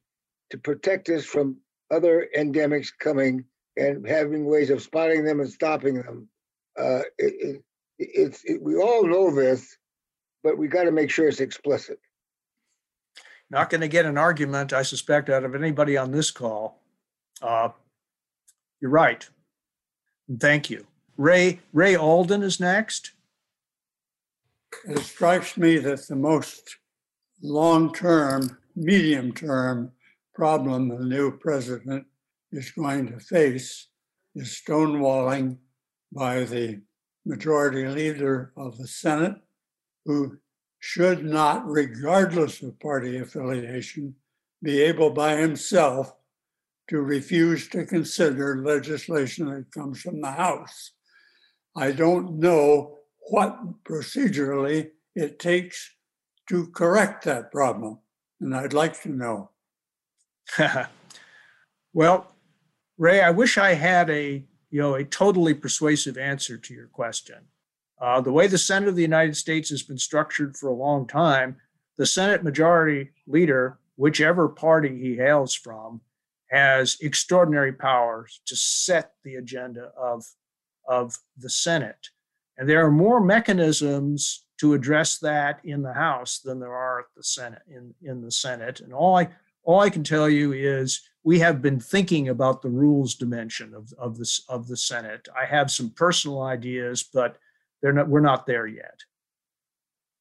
to 0.51 0.59
protect 0.59 1.09
us 1.09 1.25
from 1.25 1.59
other 1.91 2.29
endemics 2.37 2.89
coming 2.99 3.45
and 3.77 4.07
having 4.07 4.45
ways 4.45 4.71
of 4.71 4.83
spotting 4.83 5.25
them 5.25 5.41
and 5.41 5.51
stopping 5.51 5.95
them. 6.03 6.29
Uh, 6.79 7.03
it, 7.19 7.63
it's 8.01 8.43
it, 8.45 8.63
we 8.63 8.77
all 8.77 9.07
know 9.07 9.31
this, 9.35 9.77
but 10.43 10.59
we 10.59 10.69
got 10.69 10.85
to 10.85 10.93
make 10.93 11.11
sure 11.11 11.29
it's 11.29 11.41
explicit. 11.41 11.99
Not 13.51 13.69
going 13.69 13.81
to 13.81 13.89
get 13.89 14.07
an 14.07 14.17
argument, 14.17 14.73
I 14.73 14.83
suspect, 14.83 15.29
out 15.29 15.45
of 15.45 15.55
anybody 15.55 15.97
on 15.97 16.13
this 16.13 16.31
call. 16.31 16.81
Uh, 17.43 17.71
you're 18.81 18.91
right. 18.91 19.29
And 20.29 20.41
thank 20.41 20.71
you. 20.71 20.87
Ray 21.17 21.61
Ray 21.73 21.97
Alden 21.97 22.43
is 22.43 22.61
next. 22.61 23.13
It 24.89 25.01
strikes 25.01 25.57
me 25.57 25.79
that 25.79 26.07
the 26.07 26.17
most 26.17 26.77
long-term, 27.43 28.57
medium-term 28.77 29.91
problem 30.33 30.89
the 30.89 31.05
new 31.05 31.37
president 31.37 32.07
is 32.53 32.71
going 32.71 33.09
to 33.09 33.19
face 33.19 33.89
is 34.35 34.63
stonewalling 34.65 35.59
by 36.13 36.45
the 36.45 36.81
majority 37.25 37.87
leader 37.87 38.53
of 38.57 38.79
the 38.79 38.87
Senate, 38.87 39.37
who 40.05 40.39
should 40.79 41.25
not, 41.25 41.69
regardless 41.69 42.63
of 42.63 42.79
party 42.81 43.19
affiliation, 43.19 44.15
be 44.63 44.81
able 44.81 45.11
by 45.11 45.37
himself 45.37 46.15
to 46.89 47.01
refuse 47.01 47.69
to 47.69 47.87
consider 47.87 48.63
legislation 48.65 49.47
that 49.47 49.71
comes 49.73 50.01
from 50.01 50.21
the 50.21 50.31
House. 50.31 50.93
I 51.77 51.93
don't 51.93 52.39
know 52.39 52.99
what 53.29 53.85
procedurally 53.85 54.91
it 55.15 55.39
takes 55.39 55.95
to 56.49 56.67
correct 56.69 57.25
that 57.25 57.53
problem, 57.53 58.01
and 58.41 58.55
I'd 58.57 58.73
like 58.73 59.01
to 59.03 59.09
know. 59.09 59.51
well, 61.93 62.35
Ray, 62.99 63.21
I 63.21 63.31
wish 63.31 63.57
I 63.57 63.75
had 63.75 64.11
a 64.11 64.45
you 64.71 64.81
know 64.81 64.95
a 64.95 65.05
totally 65.05 65.55
persuasive 65.55 66.17
answer 66.17 66.57
to 66.57 66.75
your 66.75 66.87
question. 66.87 67.39
Uh, 68.01 68.21
the 68.21 68.33
way 68.33 68.47
the 68.47 68.59
Senate 68.59 68.89
of 68.89 68.97
the 68.97 69.03
United 69.03 69.37
States 69.37 69.69
has 69.69 69.83
been 69.83 69.99
structured 69.99 70.57
for 70.57 70.69
a 70.69 70.75
long 70.75 71.07
time, 71.07 71.57
the 71.99 72.07
Senate 72.07 72.43
Majority 72.43 73.11
Leader, 73.27 73.79
whichever 73.97 74.49
party 74.49 74.99
he 74.99 75.17
hails 75.17 75.55
from, 75.55 76.01
has 76.51 76.97
extraordinary 77.03 77.73
powers 77.73 78.41
to 78.47 78.57
set 78.57 79.13
the 79.25 79.35
agenda 79.35 79.93
of 79.97 80.25
of 80.89 81.19
the 81.37 81.51
Senate, 81.51 82.09
and 82.57 82.69
there 82.69 82.85
are 82.85 82.91
more 82.91 83.21
mechanisms 83.21 84.45
to 84.61 84.75
address 84.75 85.19
that 85.19 85.59
in 85.65 85.83
the 85.83 85.95
House 85.95 86.41
than 86.41 86.61
there 86.61 86.75
are 86.75 87.01
at 87.01 87.07
the 87.17 87.23
Senate 87.23 87.63
in 87.69 87.95
in 88.03 88.23
the 88.23 88.31
Senate. 88.31 88.81
And 88.81 88.93
all 88.93 89.17
I 89.17 89.29
all 89.63 89.81
I 89.81 89.91
can 89.91 90.05
tell 90.05 90.29
you 90.29 90.53
is 90.53 91.03
we 91.23 91.39
have 91.41 91.61
been 91.61 91.81
thinking 91.81 92.29
about 92.29 92.63
the 92.63 92.71
rules 92.71 93.15
dimension 93.15 93.75
of, 93.75 93.93
of 93.99 94.17
this 94.19 94.43
of 94.49 94.69
the 94.69 94.77
Senate. 94.77 95.29
I 95.39 95.45
have 95.45 95.71
some 95.71 95.91
personal 95.91 96.43
ideas, 96.43 97.03
but 97.03 97.37
they're 97.83 97.93
not 97.93 98.09
we're 98.09 98.21
not 98.21 98.47
there 98.47 98.67
yet. 98.67 99.01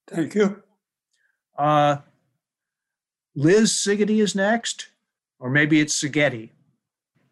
Thank 0.08 0.36
you. 0.36 0.62
Uh, 1.58 1.98
Liz 3.36 3.72
Sigety 3.72 4.22
is 4.22 4.36
next, 4.36 4.90
or 5.40 5.50
maybe 5.50 5.80
it's 5.80 6.02
Sigeti. 6.02 6.50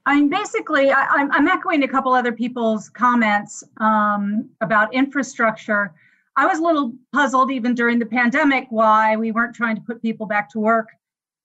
I 0.05 0.15
mean, 0.15 0.29
basically, 0.29 0.91
I, 0.91 1.21
am 1.21 1.31
I'm 1.31 1.47
echoing 1.47 1.83
a 1.83 1.87
couple 1.87 2.13
other 2.13 2.31
people's 2.31 2.87
comments 2.87 3.63
um, 3.77 4.49
about 4.61 4.93
infrastructure. 4.93 5.93
I 6.37 6.45
was 6.45 6.59
a 6.59 6.61
little 6.61 6.93
puzzled 7.11 7.51
even 7.51 7.75
during 7.75 7.99
the 7.99 8.05
pandemic 8.05 8.67
why 8.69 9.17
we 9.17 9.31
weren't 9.31 9.55
trying 9.55 9.75
to 9.75 9.81
put 9.81 10.01
people 10.01 10.25
back 10.25 10.49
to 10.51 10.59
work 10.59 10.89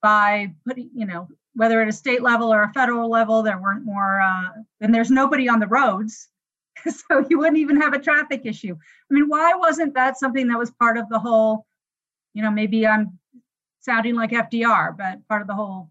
by 0.01 0.53
putting, 0.67 0.91
you 0.95 1.07
know, 1.07 1.27
whether 1.55 1.83
at 1.83 1.89
a 1.89 1.93
state 1.93 2.23
level 2.23 2.53
or 2.53 2.63
a 2.63 2.73
federal 2.73 3.11
level, 3.11 3.43
there 3.43 3.59
weren't 3.59 3.85
more, 3.85 4.21
uh, 4.21 4.49
and 4.81 4.95
there's 4.95 5.11
nobody 5.11 5.49
on 5.49 5.61
the 5.61 5.67
roads. 5.67 6.29
so 6.89 7.27
you 7.29 7.39
wouldn't 7.39 7.59
even 7.59 7.81
have 7.81 7.93
a 7.93 7.99
traffic 7.99 8.43
issue. 8.45 8.75
I 8.75 9.15
mean, 9.15 9.29
why 9.29 9.55
wasn't 9.55 9.95
that 9.95 10.19
something 10.19 10.49
that 10.49 10.59
was 10.59 10.71
part 10.71 10.97
of 10.97 11.09
the 11.09 11.19
whole, 11.19 11.67
you 12.35 12.43
know, 12.43 12.51
maybe 12.51 12.87
I'm 12.87 13.19
sounding 13.81 14.15
like 14.15 14.31
FDR, 14.31 14.97
but 14.97 15.27
part 15.29 15.43
of 15.43 15.49
the 15.49 15.55
whole 15.55 15.91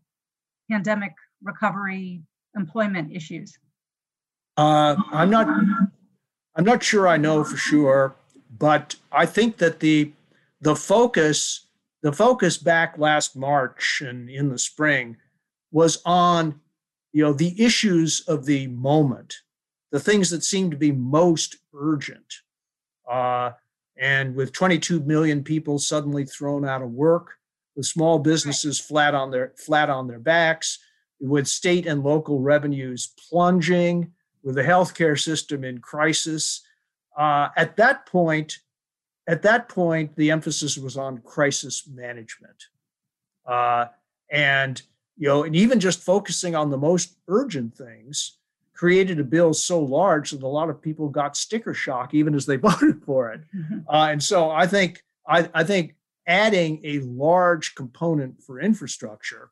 pandemic 0.70 1.14
recovery 1.44 2.24
employment 2.56 3.12
issues? 3.12 3.58
Uh, 4.58 4.96
I'm 5.12 5.30
not, 5.30 5.48
I'm 6.56 6.66
not 6.66 6.84
sure 6.84 7.08
I 7.08 7.18
know 7.18 7.44
for 7.44 7.58
sure, 7.58 8.16
but 8.58 8.96
I 9.12 9.26
think 9.26 9.58
that 9.58 9.80
the, 9.80 10.12
the 10.60 10.76
focus, 10.76 11.68
the 12.02 12.12
focus 12.12 12.58
back 12.58 12.98
last 12.98 13.36
March 13.36 14.02
and 14.06 14.30
in 14.30 14.50
the 14.50 14.58
spring 14.58 15.18
was 15.72 16.02
on 16.06 16.60
you 17.14 17.24
know 17.24 17.34
the 17.34 17.62
issues 17.62 18.22
of 18.28 18.46
the 18.46 18.68
moment 18.68 19.36
the 19.92 20.00
things 20.00 20.30
that 20.30 20.44
seem 20.44 20.72
to 20.72 20.78
be 20.78 20.92
most 20.92 21.58
urgent. 21.74 22.34
Uh, 23.10 23.52
and 23.98 24.36
with 24.36 24.54
22 24.54 25.02
million 25.02 25.44
people 25.44 25.78
suddenly 25.78 26.26
thrown 26.26 26.66
out 26.66 26.82
of 26.82 26.90
work 26.90 27.34
with 27.76 27.86
small 27.86 28.20
businesses 28.20 28.80
flat 28.80 29.14
on 29.14 29.32
their 29.32 29.54
flat 29.58 29.90
on 29.90 30.08
their 30.08 30.20
backs 30.20 30.80
with 31.20 31.48
state 31.48 31.86
and 31.86 32.04
local 32.04 32.40
revenues 32.40 33.14
plunging 33.30 34.12
with 34.44 34.56
the 34.56 34.64
healthcare 34.64 35.20
system 35.20 35.64
in 35.64 35.78
crisis. 35.80 36.62
Uh, 37.18 37.50
at 37.58 37.76
that 37.76 38.06
point 38.06 38.60
at 39.28 39.42
that 39.44 39.70
point 39.70 40.16
the 40.16 40.32
emphasis 40.32 40.78
was 40.78 40.98
on 40.98 41.18
crisis 41.20 41.88
management. 41.88 42.64
Uh, 43.46 43.86
and 44.32 44.82
you 45.22 45.28
know, 45.28 45.44
and 45.44 45.56
even 45.56 45.80
just 45.80 46.02
focusing 46.02 46.56
on 46.56 46.72
the 46.72 46.80
most 46.80 47.16
urgent 47.28 47.78
things 47.78 48.40
created 48.74 49.20
a 49.20 49.24
bill 49.24 49.54
so 49.54 49.80
large 49.80 50.32
that 50.32 50.42
a 50.42 50.48
lot 50.48 50.68
of 50.68 50.82
people 50.82 51.10
got 51.10 51.38
sticker 51.38 51.76
shock 51.76 52.16
even 52.16 52.34
as 52.34 52.48
they 52.48 52.56
voted 52.70 53.04
for 53.06 53.32
it. 53.32 53.42
Mm-hmm. 53.56 53.88
Uh, 53.88 54.08
and 54.08 54.24
so 54.24 54.50
I 54.50 54.66
think 54.66 55.04
I, 55.28 55.48
I 55.54 55.64
think 55.64 55.94
adding 56.26 56.82
a 56.84 57.02
large 57.02 57.76
component 57.76 58.42
for 58.42 58.60
infrastructure 58.60 59.52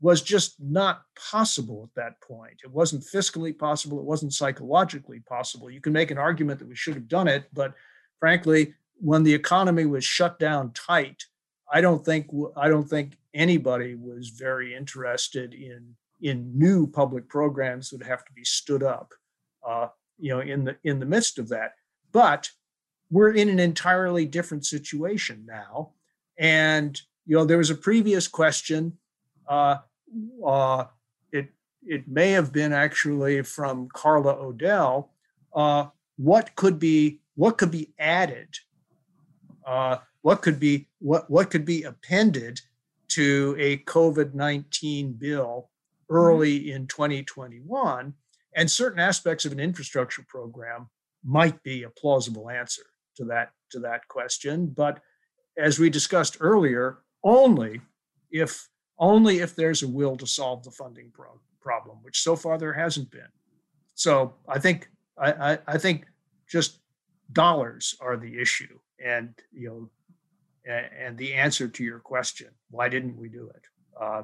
was 0.00 0.22
just 0.22 0.54
not 0.58 1.02
possible 1.30 1.90
at 1.90 1.94
that 2.02 2.20
point. 2.22 2.62
It 2.64 2.70
wasn't 2.70 3.04
fiscally 3.04 3.56
possible. 3.56 3.98
It 3.98 4.06
wasn't 4.06 4.32
psychologically 4.32 5.20
possible. 5.20 5.70
You 5.70 5.82
can 5.82 5.92
make 5.92 6.10
an 6.10 6.16
argument 6.16 6.60
that 6.60 6.68
we 6.68 6.74
should 6.74 6.94
have 6.94 7.08
done 7.08 7.28
it, 7.28 7.44
but 7.52 7.74
frankly, 8.18 8.72
when 8.96 9.22
the 9.22 9.34
economy 9.34 9.84
was 9.84 10.02
shut 10.02 10.38
down 10.38 10.72
tight, 10.72 11.24
I 11.72 11.80
don't 11.80 12.04
think 12.04 12.28
I 12.56 12.68
don't 12.68 12.88
think 12.88 13.16
anybody 13.34 13.94
was 13.94 14.30
very 14.30 14.74
interested 14.74 15.54
in 15.54 15.94
in 16.22 16.58
new 16.58 16.86
public 16.86 17.28
programs 17.28 17.90
that 17.90 18.02
have 18.02 18.24
to 18.24 18.32
be 18.32 18.44
stood 18.44 18.82
up, 18.82 19.12
uh, 19.66 19.88
you 20.18 20.30
know, 20.30 20.40
in 20.40 20.64
the 20.64 20.76
in 20.84 20.98
the 20.98 21.06
midst 21.06 21.38
of 21.38 21.48
that. 21.48 21.72
But 22.12 22.50
we're 23.10 23.32
in 23.32 23.48
an 23.48 23.58
entirely 23.58 24.26
different 24.26 24.66
situation 24.66 25.46
now, 25.46 25.92
and 26.38 27.00
you 27.26 27.36
know, 27.36 27.44
there 27.44 27.58
was 27.58 27.70
a 27.70 27.76
previous 27.76 28.26
question. 28.26 28.98
Uh, 29.48 29.78
uh, 30.44 30.84
it 31.32 31.48
it 31.86 32.08
may 32.08 32.32
have 32.32 32.52
been 32.52 32.72
actually 32.72 33.42
from 33.42 33.88
Carla 33.92 34.34
Odell. 34.34 35.12
Uh, 35.54 35.86
what 36.16 36.54
could 36.56 36.78
be 36.78 37.20
what 37.36 37.58
could 37.58 37.70
be 37.70 37.92
added? 37.98 38.48
What 40.22 40.42
could 40.42 40.60
be 40.60 40.88
what 40.98 41.30
what 41.30 41.50
could 41.50 41.64
be 41.64 41.82
appended 41.82 42.60
to 43.10 43.56
a 43.58 43.78
COVID 43.78 44.34
19 44.34 45.14
bill 45.14 45.70
early 46.08 46.60
mm-hmm. 46.60 46.76
in 46.76 46.86
2021. 46.86 48.14
And 48.56 48.70
certain 48.70 48.98
aspects 48.98 49.44
of 49.44 49.52
an 49.52 49.60
infrastructure 49.60 50.24
program 50.26 50.88
might 51.24 51.62
be 51.62 51.84
a 51.84 51.90
plausible 51.90 52.50
answer 52.50 52.82
to 53.16 53.24
that 53.26 53.52
to 53.70 53.78
that 53.80 54.08
question. 54.08 54.66
But 54.66 55.00
as 55.56 55.78
we 55.78 55.90
discussed 55.90 56.36
earlier, 56.40 56.98
only 57.22 57.80
if 58.30 58.68
only 58.98 59.38
if 59.38 59.54
there's 59.54 59.82
a 59.82 59.88
will 59.88 60.16
to 60.16 60.26
solve 60.26 60.64
the 60.64 60.70
funding 60.70 61.10
pro- 61.12 61.40
problem, 61.60 61.98
which 62.02 62.20
so 62.20 62.36
far 62.36 62.58
there 62.58 62.72
hasn't 62.72 63.10
been. 63.10 63.30
So 63.94 64.34
I 64.48 64.58
think 64.58 64.90
I, 65.16 65.52
I, 65.52 65.58
I 65.66 65.78
think 65.78 66.06
just 66.48 66.80
dollars 67.32 67.94
are 68.00 68.16
the 68.16 68.40
issue, 68.40 68.78
and 69.04 69.32
you 69.52 69.68
know 69.68 69.90
and 70.66 71.16
the 71.16 71.34
answer 71.34 71.68
to 71.68 71.84
your 71.84 71.98
question. 71.98 72.48
Why 72.70 72.88
didn't 72.88 73.16
we 73.16 73.28
do 73.28 73.50
it? 73.50 73.62
Uh, 73.98 74.22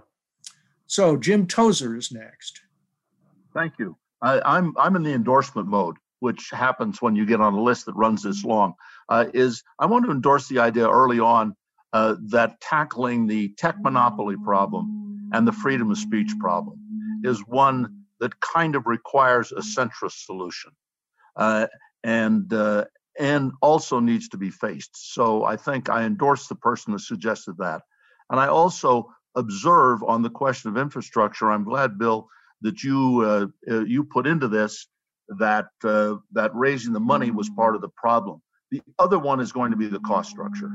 so 0.87 1.17
Jim 1.17 1.47
Tozer 1.47 1.97
is 1.97 2.13
next. 2.13 2.61
Thank 3.55 3.75
you. 3.79 3.97
I, 4.23 4.41
I'm 4.45 4.75
I'm 4.79 4.97
in 4.97 5.03
the 5.03 5.13
endorsement 5.13 5.69
mode, 5.69 5.97
which 6.21 6.51
happens 6.51 7.03
when 7.03 7.17
you 7.17 7.27
get 7.27 7.41
on 7.41 7.55
a 7.55 7.63
list 7.63 7.87
that 7.87 7.95
runs 7.95 8.23
this 8.23 8.45
long. 8.45 8.75
Uh, 9.09 9.27
is 9.35 9.63
I 9.79 9.87
want 9.87 10.05
to 10.07 10.11
endorse 10.11 10.49
the 10.49 10.59
idea 10.59 10.89
early 10.89 11.21
on 11.21 11.55
uh, 11.93 12.17
that 12.29 12.61
tackling 12.61 13.27
the 13.27 13.55
tech 13.57 13.77
monopoly 13.81 14.37
problem 14.45 15.31
and 15.33 15.47
the 15.47 15.53
freedom 15.53 15.91
of 15.91 15.99
speech 15.99 16.33
problem 16.39 16.79
is 17.25 17.41
one 17.47 18.05
that 18.21 18.39
kind 18.41 18.77
of 18.77 18.87
requires 18.87 19.53
a 19.53 19.61
centrist 19.61 20.25
solution, 20.25 20.71
uh, 21.37 21.67
and 22.05 22.53
uh, 22.53 22.85
and 23.19 23.53
also 23.63 24.01
needs 24.01 24.29
to 24.29 24.37
be 24.37 24.51
faced. 24.51 25.15
So 25.15 25.45
I 25.45 25.57
think 25.57 25.89
I 25.89 26.05
endorse 26.05 26.47
the 26.49 26.55
person 26.55 26.93
who 26.93 26.99
suggested 26.99 27.57
that, 27.59 27.83
and 28.31 28.41
I 28.41 28.49
also 28.49 29.11
observe 29.35 30.03
on 30.03 30.23
the 30.23 30.31
question 30.31 30.71
of 30.71 30.77
infrastructure. 30.77 31.51
I'm 31.51 31.65
glad, 31.65 31.99
Bill, 31.99 32.29
that 32.63 32.83
you 32.83 33.23
uh, 33.23 33.47
uh 33.73 33.85
you 33.85 34.05
put 34.05 34.27
into 34.27 34.49
this 34.49 34.87
that 35.29 35.67
uh, 35.85 36.17
that 36.33 36.55
raising 36.55 36.93
the 36.93 37.01
money 37.01 37.31
was 37.31 37.49
part 37.51 37.75
of 37.75 37.81
the 37.81 37.91
problem. 37.97 38.43
The 38.71 38.83
other 38.99 39.19
one 39.19 39.41
is 39.41 39.53
going 39.53 39.71
to 39.71 39.77
be 39.77 39.87
the 39.87 40.01
cost 40.01 40.31
structure, 40.31 40.71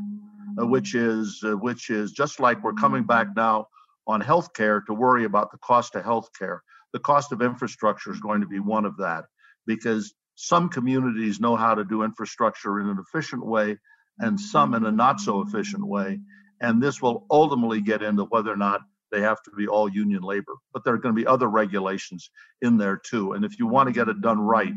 uh, 0.59 0.65
which 0.65 0.95
is 0.95 1.43
which 1.43 1.89
is 1.89 2.11
just 2.11 2.39
like 2.39 2.63
we're 2.63 2.73
coming 2.73 3.03
back 3.03 3.27
now 3.35 3.67
on 4.07 4.21
healthcare 4.21 4.85
to 4.85 4.93
worry 4.93 5.25
about 5.25 5.51
the 5.51 5.57
cost 5.59 5.95
of 5.95 6.03
healthcare. 6.03 6.59
The 6.93 6.99
cost 6.99 7.31
of 7.31 7.41
infrastructure 7.41 8.11
is 8.11 8.19
going 8.19 8.41
to 8.41 8.47
be 8.47 8.59
one 8.59 8.85
of 8.85 8.97
that 8.97 9.25
because 9.65 10.13
some 10.35 10.69
communities 10.69 11.39
know 11.39 11.55
how 11.55 11.75
to 11.75 11.83
do 11.83 12.03
infrastructure 12.03 12.79
in 12.79 12.87
an 12.87 12.97
efficient 12.99 13.45
way 13.45 13.77
and 14.19 14.39
some 14.39 14.73
in 14.73 14.85
a 14.85 14.91
not 14.91 15.19
so 15.19 15.41
efficient 15.41 15.85
way. 15.85 16.19
And 16.61 16.81
this 16.81 17.01
will 17.01 17.25
ultimately 17.29 17.81
get 17.81 18.03
into 18.03 18.23
whether 18.25 18.51
or 18.51 18.57
not 18.57 18.81
they 19.11 19.21
have 19.21 19.41
to 19.43 19.51
be 19.51 19.67
all 19.67 19.89
union 19.89 20.21
labor. 20.21 20.53
But 20.73 20.83
there 20.83 20.93
are 20.93 20.97
going 20.97 21.15
to 21.15 21.21
be 21.21 21.27
other 21.27 21.47
regulations 21.47 22.29
in 22.61 22.77
there 22.77 22.97
too. 22.97 23.33
And 23.33 23.43
if 23.43 23.59
you 23.59 23.67
want 23.67 23.87
to 23.87 23.93
get 23.93 24.07
it 24.07 24.21
done 24.21 24.39
right, 24.39 24.73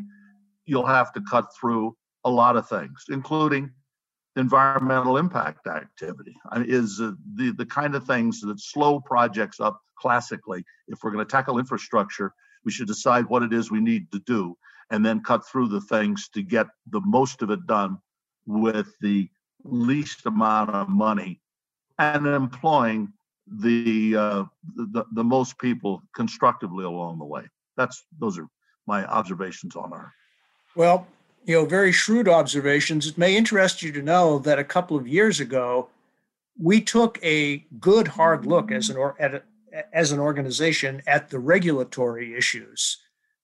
you'll 0.66 0.86
have 0.86 1.12
to 1.12 1.22
cut 1.28 1.46
through 1.58 1.96
a 2.24 2.30
lot 2.30 2.56
of 2.56 2.68
things, 2.68 3.04
including 3.10 3.70
environmental 4.36 5.16
impact 5.16 5.66
activity 5.66 6.34
I 6.50 6.58
mean, 6.58 6.70
is 6.70 7.00
uh, 7.00 7.12
the 7.36 7.52
the 7.52 7.66
kind 7.66 7.94
of 7.94 8.04
things 8.04 8.40
that 8.40 8.60
slow 8.60 9.00
projects 9.00 9.60
up 9.60 9.80
classically 9.96 10.64
if 10.88 10.98
we're 11.02 11.12
going 11.12 11.24
to 11.24 11.30
tackle 11.30 11.58
infrastructure 11.58 12.32
we 12.64 12.72
should 12.72 12.88
decide 12.88 13.26
what 13.26 13.44
it 13.44 13.52
is 13.52 13.70
we 13.70 13.80
need 13.80 14.10
to 14.10 14.18
do 14.26 14.56
and 14.90 15.04
then 15.04 15.22
cut 15.22 15.46
through 15.46 15.68
the 15.68 15.80
things 15.80 16.28
to 16.28 16.42
get 16.42 16.66
the 16.90 17.00
most 17.00 17.42
of 17.42 17.50
it 17.50 17.66
done 17.66 17.98
with 18.46 18.88
the 19.00 19.28
least 19.64 20.26
amount 20.26 20.70
of 20.70 20.88
money 20.88 21.40
and 21.98 22.26
employing 22.26 23.12
the 23.46 24.16
uh, 24.16 24.44
the, 24.76 25.04
the 25.12 25.24
most 25.24 25.58
people 25.58 26.02
constructively 26.14 26.84
along 26.84 27.18
the 27.18 27.24
way. 27.24 27.44
That's 27.76 28.04
those 28.18 28.38
are 28.38 28.48
my 28.86 29.04
observations 29.06 29.76
on 29.76 29.92
our. 29.92 30.12
Well 30.74 31.06
you 31.44 31.54
know, 31.54 31.66
very 31.66 31.92
shrewd 31.92 32.28
observations. 32.28 33.06
It 33.06 33.18
may 33.18 33.36
interest 33.36 33.82
you 33.82 33.92
to 33.92 34.02
know 34.02 34.38
that 34.40 34.58
a 34.58 34.64
couple 34.64 34.96
of 34.96 35.06
years 35.06 35.40
ago, 35.40 35.88
we 36.60 36.80
took 36.80 37.18
a 37.22 37.58
good 37.80 38.08
hard 38.08 38.46
look 38.46 38.72
as 38.72 38.88
an 38.88 38.96
or, 38.96 39.14
a, 39.20 39.42
as 39.92 40.12
an 40.12 40.20
organization 40.20 41.02
at 41.06 41.28
the 41.30 41.38
regulatory 41.38 42.34
issues 42.34 42.98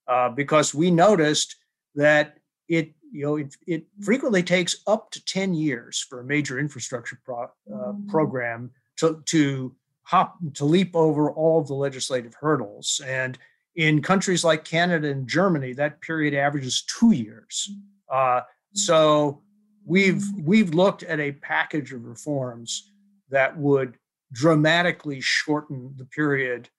uh, 0.07 0.29
because 0.29 0.73
we 0.73 0.91
noticed 0.91 1.55
that 1.95 2.37
it 2.67 2.93
you 3.11 3.25
know 3.25 3.35
it, 3.37 3.55
it 3.67 3.85
frequently 4.01 4.43
takes 4.43 4.77
up 4.87 5.11
to 5.11 5.23
10 5.25 5.53
years 5.53 6.05
for 6.09 6.21
a 6.21 6.23
major 6.23 6.59
infrastructure 6.59 7.19
pro, 7.25 7.43
uh, 7.43 7.93
program 8.07 8.71
to 8.97 9.21
to 9.25 9.75
hop 10.03 10.37
to 10.53 10.65
leap 10.65 10.95
over 10.95 11.31
all 11.31 11.63
the 11.63 11.73
legislative 11.73 12.33
hurdles. 12.33 13.01
And 13.05 13.37
in 13.75 14.01
countries 14.01 14.43
like 14.43 14.65
Canada 14.65 15.09
and 15.09 15.27
Germany, 15.27 15.73
that 15.73 16.01
period 16.01 16.33
averages 16.33 16.83
two 16.83 17.11
years. 17.11 17.71
Uh, 18.11 18.41
so 18.73 19.41
we've 19.85 20.23
we've 20.41 20.73
looked 20.73 21.03
at 21.03 21.19
a 21.19 21.31
package 21.33 21.93
of 21.93 22.05
reforms 22.05 22.91
that 23.29 23.57
would 23.57 23.97
dramatically 24.33 25.21
shorten 25.21 25.93
the 25.97 26.05
period 26.05 26.69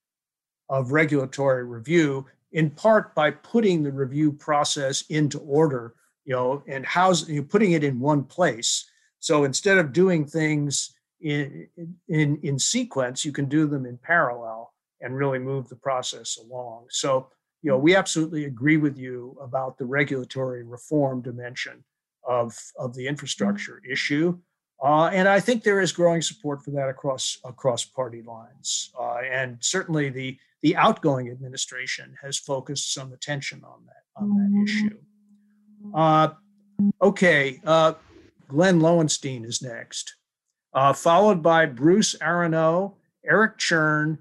of 0.69 0.93
regulatory 0.93 1.65
review, 1.65 2.27
in 2.53 2.71
part 2.71 3.15
by 3.15 3.31
putting 3.31 3.83
the 3.83 3.93
review 3.93 4.33
process 4.33 5.05
into 5.09 5.39
order, 5.41 5.95
you 6.25 6.35
know, 6.35 6.63
and 6.67 6.85
house 6.87 7.29
you 7.29 7.43
putting 7.43 7.73
it 7.73 7.85
in 7.85 7.99
one 7.99 8.25
place. 8.25 8.89
So 9.19 9.45
instead 9.45 9.79
of 9.79 9.93
doing 9.93 10.27
things 10.27 10.95
in, 11.21 11.69
in 12.09 12.39
in 12.43 12.59
sequence, 12.59 13.25
you 13.25 13.33
can 13.33 13.47
do 13.47 13.67
them 13.67 13.87
in 13.87 13.99
parallel 13.99 14.73
and 15.01 15.17
really 15.17 15.39
move 15.39 15.69
the 15.69 15.77
process 15.77 16.39
along. 16.39 16.87
So 16.91 17.29
you 17.63 17.71
know, 17.71 17.79
we 17.79 17.95
absolutely 17.95 18.45
agree 18.45 18.77
with 18.77 18.99
you 18.99 19.37
about 19.41 19.79
the 19.79 19.87
regulatory 19.87 20.65
reform 20.65 21.23
dimension 21.23 21.85
of, 22.29 22.57
of 22.79 22.95
the 22.95 23.03
mm-hmm. 23.03 23.11
infrastructure 23.11 23.81
issue. 23.89 24.39
Uh, 24.83 25.11
and 25.13 25.29
I 25.29 25.39
think 25.39 25.63
there 25.63 25.81
is 25.81 25.93
growing 25.93 26.23
support 26.23 26.65
for 26.65 26.73
that 26.73 26.89
across 26.89 27.39
across 27.45 27.85
party 27.85 28.23
lines. 28.23 28.91
Uh, 28.99 29.19
and 29.19 29.59
certainly 29.61 30.09
the 30.09 30.37
the 30.63 30.77
outgoing 30.77 31.31
administration 31.31 32.17
has 32.21 32.37
focused 32.37 32.93
some 32.93 33.13
attention 33.13 33.63
on 33.65 33.87
that 33.87 34.21
on 34.21 34.31
that 34.31 34.63
issue. 34.65 34.99
Uh, 35.95 36.29
okay, 37.01 37.61
uh, 37.65 37.95
Glenn 38.49 38.81
Lowenstein 38.81 39.45
is 39.45 39.63
next, 39.63 40.17
uh, 40.75 40.93
followed 40.93 41.43
by 41.43 41.67
Bruce 41.67 42.17
Aronow, 42.17 42.95
Eric 43.25 43.59
Churn, 43.59 44.19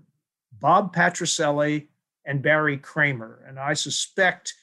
Bob 0.60 0.96
Patricelli, 0.96 1.88
and 2.26 2.42
Barry 2.42 2.78
Kramer. 2.78 3.44
And 3.48 3.60
I 3.60 3.74
suspect 3.74 4.54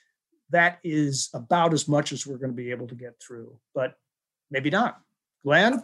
that 0.51 0.79
is 0.85 1.29
about 1.35 1.75
as 1.75 1.89
much 1.89 2.13
as 2.13 2.27
we're 2.27 2.39
going 2.39 2.51
to 2.53 2.57
be 2.57 2.71
able 2.71 2.87
to 2.89 2.95
get 2.95 3.21
through, 3.21 3.59
but 3.75 3.95
maybe 4.51 4.71
not. 4.71 5.01
Glenn? 5.45 5.83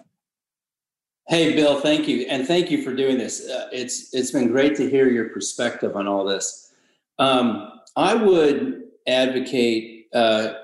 Hey, 1.29 1.55
Bill, 1.55 1.81
thank 1.81 2.07
you. 2.07 2.27
And 2.29 2.47
thank 2.47 2.71
you 2.71 2.83
for 2.83 2.95
doing 2.95 3.17
this. 3.17 3.49
Uh, 3.49 3.69
it's, 3.73 4.13
it's 4.13 4.31
been 4.31 4.49
great 4.49 4.77
to 4.77 4.91
hear 4.91 5.09
your 5.09 5.31
perspective 5.31 5.97
on 5.97 6.07
all 6.07 6.25
this. 6.25 6.73
Um, 7.19 7.81
I 7.97 8.15
would 8.15 8.83
advocate 9.07 10.07
uh, 10.15 10.55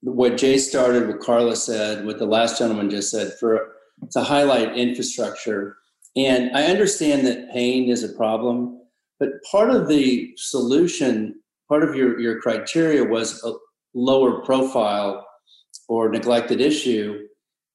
what 0.00 0.36
Jay 0.36 0.56
started, 0.56 1.06
what 1.06 1.20
Carla 1.20 1.56
said, 1.56 2.06
what 2.06 2.18
the 2.18 2.26
last 2.26 2.58
gentleman 2.58 2.88
just 2.88 3.10
said, 3.10 3.32
for 3.38 3.72
to 4.12 4.22
highlight 4.22 4.76
infrastructure. 4.76 5.76
And 6.16 6.56
I 6.56 6.64
understand 6.64 7.26
that 7.26 7.52
pain 7.52 7.90
is 7.90 8.02
a 8.02 8.14
problem, 8.14 8.80
but 9.18 9.30
part 9.50 9.70
of 9.70 9.88
the 9.88 10.32
solution, 10.36 11.40
part 11.68 11.82
of 11.82 11.94
your, 11.94 12.18
your 12.18 12.40
criteria 12.40 13.04
was 13.04 13.42
a 13.44 13.52
lower 13.94 14.40
profile 14.42 15.26
or 15.88 16.08
neglected 16.08 16.60
issue. 16.60 17.26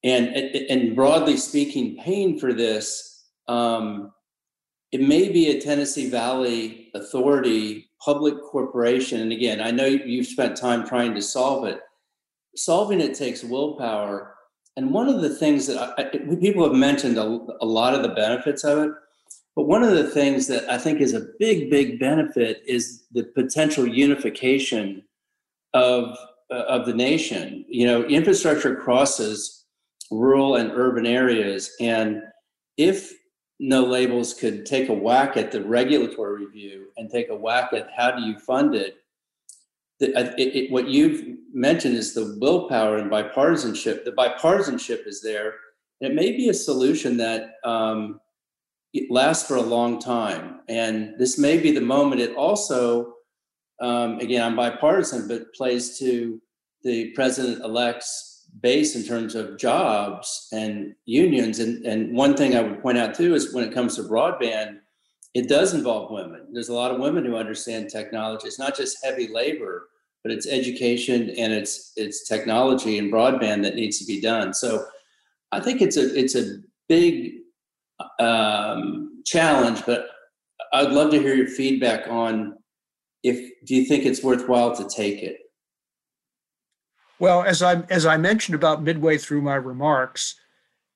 And, 0.04 0.30
and 0.36 0.96
broadly 0.96 1.38
speaking, 1.38 1.98
paying 1.98 2.40
for 2.40 2.54
this, 2.54 3.26
um, 3.48 4.12
it 4.92 5.02
may 5.02 5.30
be 5.30 5.50
a 5.50 5.62
Tennessee 5.62 6.10
Valley 6.10 6.90
Authority 6.96 7.90
public 8.04 8.42
corporation. 8.42 9.22
And 9.22 9.32
again, 9.32 9.62
I 9.62 9.72
know 9.72 9.86
you've 9.86 10.28
spent 10.28 10.58
time 10.58 10.88
trying 10.88 11.14
to 11.16 11.22
solve 11.22 11.66
it. 11.66 11.80
Solving 12.56 13.00
it 13.00 13.14
takes 13.14 13.44
willpower. 13.44 14.36
And 14.76 14.92
one 14.92 15.08
of 15.08 15.22
the 15.22 15.36
things 15.36 15.68
that 15.68 15.94
I, 15.98 16.04
people 16.38 16.64
have 16.64 16.76
mentioned 16.76 17.18
a, 17.18 17.40
a 17.62 17.66
lot 17.66 17.94
of 17.94 18.02
the 18.02 18.10
benefits 18.10 18.64
of 18.64 18.80
it, 18.80 18.92
but 19.56 19.68
one 19.68 19.84
of 19.84 19.92
the 19.92 20.10
things 20.10 20.48
that 20.48 20.70
I 20.70 20.78
think 20.78 21.02
is 21.02 21.14
a 21.14 21.28
big, 21.40 21.70
big 21.70 22.00
benefit 22.00 22.64
is 22.66 23.06
the 23.12 23.24
potential 23.24 23.86
unification 23.86 25.04
of 25.74 26.18
uh, 26.50 26.64
of 26.68 26.86
the 26.86 26.94
nation. 26.94 27.66
You 27.68 27.86
know, 27.88 28.04
infrastructure 28.04 28.76
crosses 28.76 29.61
rural 30.12 30.56
and 30.58 30.72
urban 30.72 31.06
areas, 31.06 31.72
and 31.80 32.22
if 32.78 33.14
no 33.62 33.86
labels 33.86 34.34
could 34.34 34.66
take 34.66 34.90
a 34.90 34.94
whack 34.94 35.38
at 35.38 35.52
the 35.52 35.64
regulatory 35.64 36.46
review 36.46 36.88
and 36.98 37.12
take 37.12 37.30
a 37.30 37.36
whack 37.36 37.72
at 37.74 37.90
how 37.96 38.10
do 38.10 38.24
you 38.24 38.38
fund 38.40 38.74
it. 38.74 38.98
The, 40.00 40.18
it, 40.18 40.56
it 40.56 40.72
what 40.72 40.88
you've 40.88 41.38
mentioned 41.54 41.96
is 41.96 42.16
the 42.16 42.38
willpower 42.42 42.98
and 42.98 43.12
bipartisanship. 43.12 44.04
The 44.04 44.14
bipartisanship 44.14 45.06
is 45.06 45.22
there. 45.22 45.54
It 46.00 46.16
may 46.16 46.32
be 46.32 46.50
a 46.50 46.54
solution 46.56 47.18
that 47.18 47.58
um, 47.64 48.20
lasts 49.12 49.48
for 49.48 49.58
a 49.58 49.62
long 49.62 50.00
time. 50.00 50.62
And 50.68 51.14
this 51.20 51.38
may 51.38 51.60
be 51.60 51.72
the 51.72 51.82
moment 51.82 52.20
it 52.20 52.36
also, 52.36 53.14
um, 53.80 54.18
again, 54.18 54.42
I'm 54.42 54.56
bipartisan, 54.56 55.28
but 55.28 55.54
plays 55.54 56.00
to 56.00 56.42
the 56.84 57.12
president 57.12 57.64
elect's 57.64 58.31
base 58.62 58.96
in 58.96 59.04
terms 59.04 59.36
of 59.36 59.58
jobs 59.58 60.48
and 60.52 60.96
unions. 61.06 61.60
And, 61.60 61.86
and 61.86 62.16
one 62.16 62.36
thing 62.36 62.56
I 62.56 62.62
would 62.62 62.82
point 62.82 62.98
out 62.98 63.16
too 63.16 63.34
is 63.34 63.54
when 63.54 63.64
it 63.64 63.74
comes 63.74 63.96
to 63.96 64.04
broadband, 64.04 64.80
it 65.34 65.48
does 65.48 65.74
involve 65.74 66.12
women. 66.12 66.48
There's 66.52 66.70
a 66.70 66.74
lot 66.74 66.92
of 66.92 67.00
women 67.00 67.26
who 67.26 67.36
understand 67.36 67.90
technology. 67.90 68.48
It's 68.48 68.60
not 68.60 68.76
just 68.76 69.04
heavy 69.04 69.28
labor, 69.28 69.88
but 70.24 70.32
it's 70.32 70.48
education 70.48 71.30
and 71.38 71.52
it's 71.54 71.94
it's 71.96 72.28
technology 72.28 72.98
and 72.98 73.12
broadband 73.12 73.64
that 73.64 73.76
needs 73.76 73.98
to 74.00 74.06
be 74.06 74.22
done. 74.22 74.54
So 74.54 74.86
I 75.52 75.60
think 75.60 75.82
it's 75.82 75.98
a 75.98 76.18
it's 76.18 76.36
a 76.36 76.58
big 76.88 77.34
um, 78.20 79.24
challenge, 79.26 79.84
but 79.86 80.08
I'd 80.74 80.92
love 80.92 81.12
to 81.12 81.20
hear 81.20 81.34
your 81.34 81.48
feedback 81.48 82.08
on 82.08 82.58
if 83.24 83.38
do 83.66 83.76
you 83.76 83.86
think 83.86 84.06
it's 84.06 84.24
worthwhile 84.24 84.76
to 84.76 84.88
take 84.88 85.24
it? 85.24 85.38
Well, 87.22 87.44
as 87.44 87.62
I 87.62 87.84
as 87.92 88.08
I 88.08 88.18
mentioned 88.18 88.56
about 88.56 88.82
midway 88.82 89.20
through 89.20 89.44
my 89.44 89.54
remarks, 89.54 90.40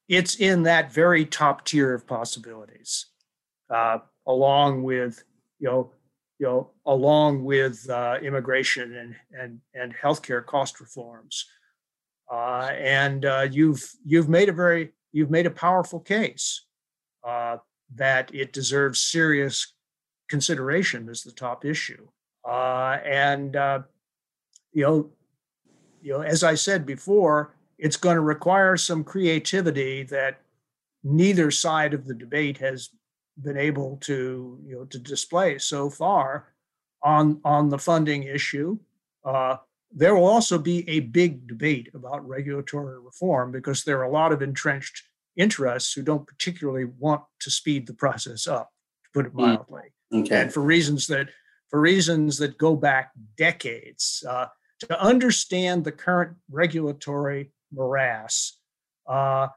it's 0.09 0.33
in 0.33 0.63
that 0.63 0.91
very 0.91 1.23
top 1.23 1.63
tier 1.65 1.93
of 1.93 2.07
possibilities, 2.07 3.05
uh, 3.69 3.99
along 4.25 4.81
with 4.81 5.23
you 5.59 5.67
know 5.67 5.91
you 6.39 6.47
know, 6.47 6.71
along 6.87 7.43
with 7.43 7.87
uh, 7.91 8.17
immigration 8.23 8.95
and 8.95 9.15
and 9.39 9.59
and 9.75 9.93
healthcare 9.95 10.43
cost 10.43 10.79
reforms. 10.79 11.45
Uh, 12.31 12.71
and 12.73 13.25
uh, 13.25 13.47
you've 13.51 13.87
you've 14.03 14.27
made 14.27 14.49
a 14.49 14.53
very 14.53 14.93
you've 15.11 15.29
made 15.29 15.45
a 15.45 15.51
powerful 15.51 15.99
case 15.99 16.65
uh, 17.23 17.57
that 17.93 18.33
it 18.33 18.51
deserves 18.51 18.99
serious 18.99 19.75
consideration 20.27 21.07
as 21.07 21.21
the 21.21 21.31
top 21.31 21.65
issue. 21.65 22.07
Uh, 22.43 22.97
and 23.05 23.53
you 24.73 24.81
know, 24.81 25.11
you 26.05 26.13
know, 26.13 26.21
as 26.21 26.43
I 26.43 26.53
said 26.53 26.85
before, 26.85 27.55
it's 27.79 27.97
going 27.97 28.15
to 28.15 28.21
require 28.21 28.77
some 28.77 29.03
creativity 29.03 30.03
that 30.03 30.39
neither 31.03 31.49
side 31.49 31.95
of 31.95 32.05
the 32.05 32.13
debate 32.13 32.57
has 32.59 32.89
been 33.41 33.57
able 33.57 33.97
to 33.97 34.59
you 34.65 34.75
know 34.75 34.85
to 34.85 34.99
display 34.99 35.57
so 35.57 35.89
far 35.89 36.53
on 37.03 37.41
on 37.43 37.69
the 37.69 37.77
funding 37.79 38.23
issue. 38.23 38.77
Uh, 39.25 39.57
there 39.91 40.13
will 40.15 40.27
also 40.27 40.59
be 40.59 40.87
a 40.87 40.99
big 40.99 41.47
debate 41.47 41.89
about 41.95 42.27
regulatory 42.27 42.99
reform 42.99 43.51
because 43.51 43.83
there 43.83 43.99
are 43.99 44.03
a 44.11 44.11
lot 44.11 44.31
of 44.31 44.41
entrenched 44.43 45.01
interests 45.35 45.91
who 45.93 46.03
don't 46.03 46.27
particularly 46.27 46.85
want 46.85 47.23
to 47.39 47.49
speed 47.49 47.87
the 47.87 47.93
process 47.93 48.45
up, 48.47 48.71
to 49.05 49.09
put 49.13 49.25
it 49.25 49.33
Mm. 49.33 49.47
mildly, 49.47 49.87
Okay. 50.13 50.41
and 50.41 50.53
for 50.53 50.61
reasons 50.61 51.07
that 51.07 51.29
for 51.69 51.81
reasons 51.81 52.37
that 52.37 52.59
go 52.59 52.75
back 52.75 53.11
decades. 53.37 54.23
Uh, 54.29 54.45
to 54.79 55.01
understand 55.01 55.83
the 55.83 55.91
current 55.91 56.35
regulatory 56.49 57.51
morass, 57.73 58.59
uh, 59.07 59.47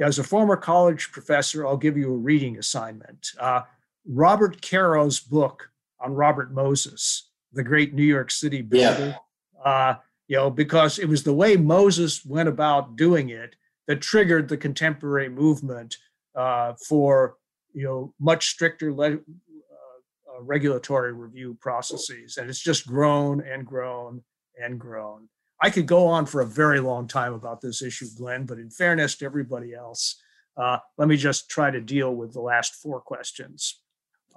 as 0.00 0.18
a 0.18 0.24
former 0.24 0.56
college 0.56 1.12
professor, 1.12 1.66
I'll 1.66 1.76
give 1.76 1.96
you 1.96 2.12
a 2.12 2.16
reading 2.16 2.58
assignment. 2.58 3.28
Uh, 3.38 3.62
Robert 4.06 4.60
Caro's 4.62 5.20
book 5.20 5.70
on 6.00 6.14
Robert 6.14 6.52
Moses, 6.52 7.30
the 7.52 7.62
great 7.62 7.92
New 7.92 8.04
York 8.04 8.30
City 8.30 8.62
builder. 8.62 9.16
Uh, 9.62 9.94
you 10.26 10.36
know, 10.36 10.48
because 10.48 10.98
it 10.98 11.08
was 11.08 11.24
the 11.24 11.34
way 11.34 11.56
Moses 11.56 12.24
went 12.24 12.48
about 12.48 12.96
doing 12.96 13.30
it 13.30 13.56
that 13.88 14.00
triggered 14.00 14.48
the 14.48 14.56
contemporary 14.56 15.28
movement 15.28 15.96
uh, 16.36 16.74
for 16.86 17.36
you 17.74 17.84
know 17.84 18.14
much 18.20 18.48
stricter 18.48 18.92
le- 18.92 19.14
uh, 19.14 19.16
uh, 19.16 20.42
regulatory 20.42 21.12
review 21.12 21.56
processes, 21.60 22.36
and 22.36 22.48
it's 22.48 22.60
just 22.60 22.86
grown 22.86 23.40
and 23.42 23.66
grown 23.66 24.22
and 24.62 24.78
grown. 24.78 25.28
I 25.62 25.70
could 25.70 25.86
go 25.86 26.06
on 26.06 26.26
for 26.26 26.40
a 26.40 26.46
very 26.46 26.80
long 26.80 27.06
time 27.06 27.34
about 27.34 27.60
this 27.60 27.82
issue, 27.82 28.06
Glenn, 28.16 28.46
but 28.46 28.58
in 28.58 28.70
fairness 28.70 29.16
to 29.16 29.26
everybody 29.26 29.74
else, 29.74 30.20
uh, 30.56 30.78
let 30.96 31.08
me 31.08 31.16
just 31.16 31.50
try 31.50 31.70
to 31.70 31.80
deal 31.80 32.14
with 32.14 32.32
the 32.32 32.40
last 32.40 32.76
four 32.76 33.00
questions. 33.00 33.80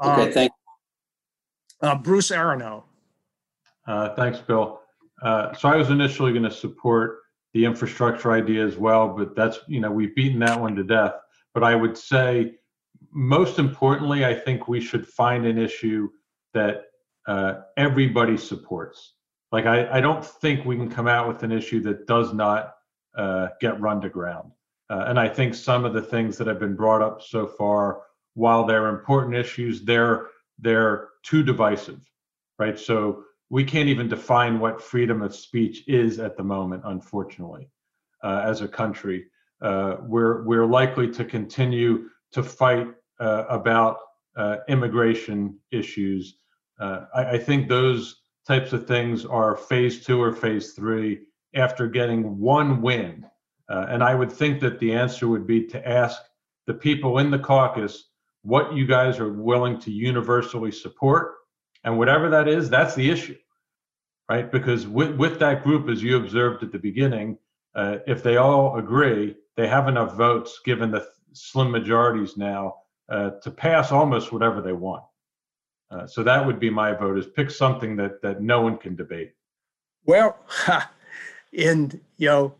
Okay, 0.03 0.30
Uh, 0.30 0.32
thank 0.32 0.51
uh, 1.82 1.95
Bruce 1.95 2.32
Aronow. 2.32 2.84
Uh, 3.88 4.15
Thanks, 4.15 4.39
Bill. 4.39 4.82
Uh, 5.21 5.53
So 5.53 5.69
I 5.69 5.76
was 5.76 5.89
initially 5.89 6.32
going 6.32 6.43
to 6.43 6.51
support 6.51 7.19
the 7.53 7.65
infrastructure 7.65 8.32
idea 8.32 8.65
as 8.65 8.78
well, 8.78 9.09
but 9.09 9.36
that's, 9.36 9.59
you 9.67 9.80
know, 9.80 9.91
we've 9.91 10.15
beaten 10.15 10.39
that 10.39 10.59
one 10.59 10.76
to 10.76 10.84
death. 10.84 11.13
But 11.53 11.63
I 11.63 11.76
would 11.76 11.97
say, 11.97 12.55
most 13.11 13.59
importantly, 13.59 14.26
I 14.26 14.34
think 14.34 14.67
we 14.67 14.82
should 14.82 15.07
find 15.07 15.45
an 15.45 15.57
issue 15.57 16.09
that 16.53 16.86
uh, 17.28 17.61
everybody 17.78 18.38
supports. 18.38 19.13
Like, 19.54 19.68
I, 19.68 19.97
I 19.97 20.01
don't 20.01 20.26
think 20.26 20.66
we 20.66 20.76
can 20.76 20.89
come 20.89 21.08
out 21.08 21.28
with 21.28 21.43
an 21.43 21.51
issue 21.51 21.80
that 21.82 22.08
does 22.08 22.34
not 22.34 22.74
uh, 23.16 23.49
get 23.62 23.80
run 23.80 24.01
to 24.01 24.10
ground. 24.10 24.51
Uh, 24.89 25.06
And 25.08 25.20
I 25.20 25.30
think 25.30 25.54
some 25.54 25.86
of 25.86 25.93
the 25.93 26.01
things 26.01 26.38
that 26.38 26.47
have 26.47 26.60
been 26.60 26.76
brought 26.76 27.04
up 27.04 27.22
so 27.22 27.45
far, 27.45 28.01
while 28.34 28.66
they're 28.66 28.88
important 28.88 29.36
issues, 29.36 29.84
they're, 29.84 30.28
they're 30.58 31.10
too 31.22 31.43
divisive, 31.43 32.01
right? 32.58 32.78
So 32.78 33.24
we 33.51 33.64
can't 33.64 33.89
even 33.89 34.08
define 34.10 34.60
what 34.60 34.82
freedom 34.82 35.22
of 35.22 35.36
speech 35.36 35.88
is 35.88 36.20
at 36.20 36.36
the 36.36 36.43
moment, 36.43 36.82
unfortunately, 36.86 37.70
uh, 38.24 38.41
as 38.43 38.62
a 38.62 38.68
country. 38.68 39.28
Uh, 39.62 39.97
we're 40.01 40.43
we're 40.43 40.66
likely 40.66 41.08
to 41.12 41.24
continue 41.24 42.10
to 42.32 42.41
fight 42.41 42.88
uh, 43.20 43.45
about 43.49 43.97
uh, 44.36 44.58
immigration 44.68 45.58
issues. 45.72 46.39
Uh, 46.80 47.06
I, 47.14 47.24
I 47.36 47.38
think 47.38 47.70
those 47.70 48.22
types 48.48 48.74
of 48.74 48.88
things 48.88 49.26
are 49.26 49.56
phase 49.56 50.06
two 50.06 50.22
or 50.22 50.34
phase 50.34 50.74
three 50.74 51.22
after 51.56 51.88
getting 51.88 52.39
one 52.39 52.82
win. 52.82 53.26
Uh, 53.70 53.86
and 53.89 54.04
I 54.04 54.16
would 54.16 54.32
think 54.32 54.60
that 54.62 54.80
the 54.80 54.94
answer 54.94 55.28
would 55.28 55.48
be 55.48 55.66
to 55.68 55.88
ask 55.88 56.22
the 56.68 56.74
people 56.74 57.20
in 57.20 57.32
the 57.32 57.39
caucus 57.39 58.10
what 58.41 58.74
you 58.74 58.86
guys 58.86 59.20
are 59.20 59.32
willing 59.32 59.80
to 59.80 59.91
universally 59.91 60.72
support. 60.72 61.36
And 61.84 61.98
whatever 61.98 62.30
that 62.30 62.48
is, 62.48 62.70
that's 62.70 62.96
the 62.96 63.10
issue 63.10 63.36
right? 64.30 64.52
Because 64.52 64.88
with, 64.88 65.16
with 65.16 65.39
that 65.39 65.64
group, 65.64 65.89
as 65.89 66.02
you 66.02 66.18
observed 66.18 66.64
at 66.64 66.72
the 66.72 66.80
beginning, 66.80 67.38
uh, 67.76 67.98
if 68.08 68.24
they 68.24 68.38
all 68.38 68.78
agree, 68.78 69.36
they 69.56 69.68
have 69.68 69.88
enough 69.88 70.16
votes, 70.16 70.60
given 70.64 70.91
the 70.91 71.08
slim 71.34 71.72
majorities 71.72 72.38
now, 72.38 72.76
uh, 73.10 73.32
to 73.41 73.52
pass 73.52 73.91
almost 73.91 74.32
whatever 74.32 74.62
they 74.62 74.74
want. 74.74 75.04
Uh, 75.94 76.08
so 76.08 76.24
that 76.24 76.46
would 76.46 76.60
be 76.60 76.70
my 76.70 76.94
vote: 76.94 77.18
is 77.18 77.28
pick 77.28 77.52
something 77.52 77.96
that 77.98 78.22
that 78.22 78.41
no 78.41 78.62
one 78.62 78.78
can 78.78 78.96
debate. 78.96 79.34
Well, 80.06 80.38
in 81.54 82.02
you 82.18 82.28
know, 82.28 82.56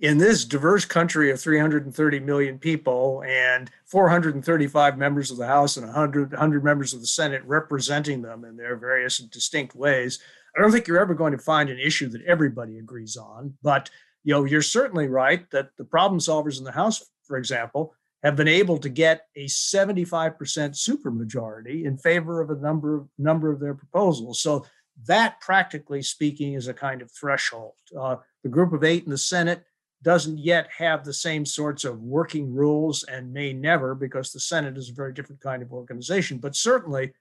in 0.00 0.18
this 0.18 0.44
diverse 0.44 0.84
country 0.84 1.30
of 1.30 1.40
330 1.40 2.20
million 2.20 2.58
people 2.58 3.22
and 3.26 3.70
435 3.86 4.98
members 4.98 5.30
of 5.30 5.36
the 5.36 5.46
House 5.46 5.76
and 5.76 5.86
100, 5.86 6.32
100 6.32 6.64
members 6.64 6.92
of 6.92 7.00
the 7.00 7.06
Senate 7.06 7.42
representing 7.44 8.22
them 8.22 8.44
in 8.44 8.56
their 8.56 8.76
various 8.76 9.20
and 9.20 9.30
distinct 9.30 9.76
ways, 9.76 10.18
I 10.56 10.60
don't 10.60 10.72
think 10.72 10.88
you're 10.88 11.00
ever 11.00 11.14
going 11.14 11.32
to 11.32 11.38
find 11.38 11.70
an 11.70 11.78
issue 11.78 12.08
that 12.08 12.24
everybody 12.24 12.78
agrees 12.78 13.16
on. 13.16 13.54
But 13.62 13.90
you 14.24 14.32
know, 14.32 14.44
you're 14.44 14.62
certainly 14.62 15.08
right 15.08 15.48
that 15.50 15.70
the 15.76 15.84
problem 15.84 16.20
solvers 16.20 16.58
in 16.58 16.64
the 16.64 16.72
House, 16.72 17.04
for 17.24 17.36
example, 17.36 17.94
have 18.22 18.36
been 18.36 18.48
able 18.48 18.78
to 18.78 18.88
get 18.88 19.26
a 19.36 19.46
75% 19.46 20.36
supermajority 20.36 21.84
in 21.84 21.98
favor 21.98 22.40
of 22.40 22.50
a 22.50 22.60
number 22.60 22.96
of 22.96 23.08
number 23.18 23.50
of 23.50 23.60
their 23.60 23.74
proposals. 23.74 24.40
So 24.40 24.64
that, 25.06 25.40
practically 25.40 26.02
speaking, 26.02 26.54
is 26.54 26.68
a 26.68 26.74
kind 26.74 27.02
of 27.02 27.10
threshold. 27.10 27.74
Uh, 27.98 28.16
the 28.42 28.48
group 28.48 28.72
of 28.72 28.84
eight 28.84 29.04
in 29.04 29.10
the 29.10 29.18
Senate 29.18 29.64
doesn't 30.02 30.38
yet 30.38 30.68
have 30.76 31.04
the 31.04 31.12
same 31.12 31.46
sorts 31.46 31.84
of 31.84 32.00
working 32.00 32.52
rules 32.52 33.04
and 33.04 33.32
may 33.32 33.52
never 33.52 33.94
because 33.94 34.32
the 34.32 34.40
Senate 34.40 34.76
is 34.76 34.90
a 34.90 34.94
very 34.94 35.12
different 35.12 35.40
kind 35.40 35.62
of 35.62 35.72
organization. 35.72 36.38
But 36.38 36.56
certainly, 36.56 37.12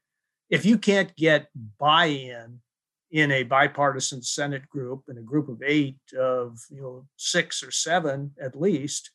if 0.49 0.65
you 0.65 0.77
can't 0.77 1.15
get 1.15 1.49
buy 1.79 2.05
in 2.05 2.59
in 3.11 3.31
a 3.31 3.43
bipartisan 3.43 4.21
Senate 4.21 4.67
group 4.69 5.03
in 5.09 5.17
a 5.17 5.21
group 5.21 5.49
of 5.49 5.61
eight 5.65 5.99
of 6.17 6.59
you 6.69 6.81
know 6.81 7.05
six 7.17 7.63
or 7.63 7.71
seven 7.71 8.31
at 8.41 8.59
least, 8.59 9.11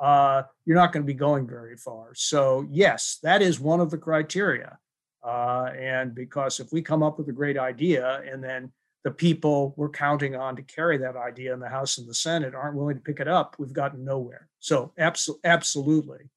uh, 0.00 0.42
you're 0.64 0.76
not 0.76 0.92
going 0.92 1.02
to 1.02 1.06
be 1.06 1.14
going 1.14 1.46
very 1.46 1.76
far. 1.76 2.12
So 2.14 2.66
yes, 2.70 3.18
that 3.22 3.42
is 3.42 3.60
one 3.60 3.80
of 3.80 3.90
the 3.90 3.98
criteria. 3.98 4.78
Uh, 5.22 5.70
and 5.78 6.14
because 6.14 6.60
if 6.60 6.72
we 6.72 6.82
come 6.82 7.02
up 7.02 7.18
with 7.18 7.28
a 7.28 7.32
great 7.32 7.58
idea 7.58 8.22
and 8.30 8.44
then 8.44 8.70
the 9.04 9.10
people 9.10 9.74
we're 9.76 9.88
counting 9.88 10.34
on 10.34 10.56
to 10.56 10.62
carry 10.62 10.98
that 10.98 11.16
idea 11.16 11.52
in 11.52 11.60
the 11.60 11.68
House 11.68 11.98
and 11.98 12.08
the 12.08 12.14
Senate 12.14 12.54
aren't 12.54 12.76
willing 12.76 12.96
to 12.96 13.02
pick 13.02 13.20
it 13.20 13.28
up, 13.28 13.56
we've 13.58 13.72
gotten 13.72 14.04
nowhere. 14.04 14.48
So 14.60 14.92
abso- 14.98 15.38
absolutely. 15.44 16.30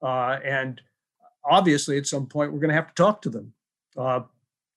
Uh, 0.00 0.38
and 0.44 0.80
obviously, 1.44 1.98
at 1.98 2.06
some 2.06 2.26
point, 2.26 2.52
we're 2.52 2.60
going 2.60 2.70
to 2.70 2.76
have 2.76 2.88
to 2.88 2.94
talk 2.94 3.22
to 3.22 3.30
them. 3.30 3.52
Uh, 3.96 4.20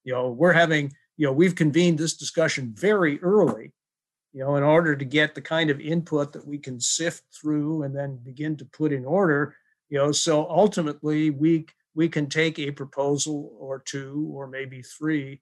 you 0.03 0.13
know, 0.13 0.29
we're 0.29 0.53
having, 0.53 0.93
you 1.17 1.25
know, 1.25 1.33
we've 1.33 1.55
convened 1.55 1.97
this 1.97 2.15
discussion 2.15 2.73
very 2.75 3.19
early, 3.21 3.73
you 4.35 4.41
know, 4.41 4.57
in 4.57 4.63
order 4.63 4.97
to 4.97 5.05
get 5.05 5.33
the 5.33 5.41
kind 5.41 5.69
of 5.69 5.79
input 5.79 6.33
that 6.33 6.45
we 6.45 6.57
can 6.57 6.77
sift 6.77 7.23
through 7.33 7.83
and 7.83 7.95
then 7.95 8.17
begin 8.17 8.57
to 8.57 8.65
put 8.65 8.91
in 8.91 9.05
order, 9.05 9.55
you 9.87 9.97
know, 9.97 10.11
so 10.11 10.45
ultimately 10.49 11.29
we 11.29 11.65
we 11.93 12.09
can 12.09 12.27
take 12.27 12.59
a 12.59 12.71
proposal 12.71 13.55
or 13.57 13.79
two 13.79 14.29
or 14.33 14.45
maybe 14.47 14.81
three 14.81 15.39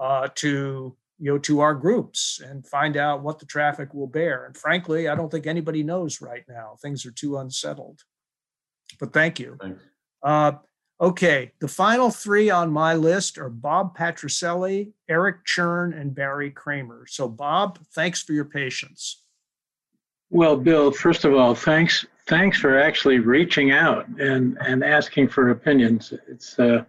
uh, 0.00 0.28
to 0.36 0.96
you 1.18 1.32
know 1.32 1.38
to 1.38 1.58
our 1.58 1.74
groups 1.74 2.40
and 2.40 2.64
find 2.64 2.96
out 2.96 3.24
what 3.24 3.40
the 3.40 3.46
traffic 3.46 3.92
will 3.92 4.06
bear. 4.06 4.46
And 4.46 4.56
frankly, 4.56 5.08
I 5.08 5.16
don't 5.16 5.28
think 5.28 5.48
anybody 5.48 5.82
knows 5.82 6.20
right 6.20 6.44
now. 6.48 6.76
Things 6.80 7.04
are 7.04 7.10
too 7.10 7.38
unsettled. 7.38 8.02
But 9.00 9.12
thank 9.12 9.40
you. 9.40 9.58
Uh, 10.22 10.52
okay, 11.00 11.52
the 11.60 11.68
final 11.68 12.10
three 12.10 12.50
on 12.50 12.70
my 12.70 12.94
list 12.94 13.38
are 13.38 13.50
Bob 13.50 13.96
Patricelli, 13.96 14.92
Eric 15.08 15.44
Churn, 15.44 15.92
and 15.92 16.14
Barry 16.14 16.50
Kramer. 16.50 17.06
So, 17.06 17.28
Bob, 17.28 17.78
thanks 17.92 18.22
for 18.22 18.32
your 18.32 18.44
patience. 18.44 19.22
Well, 20.30 20.56
Bill, 20.56 20.90
first 20.90 21.24
of 21.24 21.34
all, 21.34 21.54
thanks 21.54 22.04
thanks 22.26 22.58
for 22.58 22.78
actually 22.78 23.20
reaching 23.20 23.70
out 23.70 24.08
and 24.18 24.58
and 24.60 24.82
asking 24.82 25.28
for 25.28 25.50
opinions. 25.50 26.12
It's 26.26 26.58
uh, 26.58 26.84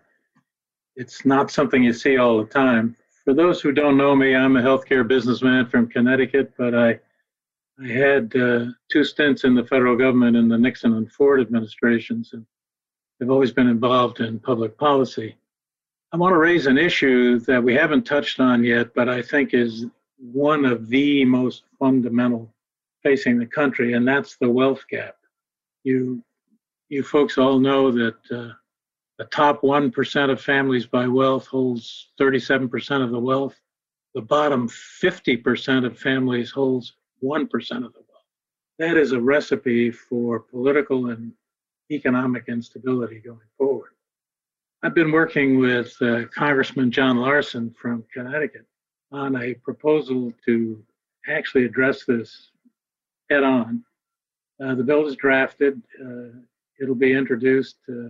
it's 0.95 1.26
not 1.26 1.51
something 1.51 1.84
you 1.84 1.93
see 1.93 2.18
all 2.18 2.39
the 2.39 2.49
time. 2.49 2.95
For 3.24 3.34
those 3.34 3.62
who 3.62 3.72
don't 3.72 3.97
know 3.97 4.16
me, 4.16 4.36
I'm 4.36 4.58
a 4.58 4.62
healthcare 4.62 5.08
businessman 5.08 5.68
from 5.68 5.88
Connecticut, 5.88 6.53
but 6.58 6.74
I 6.74 6.99
I 7.80 7.88
had 7.88 8.36
uh, 8.36 8.66
two 8.91 9.03
stints 9.03 9.43
in 9.43 9.53
the 9.53 9.66
federal 9.66 9.95
government 9.95 10.36
in 10.36 10.47
the 10.47 10.58
Nixon 10.58 10.93
and 10.95 11.12
Ford 11.12 11.39
administrations, 11.39 12.32
and 12.34 12.43
have 13.20 13.30
always 13.30 13.51
been 13.51 13.68
involved 13.68 14.20
in 14.20 14.39
public 14.39 14.78
policy. 14.78 15.36
I 16.13 16.18
want 16.18 16.34
to 16.34 16.38
raise 16.38 16.68
an 16.68 16.78
issue 16.78 17.39
that 17.41 17.63
we 17.63 17.74
haven't 17.74 18.05
touched 18.05 18.39
on 18.39 18.63
yet, 18.63 18.93
but 18.93 19.09
I 19.09 19.22
think 19.22 19.53
is 19.53 19.86
one 20.18 20.65
of 20.65 20.88
the 20.88 21.26
most 21.26 21.63
fundamental 21.80 22.53
facing 23.03 23.39
the 23.39 23.45
country, 23.45 23.93
and 23.93 24.07
that's 24.07 24.38
the 24.38 24.49
wealth 24.49 24.84
gap. 24.89 25.15
You, 25.84 26.24
you 26.89 27.03
folks 27.03 27.38
all 27.38 27.59
know 27.59 27.91
that 27.91 28.18
uh, 28.32 28.53
the 29.18 29.26
top 29.26 29.61
1% 29.61 30.32
of 30.32 30.41
families 30.41 30.86
by 30.86 31.07
wealth 31.07 31.47
holds 31.47 32.09
37% 32.20 33.03
of 33.03 33.11
the 33.11 33.20
wealth. 33.20 33.59
The 34.13 34.22
bottom 34.22 34.70
50% 34.70 35.86
of 35.86 35.97
families 35.97 36.51
holds 36.51 36.93
1% 37.24 37.43
of 37.45 37.93
the 37.93 38.03
wealth. 38.07 38.26
That 38.80 38.97
is 38.97 39.11
a 39.11 39.20
recipe 39.20 39.91
for 39.91 40.39
political 40.39 41.09
and 41.09 41.34
economic 41.91 42.45
instability 42.47 43.19
going 43.19 43.39
forward. 43.57 43.91
I've 44.83 44.93
been 44.93 45.11
working 45.11 45.59
with 45.59 45.95
uh, 46.01 46.25
Congressman 46.35 46.91
John 46.91 47.17
Larson 47.17 47.73
from 47.79 48.03
Connecticut 48.13 48.65
on 49.11 49.35
a 49.41 49.53
proposal 49.55 50.33
to 50.45 50.83
actually 51.27 51.65
address 51.65 52.05
this 52.05 52.51
head 53.29 53.43
on. 53.43 53.83
Uh, 54.63 54.75
the 54.75 54.83
bill 54.83 55.07
is 55.07 55.15
drafted. 55.15 55.81
Uh, 55.99 56.39
it'll 56.79 56.95
be 56.95 57.13
introduced 57.13 57.77
uh, 57.89 58.09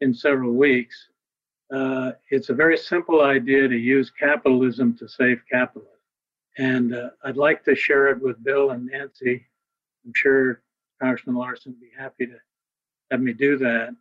in 0.00 0.14
several 0.14 0.52
weeks. 0.52 1.08
Uh, 1.74 2.12
it's 2.30 2.50
a 2.50 2.54
very 2.54 2.76
simple 2.76 3.22
idea 3.22 3.66
to 3.66 3.76
use 3.76 4.10
capitalism 4.10 4.96
to 4.96 5.08
save 5.08 5.42
capitalism. 5.50 5.92
And 6.58 6.94
uh, 6.94 7.10
I'd 7.24 7.36
like 7.36 7.64
to 7.64 7.74
share 7.74 8.08
it 8.08 8.22
with 8.22 8.42
Bill 8.42 8.70
and 8.70 8.86
Nancy. 8.86 9.44
I'm 10.04 10.12
sure 10.14 10.62
Congressman 11.02 11.36
Larson 11.36 11.72
would 11.72 11.80
be 11.80 11.90
happy 11.98 12.26
to 12.26 12.36
have 13.10 13.20
me 13.20 13.32
do 13.32 13.58
that 13.58 13.94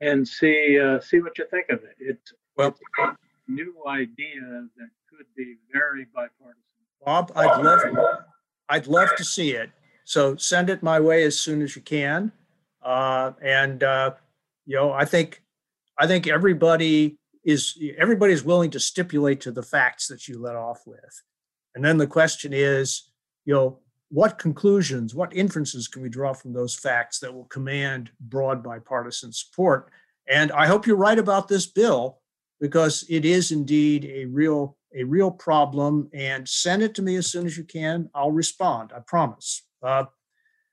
and 0.00 0.26
see 0.26 0.78
uh, 0.78 1.00
see 1.00 1.20
what 1.20 1.38
you 1.38 1.46
think 1.50 1.66
of 1.70 1.82
it. 1.82 1.96
It's, 1.98 2.32
well, 2.56 2.68
it's 2.68 2.80
a 2.98 3.50
new 3.50 3.74
idea 3.86 4.40
that 4.76 4.88
could 5.10 5.26
be 5.36 5.56
very 5.72 6.06
bipartisan. 6.14 6.62
Bob, 7.04 7.32
I'd 7.34 7.62
love 7.62 7.80
I'd 8.68 8.86
love 8.86 9.08
to 9.16 9.24
see 9.24 9.52
it. 9.52 9.70
So 10.04 10.36
send 10.36 10.70
it 10.70 10.82
my 10.82 11.00
way 11.00 11.24
as 11.24 11.40
soon 11.40 11.62
as 11.62 11.76
you 11.76 11.82
can. 11.82 12.32
Uh, 12.82 13.32
and 13.42 13.82
uh, 13.82 14.12
you 14.66 14.76
know, 14.76 14.92
I 14.92 15.04
think 15.04 15.42
I 15.98 16.06
think 16.06 16.26
everybody 16.26 17.18
is 17.44 17.78
everybody 17.96 18.32
is 18.32 18.44
willing 18.44 18.70
to 18.70 18.80
stipulate 18.80 19.40
to 19.42 19.52
the 19.52 19.62
facts 19.62 20.08
that 20.08 20.28
you 20.28 20.40
let 20.40 20.56
off 20.56 20.82
with. 20.86 21.22
And 21.74 21.84
then 21.84 21.98
the 21.98 22.06
question 22.06 22.52
is, 22.52 23.10
you 23.44 23.54
know, 23.54 23.78
what 24.10 24.38
conclusions, 24.38 25.14
what 25.14 25.34
inferences 25.34 25.86
can 25.88 26.02
we 26.02 26.08
draw 26.08 26.32
from 26.32 26.52
those 26.52 26.74
facts 26.74 27.18
that 27.20 27.34
will 27.34 27.44
command 27.44 28.10
broad 28.20 28.62
bipartisan 28.62 29.32
support? 29.32 29.90
And 30.28 30.50
I 30.52 30.66
hope 30.66 30.86
you're 30.86 30.96
right 30.96 31.18
about 31.18 31.48
this 31.48 31.66
bill 31.66 32.18
because 32.60 33.04
it 33.08 33.24
is 33.24 33.52
indeed 33.52 34.04
a 34.06 34.24
real 34.26 34.76
a 34.94 35.04
real 35.04 35.30
problem. 35.30 36.08
And 36.14 36.48
send 36.48 36.82
it 36.82 36.94
to 36.94 37.02
me 37.02 37.16
as 37.16 37.26
soon 37.26 37.44
as 37.44 37.58
you 37.58 37.64
can. 37.64 38.08
I'll 38.14 38.32
respond. 38.32 38.92
I 38.96 39.00
promise. 39.00 39.62
Uh, 39.82 40.04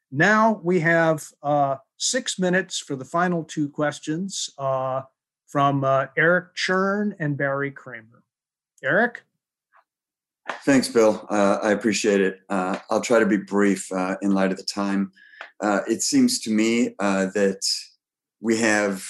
now 0.10 0.62
we 0.64 0.80
have 0.80 1.28
uh, 1.44 1.76
six 1.98 2.40
minutes 2.40 2.80
for 2.80 2.96
the 2.96 3.04
final 3.04 3.44
two 3.44 3.68
questions 3.68 4.50
uh, 4.58 5.02
from 5.48 5.84
uh, 5.84 6.08
Eric 6.18 6.56
Churn 6.56 7.16
and 7.20 7.36
Barry 7.36 7.72
Kramer. 7.72 8.24
Eric. 8.82 9.24
Thanks, 10.64 10.88
Bill. 10.88 11.26
Uh, 11.30 11.60
I 11.62 11.72
appreciate 11.72 12.22
it. 12.22 12.39
Uh, 12.49 12.78
I'll 12.89 13.01
try 13.01 13.20
to 13.20 13.26
be 13.26 13.38
brief 13.38 13.91
uh, 13.91 14.16
in 14.22 14.34
light 14.34 14.51
of 14.51 14.58
the 14.58 14.64
time. 14.64 15.12
Uh, 15.62 15.82
it 15.88 16.01
seems 16.01 16.39
to 16.41 16.51
me 16.51 16.95
uh, 16.99 17.28
that 17.34 17.62
we 18.41 18.58
have, 18.58 19.08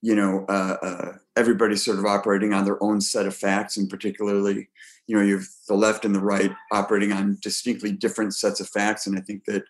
you 0.00 0.14
know, 0.14 0.44
uh, 0.46 1.12
everybody 1.36 1.76
sort 1.76 1.98
of 1.98 2.06
operating 2.06 2.52
on 2.52 2.64
their 2.64 2.82
own 2.82 3.00
set 3.00 3.26
of 3.26 3.36
facts, 3.36 3.76
and 3.76 3.90
particularly, 3.90 4.68
you 5.06 5.16
know, 5.16 5.22
you 5.22 5.38
have 5.38 5.46
the 5.68 5.74
left 5.74 6.04
and 6.04 6.14
the 6.14 6.20
right 6.20 6.52
operating 6.70 7.12
on 7.12 7.38
distinctly 7.42 7.92
different 7.92 8.34
sets 8.34 8.60
of 8.60 8.68
facts. 8.68 9.06
And 9.06 9.18
I 9.18 9.20
think 9.20 9.44
that 9.46 9.64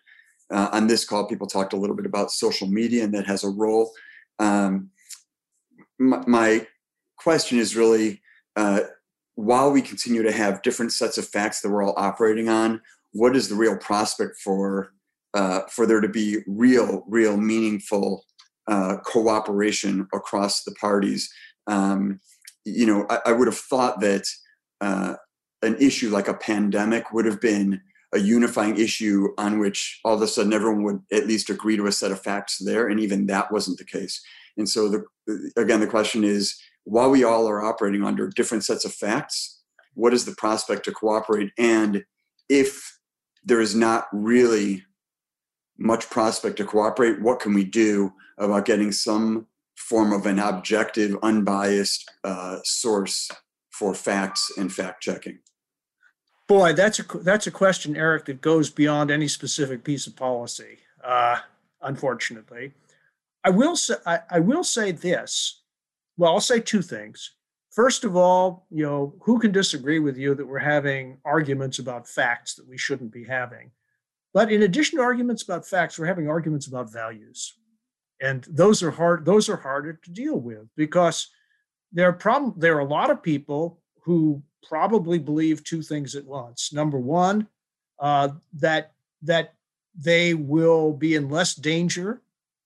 on 0.51 0.87
this 0.87 1.03
call, 1.03 1.27
people 1.27 1.47
talked 1.47 1.73
a 1.73 1.77
little 1.77 1.95
bit 1.95 2.05
about 2.05 2.31
social 2.31 2.67
media 2.67 3.03
and 3.03 3.13
that 3.13 3.25
has 3.25 3.43
a 3.43 3.49
role. 3.49 3.91
Um, 4.39 4.91
my, 5.99 6.23
my, 6.27 6.67
question 7.15 7.57
is 7.57 7.73
really 7.73 8.21
while 9.35 9.71
we 9.71 9.81
continue 9.81 10.23
to 10.23 10.31
have 10.31 10.61
different 10.61 10.91
sets 10.91 11.17
of 11.17 11.27
facts 11.27 11.61
that 11.61 11.69
we're 11.69 11.83
all 11.83 11.95
operating 11.97 12.49
on, 12.49 12.81
what 13.11 13.35
is 13.35 13.49
the 13.49 13.55
real 13.55 13.77
prospect 13.77 14.37
for 14.37 14.93
uh, 15.33 15.61
for 15.69 15.87
there 15.87 16.01
to 16.01 16.07
be 16.07 16.39
real, 16.45 17.03
real 17.07 17.37
meaningful 17.37 18.23
uh, 18.67 18.97
cooperation 19.03 20.07
across 20.13 20.63
the 20.63 20.73
parties? 20.79 21.31
Um, 21.65 22.19
you 22.65 22.85
know, 22.85 23.07
I, 23.09 23.19
I, 23.27 23.31
would 23.31 23.47
have 23.47 23.57
thought 23.57 23.99
that 24.01 24.27
uh, 24.79 25.15
an 25.63 25.75
issue 25.77 26.09
like 26.09 26.27
a 26.27 26.35
pandemic 26.35 27.11
would 27.11 27.25
have 27.25 27.41
been 27.41 27.81
a 28.13 28.19
unifying 28.19 28.77
issue 28.77 29.29
on 29.39 29.59
which 29.59 29.99
all 30.05 30.13
of 30.13 30.21
a 30.21 30.27
sudden 30.27 30.53
everyone 30.53 30.83
would 30.83 31.01
at 31.11 31.25
least 31.25 31.49
agree 31.49 31.75
to 31.77 31.87
a 31.87 31.91
set 31.91 32.11
of 32.11 32.21
facts 32.21 32.59
there, 32.59 32.87
and 32.87 32.99
even 32.99 33.25
that 33.25 33.51
wasn't 33.51 33.77
the 33.79 33.85
case. 33.85 34.21
And 34.55 34.69
so, 34.69 34.87
the, 34.87 35.51
again, 35.57 35.79
the 35.79 35.87
question 35.87 36.23
is 36.23 36.55
while 36.83 37.09
we 37.09 37.23
all 37.23 37.47
are 37.47 37.63
operating 37.63 38.03
under 38.03 38.27
different 38.29 38.63
sets 38.63 38.85
of 38.85 38.93
facts, 38.93 39.61
what 39.93 40.13
is 40.13 40.25
the 40.25 40.35
prospect 40.35 40.85
to 40.85 40.91
cooperate? 40.91 41.51
And 41.57 42.03
if 42.49 42.99
there 43.43 43.61
is 43.61 43.75
not 43.75 44.07
really 44.11 44.83
much 45.77 46.09
prospect 46.09 46.57
to 46.57 46.65
cooperate, 46.65 47.21
what 47.21 47.39
can 47.39 47.53
we 47.53 47.63
do 47.63 48.13
about 48.37 48.65
getting 48.65 48.91
some 48.91 49.47
form 49.75 50.13
of 50.13 50.25
an 50.25 50.39
objective, 50.39 51.17
unbiased 51.21 52.09
uh, 52.23 52.59
source 52.63 53.29
for 53.71 53.93
facts 53.93 54.51
and 54.57 54.71
fact 54.71 55.01
checking? 55.01 55.39
Boy, 56.47 56.73
that's 56.73 56.99
a 56.99 57.03
that's 57.19 57.47
a 57.47 57.51
question, 57.51 57.95
Eric, 57.95 58.25
that 58.25 58.41
goes 58.41 58.69
beyond 58.69 59.09
any 59.09 59.27
specific 59.27 59.83
piece 59.83 60.07
of 60.07 60.15
policy. 60.15 60.79
Uh, 61.03 61.39
unfortunately, 61.81 62.73
I 63.43 63.49
will 63.49 63.75
say 63.75 63.95
I, 64.05 64.19
I 64.29 64.39
will 64.39 64.63
say 64.63 64.91
this: 64.91 65.61
well, 66.17 66.33
I'll 66.33 66.41
say 66.41 66.59
two 66.59 66.81
things. 66.81 67.35
First 67.71 68.03
of 68.03 68.15
all, 68.15 68.67
you 68.69 68.83
know, 68.83 69.15
who 69.21 69.39
can 69.39 69.51
disagree 69.51 69.99
with 69.99 70.15
you 70.15 70.35
that 70.35 70.45
we're 70.45 70.59
having 70.59 71.17
arguments 71.25 71.79
about 71.79 72.07
facts 72.07 72.55
that 72.55 72.67
we 72.67 72.77
shouldn't 72.77 73.11
be 73.11 73.23
having? 73.23 73.71
But 74.33 74.51
in 74.51 74.63
addition 74.63 74.97
to 74.97 75.03
arguments 75.03 75.43
about 75.43 75.65
facts, 75.65 75.97
we're 75.97 76.05
having 76.05 76.29
arguments 76.29 76.67
about 76.67 76.91
values. 76.91 77.55
And 78.21 78.45
those 78.49 78.83
are 78.83 78.91
hard, 78.91 79.25
those 79.25 79.49
are 79.49 79.57
harder 79.57 79.93
to 79.93 80.11
deal 80.11 80.39
with 80.39 80.67
because 80.75 81.29
there 81.91 82.07
are 82.09 82.13
problem 82.13 82.53
there 82.57 82.75
are 82.75 82.81
a 82.81 82.85
lot 82.85 83.11
of 83.11 83.21
people 83.21 83.81
who 84.03 84.41
probably 84.67 85.19
believe 85.19 85.63
two 85.63 85.81
things 85.81 86.15
at 86.15 86.25
once. 86.25 86.73
Number 86.73 86.99
one, 86.99 87.47
uh, 87.99 88.29
that 88.53 88.93
that 89.21 89.53
they 89.95 90.33
will 90.33 90.93
be 90.93 91.15
in 91.15 91.29
less 91.29 91.53
danger 91.53 92.21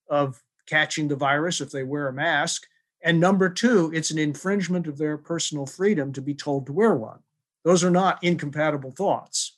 of 0.10 0.41
catching 0.66 1.08
the 1.08 1.16
virus 1.16 1.62
if 1.62 1.72
they 1.72 1.84
wear 1.84 2.08
a 2.08 2.14
mask. 2.14 2.66
And 3.04 3.20
number 3.20 3.50
two, 3.50 3.91
it's 3.93 4.12
an 4.12 4.18
infringement 4.18 4.88
of 4.88 4.98
their 4.98 5.18
personal 5.18 5.66
freedom 5.66 6.12
to 6.14 6.22
be 6.22 6.34
told 6.34 6.66
to 6.66 6.74
wear 6.74 6.95
one. 6.95 7.20
Those 7.64 7.84
are 7.84 7.91
not 7.91 8.24
incompatible 8.24 8.91
thoughts. 8.91 9.58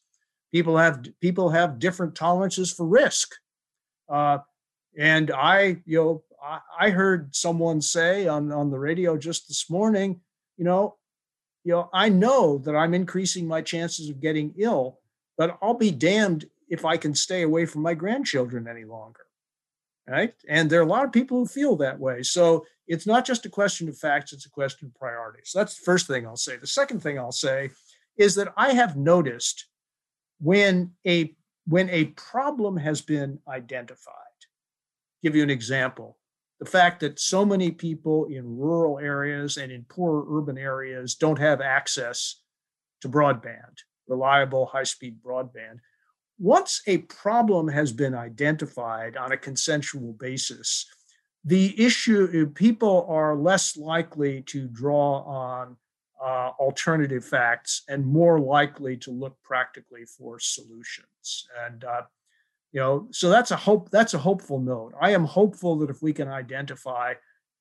People 0.51 0.77
have 0.77 1.05
people 1.21 1.49
have 1.49 1.79
different 1.79 2.15
tolerances 2.15 2.71
for 2.71 2.85
risk. 2.85 3.35
Uh, 4.09 4.39
and 4.97 5.31
I, 5.31 5.81
you 5.85 5.97
know, 5.97 6.23
I, 6.43 6.59
I 6.79 6.89
heard 6.89 7.35
someone 7.35 7.81
say 7.81 8.27
on, 8.27 8.51
on 8.51 8.71
the 8.71 8.79
radio 8.79 9.15
just 9.15 9.47
this 9.47 9.69
morning, 9.69 10.19
you 10.57 10.65
know, 10.65 10.95
you 11.63 11.73
know, 11.73 11.89
I 11.93 12.09
know 12.09 12.57
that 12.59 12.75
I'm 12.75 12.93
increasing 12.93 13.47
my 13.47 13.61
chances 13.61 14.09
of 14.09 14.21
getting 14.21 14.55
ill, 14.57 14.99
but 15.37 15.57
I'll 15.61 15.75
be 15.75 15.91
damned 15.91 16.45
if 16.67 16.85
I 16.85 16.97
can 16.97 17.13
stay 17.13 17.43
away 17.43 17.65
from 17.65 17.83
my 17.83 17.93
grandchildren 17.93 18.67
any 18.67 18.85
longer 18.85 19.21
right? 20.09 20.33
And 20.47 20.69
there 20.69 20.79
are 20.79 20.83
a 20.83 20.89
lot 20.89 21.05
of 21.05 21.11
people 21.11 21.37
who 21.37 21.45
feel 21.45 21.75
that 21.77 21.99
way. 21.99 22.23
So 22.23 22.65
it's 22.87 23.05
not 23.05 23.25
just 23.25 23.45
a 23.45 23.49
question 23.49 23.87
of 23.87 23.97
facts, 23.97 24.33
it's 24.33 24.45
a 24.45 24.49
question 24.49 24.87
of 24.87 24.95
priorities. 24.95 25.51
That's 25.53 25.77
the 25.77 25.85
first 25.85 26.07
thing 26.07 26.25
I'll 26.25 26.35
say. 26.35 26.57
The 26.57 26.67
second 26.67 27.01
thing 27.01 27.19
I'll 27.19 27.31
say 27.31 27.69
is 28.17 28.35
that 28.35 28.53
I 28.57 28.73
have 28.73 28.97
noticed 28.97 29.67
when 30.41 30.91
a 31.05 31.35
when 31.67 31.89
a 31.91 32.05
problem 32.05 32.77
has 32.77 33.01
been 33.01 33.37
identified. 33.47 34.15
Give 35.21 35.35
you 35.35 35.43
an 35.43 35.51
example. 35.51 36.17
The 36.59 36.65
fact 36.65 36.99
that 37.01 37.19
so 37.19 37.45
many 37.45 37.69
people 37.69 38.25
in 38.25 38.57
rural 38.57 38.97
areas 38.97 39.57
and 39.57 39.71
in 39.71 39.83
poorer 39.83 40.25
urban 40.27 40.57
areas 40.57 41.13
don't 41.15 41.37
have 41.37 41.61
access 41.61 42.41
to 43.01 43.09
broadband, 43.09 43.77
reliable 44.07 44.65
high-speed 44.65 45.21
broadband 45.23 45.79
once 46.39 46.81
a 46.87 46.99
problem 46.99 47.67
has 47.67 47.91
been 47.91 48.15
identified 48.15 49.17
on 49.17 49.33
a 49.33 49.37
consensual 49.37 50.13
basis, 50.13 50.85
the 51.43 51.79
issue, 51.83 52.47
people 52.51 53.05
are 53.09 53.35
less 53.35 53.75
likely 53.77 54.41
to 54.43 54.67
draw 54.67 55.21
on 55.23 55.75
uh, 56.23 56.51
alternative 56.59 57.25
facts 57.25 57.83
and 57.87 58.05
more 58.05 58.39
likely 58.39 58.97
to 58.97 59.11
look 59.11 59.37
practically 59.43 60.05
for 60.05 60.39
solutions. 60.39 61.47
And, 61.65 61.83
uh, 61.83 62.01
you 62.71 62.79
know, 62.79 63.07
so 63.11 63.29
that's 63.29 63.51
a 63.51 63.55
hope, 63.55 63.89
that's 63.89 64.13
a 64.13 64.19
hopeful 64.19 64.59
note. 64.59 64.93
I 64.99 65.11
am 65.11 65.25
hopeful 65.25 65.77
that 65.77 65.89
if 65.89 66.01
we 66.01 66.13
can 66.13 66.27
identify 66.27 67.13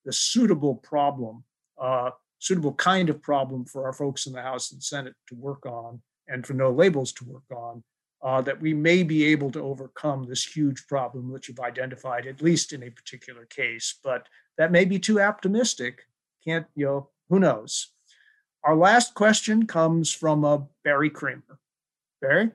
the 0.05 0.13
suitable 0.13 0.77
problem, 0.77 1.45
uh, 1.81 2.11
suitable 2.39 2.75
kind 2.75 3.11
of 3.11 3.23
problem 3.23 3.65
for 3.65 3.87
our 3.87 3.93
folks 3.93 4.27
in 4.27 4.33
the 4.33 4.43
House 4.43 4.73
and 4.73 4.83
Senate 4.83 5.15
to 5.29 5.35
work 5.35 5.67
on 5.67 6.01
and 6.29 6.47
for 6.47 6.55
no 6.55 6.71
labels 6.71 7.13
to 7.15 7.25
work 7.25 7.51
on, 7.51 7.83
uh, 8.23 8.41
that 8.43 8.61
we 8.61 8.75
may 8.75 9.03
be 9.03 9.25
able 9.27 9.51
to 9.53 9.61
overcome 9.61 10.25
this 10.25 10.45
huge 10.45 10.87
problem 10.87 11.33
that 11.33 11.49
you've 11.49 11.61
identified, 11.61 12.27
at 12.27 12.43
least 12.43 12.73
in 12.73 12.83
a 12.83 12.91
particular 12.91 13.45
case. 13.47 13.95
But 14.03 14.27
that 14.57 14.73
may 14.73 14.85
be 14.85 14.99
too 14.99 15.21
optimistic. 15.21 16.03
Can't, 16.45 16.67
you 16.75 16.87
know, 16.87 17.09
who 17.29 17.39
knows? 17.39 17.93
Our 18.65 18.77
last 18.77 19.15
question 19.15 19.67
comes 19.67 20.13
from 20.13 20.45
uh, 20.45 20.59
Barry 20.83 21.11
Kramer. 21.11 21.59
Barry? 22.21 22.51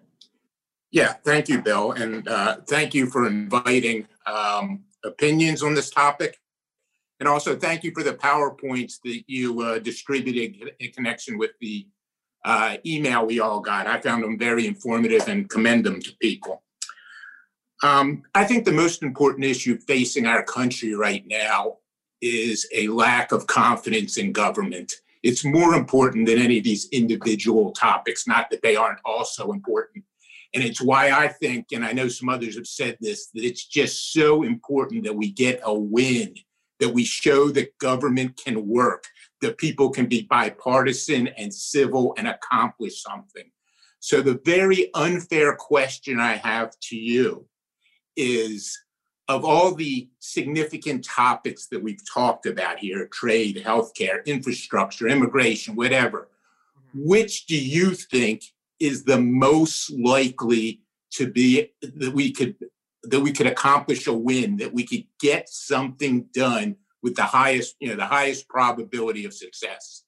Yeah, 0.91 1.13
thank 1.13 1.49
you, 1.49 1.61
Bill. 1.61 1.93
And 1.93 2.27
uh, 2.27 2.57
thank 2.67 2.93
you 2.93 3.07
for 3.07 3.25
inviting 3.25 4.07
um, 4.25 4.83
opinions 5.03 5.63
on 5.63 5.73
this 5.73 5.89
topic. 5.89 6.37
And 7.19 7.29
also 7.29 7.55
thank 7.55 7.83
you 7.83 7.91
for 7.91 8.03
the 8.03 8.13
PowerPoints 8.13 8.99
that 9.05 9.23
you 9.27 9.61
uh, 9.61 9.79
distributed 9.79 10.73
in 10.79 10.91
connection 10.91 11.37
with 11.37 11.51
the 11.61 11.87
uh, 12.45 12.77
email 12.85 13.25
we 13.25 13.39
all 13.39 13.59
got. 13.59 13.87
I 13.87 13.99
found 13.99 14.23
them 14.23 14.37
very 14.37 14.67
informative 14.67 15.27
and 15.27 15.49
commend 15.49 15.85
them 15.85 16.01
to 16.01 16.11
people. 16.19 16.63
Um, 17.83 18.23
I 18.33 18.45
think 18.45 18.63
the 18.63 18.71
most 18.71 19.03
important 19.03 19.45
issue 19.45 19.77
facing 19.77 20.25
our 20.25 20.43
country 20.43 20.95
right 20.95 21.25
now 21.27 21.77
is 22.21 22.67
a 22.73 22.87
lack 22.87 23.31
of 23.33 23.47
confidence 23.47 24.17
in 24.17 24.31
government. 24.31 24.93
It's 25.21 25.43
more 25.43 25.75
important 25.75 26.27
than 26.27 26.39
any 26.39 26.57
of 26.57 26.63
these 26.63 26.87
individual 26.89 27.71
topics, 27.71 28.27
not 28.27 28.49
that 28.49 28.61
they 28.61 28.75
aren't 28.75 28.99
also 29.03 29.51
important. 29.51 30.05
And 30.53 30.63
it's 30.63 30.81
why 30.81 31.11
I 31.11 31.27
think, 31.27 31.67
and 31.73 31.83
I 31.83 31.93
know 31.93 32.07
some 32.07 32.29
others 32.29 32.55
have 32.55 32.67
said 32.67 32.97
this, 33.01 33.27
that 33.33 33.43
it's 33.43 33.65
just 33.65 34.13
so 34.13 34.43
important 34.43 35.03
that 35.03 35.15
we 35.15 35.31
get 35.31 35.61
a 35.63 35.73
win, 35.73 36.35
that 36.79 36.93
we 36.93 37.03
show 37.03 37.49
that 37.49 37.77
government 37.79 38.37
can 38.37 38.67
work, 38.67 39.05
that 39.43 39.57
people 39.57 39.89
can 39.89 40.07
be 40.07 40.23
bipartisan 40.23 41.27
and 41.27 41.53
civil 41.53 42.15
and 42.17 42.27
accomplish 42.27 43.03
something. 43.03 43.51
So, 43.99 44.21
the 44.21 44.41
very 44.43 44.89
unfair 44.95 45.55
question 45.55 46.19
I 46.19 46.35
have 46.37 46.71
to 46.89 46.95
you 46.95 47.45
is 48.15 48.77
of 49.27 49.45
all 49.45 49.73
the 49.73 50.09
significant 50.19 51.05
topics 51.05 51.67
that 51.67 51.81
we've 51.81 52.01
talked 52.11 52.45
about 52.45 52.79
here 52.79 53.07
trade, 53.11 53.61
healthcare, 53.65 54.25
infrastructure, 54.25 55.07
immigration, 55.07 55.75
whatever 55.75 56.29
mm-hmm. 56.77 57.09
which 57.09 57.45
do 57.45 57.57
you 57.57 57.91
think 57.91 58.43
is 58.79 59.03
the 59.03 59.19
most 59.19 59.91
likely 59.91 60.81
to 61.11 61.31
be 61.31 61.71
that 61.81 62.13
we 62.13 62.31
could 62.31 62.55
that 63.03 63.19
we 63.19 63.33
could 63.33 63.47
accomplish 63.47 64.07
a 64.07 64.13
win 64.13 64.57
that 64.57 64.73
we 64.73 64.85
could 64.85 65.03
get 65.19 65.49
something 65.49 66.25
done 66.33 66.75
with 67.03 67.15
the 67.15 67.23
highest 67.23 67.75
you 67.79 67.89
know 67.89 67.95
the 67.95 68.05
highest 68.05 68.47
probability 68.47 69.25
of 69.25 69.33
success. 69.33 70.03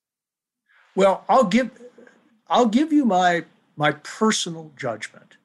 Well 0.96 1.24
i'll 1.30 1.44
give 1.44 1.70
i'll 2.48 2.66
give 2.66 2.92
you 2.92 3.06
my 3.06 3.46
my 3.76 3.92
personal 3.92 4.72
judgment. 4.78 5.38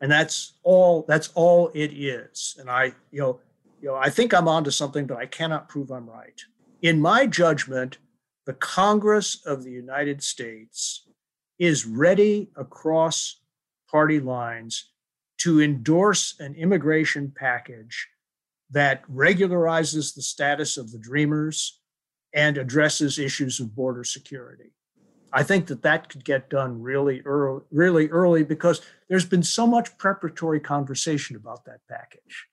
And 0.00 0.12
that's 0.12 0.52
all 0.62 1.04
that's 1.08 1.30
all 1.34 1.70
it 1.74 1.92
is. 1.92 2.56
And 2.60 2.70
i 2.70 2.92
you 3.10 3.20
know 3.20 3.40
you 3.80 3.88
know 3.88 3.96
i 3.96 4.10
think 4.10 4.32
i'm 4.32 4.46
onto 4.46 4.70
something 4.70 5.06
but 5.06 5.16
i 5.16 5.26
cannot 5.26 5.68
prove 5.68 5.90
i'm 5.90 6.08
right. 6.08 6.40
In 6.82 7.00
my 7.00 7.26
judgment 7.26 7.98
the 8.46 8.54
congress 8.54 9.44
of 9.44 9.64
the 9.64 9.70
united 9.70 10.22
states 10.22 11.06
is 11.58 11.84
ready 11.84 12.50
across 12.56 13.40
party 13.90 14.20
lines 14.20 14.90
to 15.38 15.60
endorse 15.60 16.34
an 16.40 16.54
immigration 16.54 17.32
package 17.34 18.08
that 18.70 19.02
regularizes 19.10 20.14
the 20.14 20.22
status 20.22 20.76
of 20.76 20.92
the 20.92 20.98
dreamers 20.98 21.80
and 22.34 22.58
addresses 22.58 23.18
issues 23.18 23.60
of 23.60 23.74
border 23.74 24.04
security. 24.04 24.72
I 25.32 25.42
think 25.42 25.66
that 25.66 25.82
that 25.82 26.08
could 26.08 26.24
get 26.24 26.48
done 26.50 26.80
really 26.80 27.20
early, 27.22 27.62
really 27.70 28.08
early 28.08 28.44
because 28.44 28.80
there's 29.08 29.26
been 29.26 29.42
so 29.42 29.66
much 29.66 29.96
preparatory 29.98 30.60
conversation 30.60 31.36
about 31.36 31.64
that 31.66 31.80
package. 31.88 32.46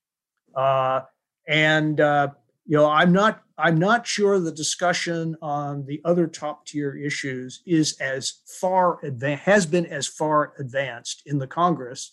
Uh, 0.55 1.01
and 1.47 1.99
uh, 2.01 2.29
you 2.65 2.77
know, 2.77 2.89
I'm 2.89 3.13
not 3.13 3.43
I'm 3.57 3.77
not 3.77 4.05
sure 4.05 4.39
the 4.39 4.51
discussion 4.51 5.37
on 5.41 5.85
the 5.85 6.01
other 6.03 6.27
top 6.27 6.65
tier 6.65 6.95
issues 6.95 7.61
is 7.65 7.97
as 8.01 8.41
far 8.59 8.99
advanced 9.05 9.43
has 9.43 9.65
been 9.65 9.85
as 9.85 10.07
far 10.07 10.53
advanced 10.59 11.21
in 11.25 11.37
the 11.37 11.47
Congress 11.47 12.11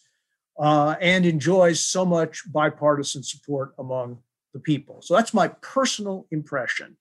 uh, 0.58 0.96
and 1.00 1.24
enjoys 1.24 1.80
so 1.80 2.04
much 2.04 2.42
bipartisan 2.52 3.22
support 3.22 3.74
among 3.78 4.18
the 4.52 4.60
people. 4.60 5.00
So 5.02 5.14
that's 5.14 5.34
my 5.34 5.48
personal 5.48 6.26
impression. 6.30 6.96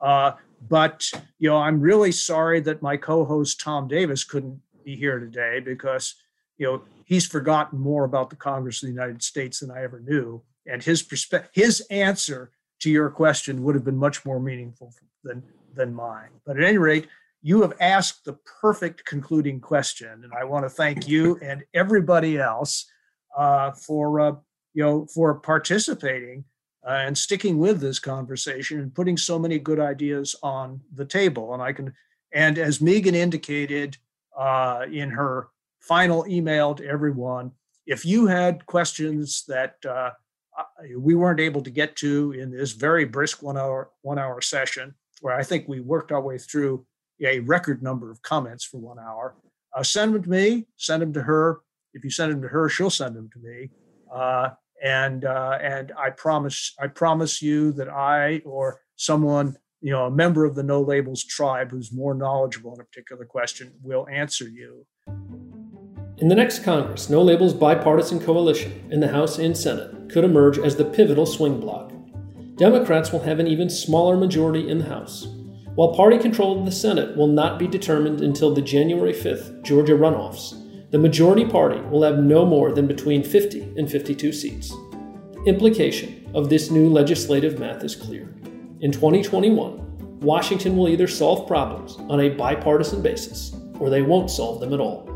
Uh, 0.00 0.32
but 0.68 1.10
you 1.38 1.48
know, 1.48 1.56
I'm 1.56 1.80
really 1.80 2.12
sorry 2.12 2.60
that 2.60 2.82
my 2.82 2.96
co-host 2.96 3.60
Tom 3.60 3.88
Davis 3.88 4.24
couldn't 4.24 4.60
be 4.84 4.96
here 4.96 5.18
today 5.18 5.60
because 5.60 6.14
you 6.58 6.66
know 6.66 6.82
he's 7.04 7.26
forgotten 7.26 7.78
more 7.78 8.04
about 8.04 8.30
the 8.30 8.36
Congress 8.36 8.82
of 8.82 8.88
the 8.88 8.92
United 8.92 9.22
States 9.22 9.60
than 9.60 9.70
I 9.70 9.82
ever 9.82 10.00
knew, 10.00 10.42
and 10.66 10.82
his 10.82 11.02
perspective, 11.02 11.50
his 11.54 11.80
answer 11.90 12.50
to 12.80 12.90
your 12.90 13.10
question 13.10 13.62
would 13.64 13.74
have 13.74 13.84
been 13.84 13.96
much 13.96 14.24
more 14.24 14.40
meaningful 14.40 14.92
than 15.22 15.42
than 15.74 15.94
mine. 15.94 16.30
But 16.46 16.58
at 16.58 16.64
any 16.64 16.78
rate, 16.78 17.08
you 17.44 17.60
have 17.60 17.74
asked 17.78 18.24
the 18.24 18.32
perfect 18.60 19.04
concluding 19.04 19.60
question, 19.60 20.24
and 20.24 20.32
I 20.32 20.44
want 20.44 20.64
to 20.64 20.70
thank 20.70 21.06
you 21.06 21.38
and 21.42 21.62
everybody 21.74 22.38
else 22.38 22.86
uh, 23.36 23.70
for 23.72 24.18
uh, 24.18 24.32
you 24.72 24.82
know 24.82 25.06
for 25.14 25.34
participating 25.34 26.44
uh, 26.88 26.92
and 26.92 27.16
sticking 27.16 27.58
with 27.58 27.82
this 27.82 27.98
conversation 27.98 28.80
and 28.80 28.94
putting 28.94 29.18
so 29.18 29.38
many 29.38 29.58
good 29.58 29.78
ideas 29.78 30.34
on 30.42 30.80
the 30.94 31.04
table. 31.04 31.52
And 31.52 31.62
I 31.62 31.74
can, 31.74 31.92
and 32.32 32.56
as 32.56 32.80
Megan 32.80 33.14
indicated 33.14 33.98
uh, 34.34 34.86
in 34.90 35.10
her 35.10 35.48
final 35.80 36.26
email 36.26 36.74
to 36.76 36.86
everyone, 36.88 37.52
if 37.86 38.06
you 38.06 38.26
had 38.26 38.64
questions 38.64 39.44
that 39.48 39.76
uh, 39.84 40.12
we 40.96 41.14
weren't 41.14 41.40
able 41.40 41.60
to 41.60 41.70
get 41.70 41.94
to 41.96 42.32
in 42.32 42.50
this 42.50 42.72
very 42.72 43.04
brisk 43.04 43.42
one 43.42 43.58
hour 43.58 43.90
one 44.00 44.18
hour 44.18 44.40
session 44.40 44.94
where 45.20 45.36
I 45.36 45.42
think 45.42 45.68
we 45.68 45.80
worked 45.80 46.10
our 46.10 46.22
way 46.22 46.38
through 46.38 46.86
a 47.22 47.40
record 47.40 47.82
number 47.82 48.10
of 48.10 48.22
comments 48.22 48.64
for 48.64 48.78
one 48.78 48.98
hour. 48.98 49.34
Uh, 49.76 49.82
send 49.82 50.14
them 50.14 50.22
to 50.22 50.30
me. 50.30 50.66
Send 50.76 51.02
them 51.02 51.12
to 51.12 51.22
her. 51.22 51.60
If 51.92 52.04
you 52.04 52.10
send 52.10 52.32
them 52.32 52.42
to 52.42 52.48
her, 52.48 52.68
she'll 52.68 52.90
send 52.90 53.16
them 53.16 53.30
to 53.32 53.38
me. 53.38 53.70
Uh, 54.12 54.50
and 54.82 55.24
uh, 55.24 55.58
and 55.62 55.92
I 55.98 56.10
promise 56.10 56.74
I 56.80 56.88
promise 56.88 57.40
you 57.40 57.72
that 57.72 57.88
I 57.88 58.42
or 58.44 58.80
someone 58.96 59.56
you 59.80 59.92
know 59.92 60.06
a 60.06 60.10
member 60.10 60.44
of 60.44 60.54
the 60.54 60.62
No 60.62 60.80
Labels 60.80 61.24
tribe 61.24 61.70
who's 61.70 61.92
more 61.92 62.14
knowledgeable 62.14 62.72
on 62.72 62.80
a 62.80 62.84
particular 62.84 63.24
question 63.24 63.72
will 63.82 64.06
answer 64.08 64.48
you. 64.48 64.86
In 66.18 66.28
the 66.28 66.34
next 66.34 66.62
Congress, 66.62 67.10
No 67.10 67.22
Labels 67.22 67.54
bipartisan 67.54 68.20
coalition 68.20 68.86
in 68.90 69.00
the 69.00 69.08
House 69.08 69.38
and 69.38 69.56
Senate 69.56 70.10
could 70.10 70.24
emerge 70.24 70.58
as 70.58 70.76
the 70.76 70.84
pivotal 70.84 71.26
swing 71.26 71.58
bloc. 71.58 71.92
Democrats 72.56 73.10
will 73.10 73.22
have 73.22 73.40
an 73.40 73.48
even 73.48 73.68
smaller 73.68 74.16
majority 74.16 74.68
in 74.68 74.78
the 74.78 74.84
House, 74.84 75.26
while 75.74 75.94
party 75.94 76.18
control 76.18 76.58
of 76.58 76.64
the 76.64 76.72
Senate 76.72 77.16
will 77.16 77.26
not 77.26 77.58
be 77.58 77.66
determined 77.66 78.20
until 78.20 78.54
the 78.54 78.62
January 78.62 79.12
5th 79.12 79.62
Georgia 79.62 79.94
runoffs. 79.94 80.60
The 80.92 80.98
majority 80.98 81.44
party 81.44 81.80
will 81.80 82.02
have 82.02 82.18
no 82.18 82.46
more 82.46 82.70
than 82.70 82.86
between 82.86 83.24
50 83.24 83.74
and 83.76 83.90
52 83.90 84.32
seats. 84.32 84.70
The 84.70 85.44
implication 85.46 86.30
of 86.32 86.48
this 86.48 86.70
new 86.70 86.88
legislative 86.88 87.58
math 87.58 87.82
is 87.82 87.96
clear. 87.96 88.32
In 88.80 88.92
2021, 88.92 90.20
Washington 90.20 90.76
will 90.76 90.88
either 90.88 91.08
solve 91.08 91.48
problems 91.48 91.96
on 92.08 92.20
a 92.20 92.28
bipartisan 92.30 93.02
basis 93.02 93.54
or 93.80 93.90
they 93.90 94.02
won't 94.02 94.30
solve 94.30 94.60
them 94.60 94.72
at 94.72 94.80
all. 94.80 95.10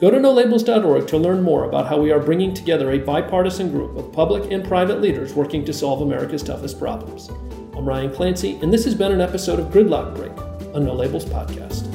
Go 0.00 0.10
to 0.10 0.16
nolabels.org 0.16 1.06
to 1.06 1.16
learn 1.16 1.42
more 1.42 1.64
about 1.64 1.86
how 1.86 1.96
we 1.96 2.10
are 2.10 2.18
bringing 2.18 2.52
together 2.52 2.90
a 2.90 2.98
bipartisan 2.98 3.70
group 3.70 3.96
of 3.96 4.12
public 4.12 4.50
and 4.50 4.64
private 4.64 5.00
leaders 5.00 5.32
working 5.32 5.64
to 5.64 5.72
solve 5.72 6.02
America's 6.02 6.42
toughest 6.42 6.80
problems. 6.80 7.30
I'm 7.74 7.86
Ryan 7.86 8.12
Clancy, 8.12 8.58
and 8.60 8.72
this 8.72 8.84
has 8.84 8.94
been 8.94 9.12
an 9.12 9.20
episode 9.20 9.58
of 9.58 9.66
Gridlock 9.66 10.14
Break, 10.14 10.32
a 10.74 10.80
No 10.80 10.92
Labels 10.92 11.24
podcast. 11.24 11.91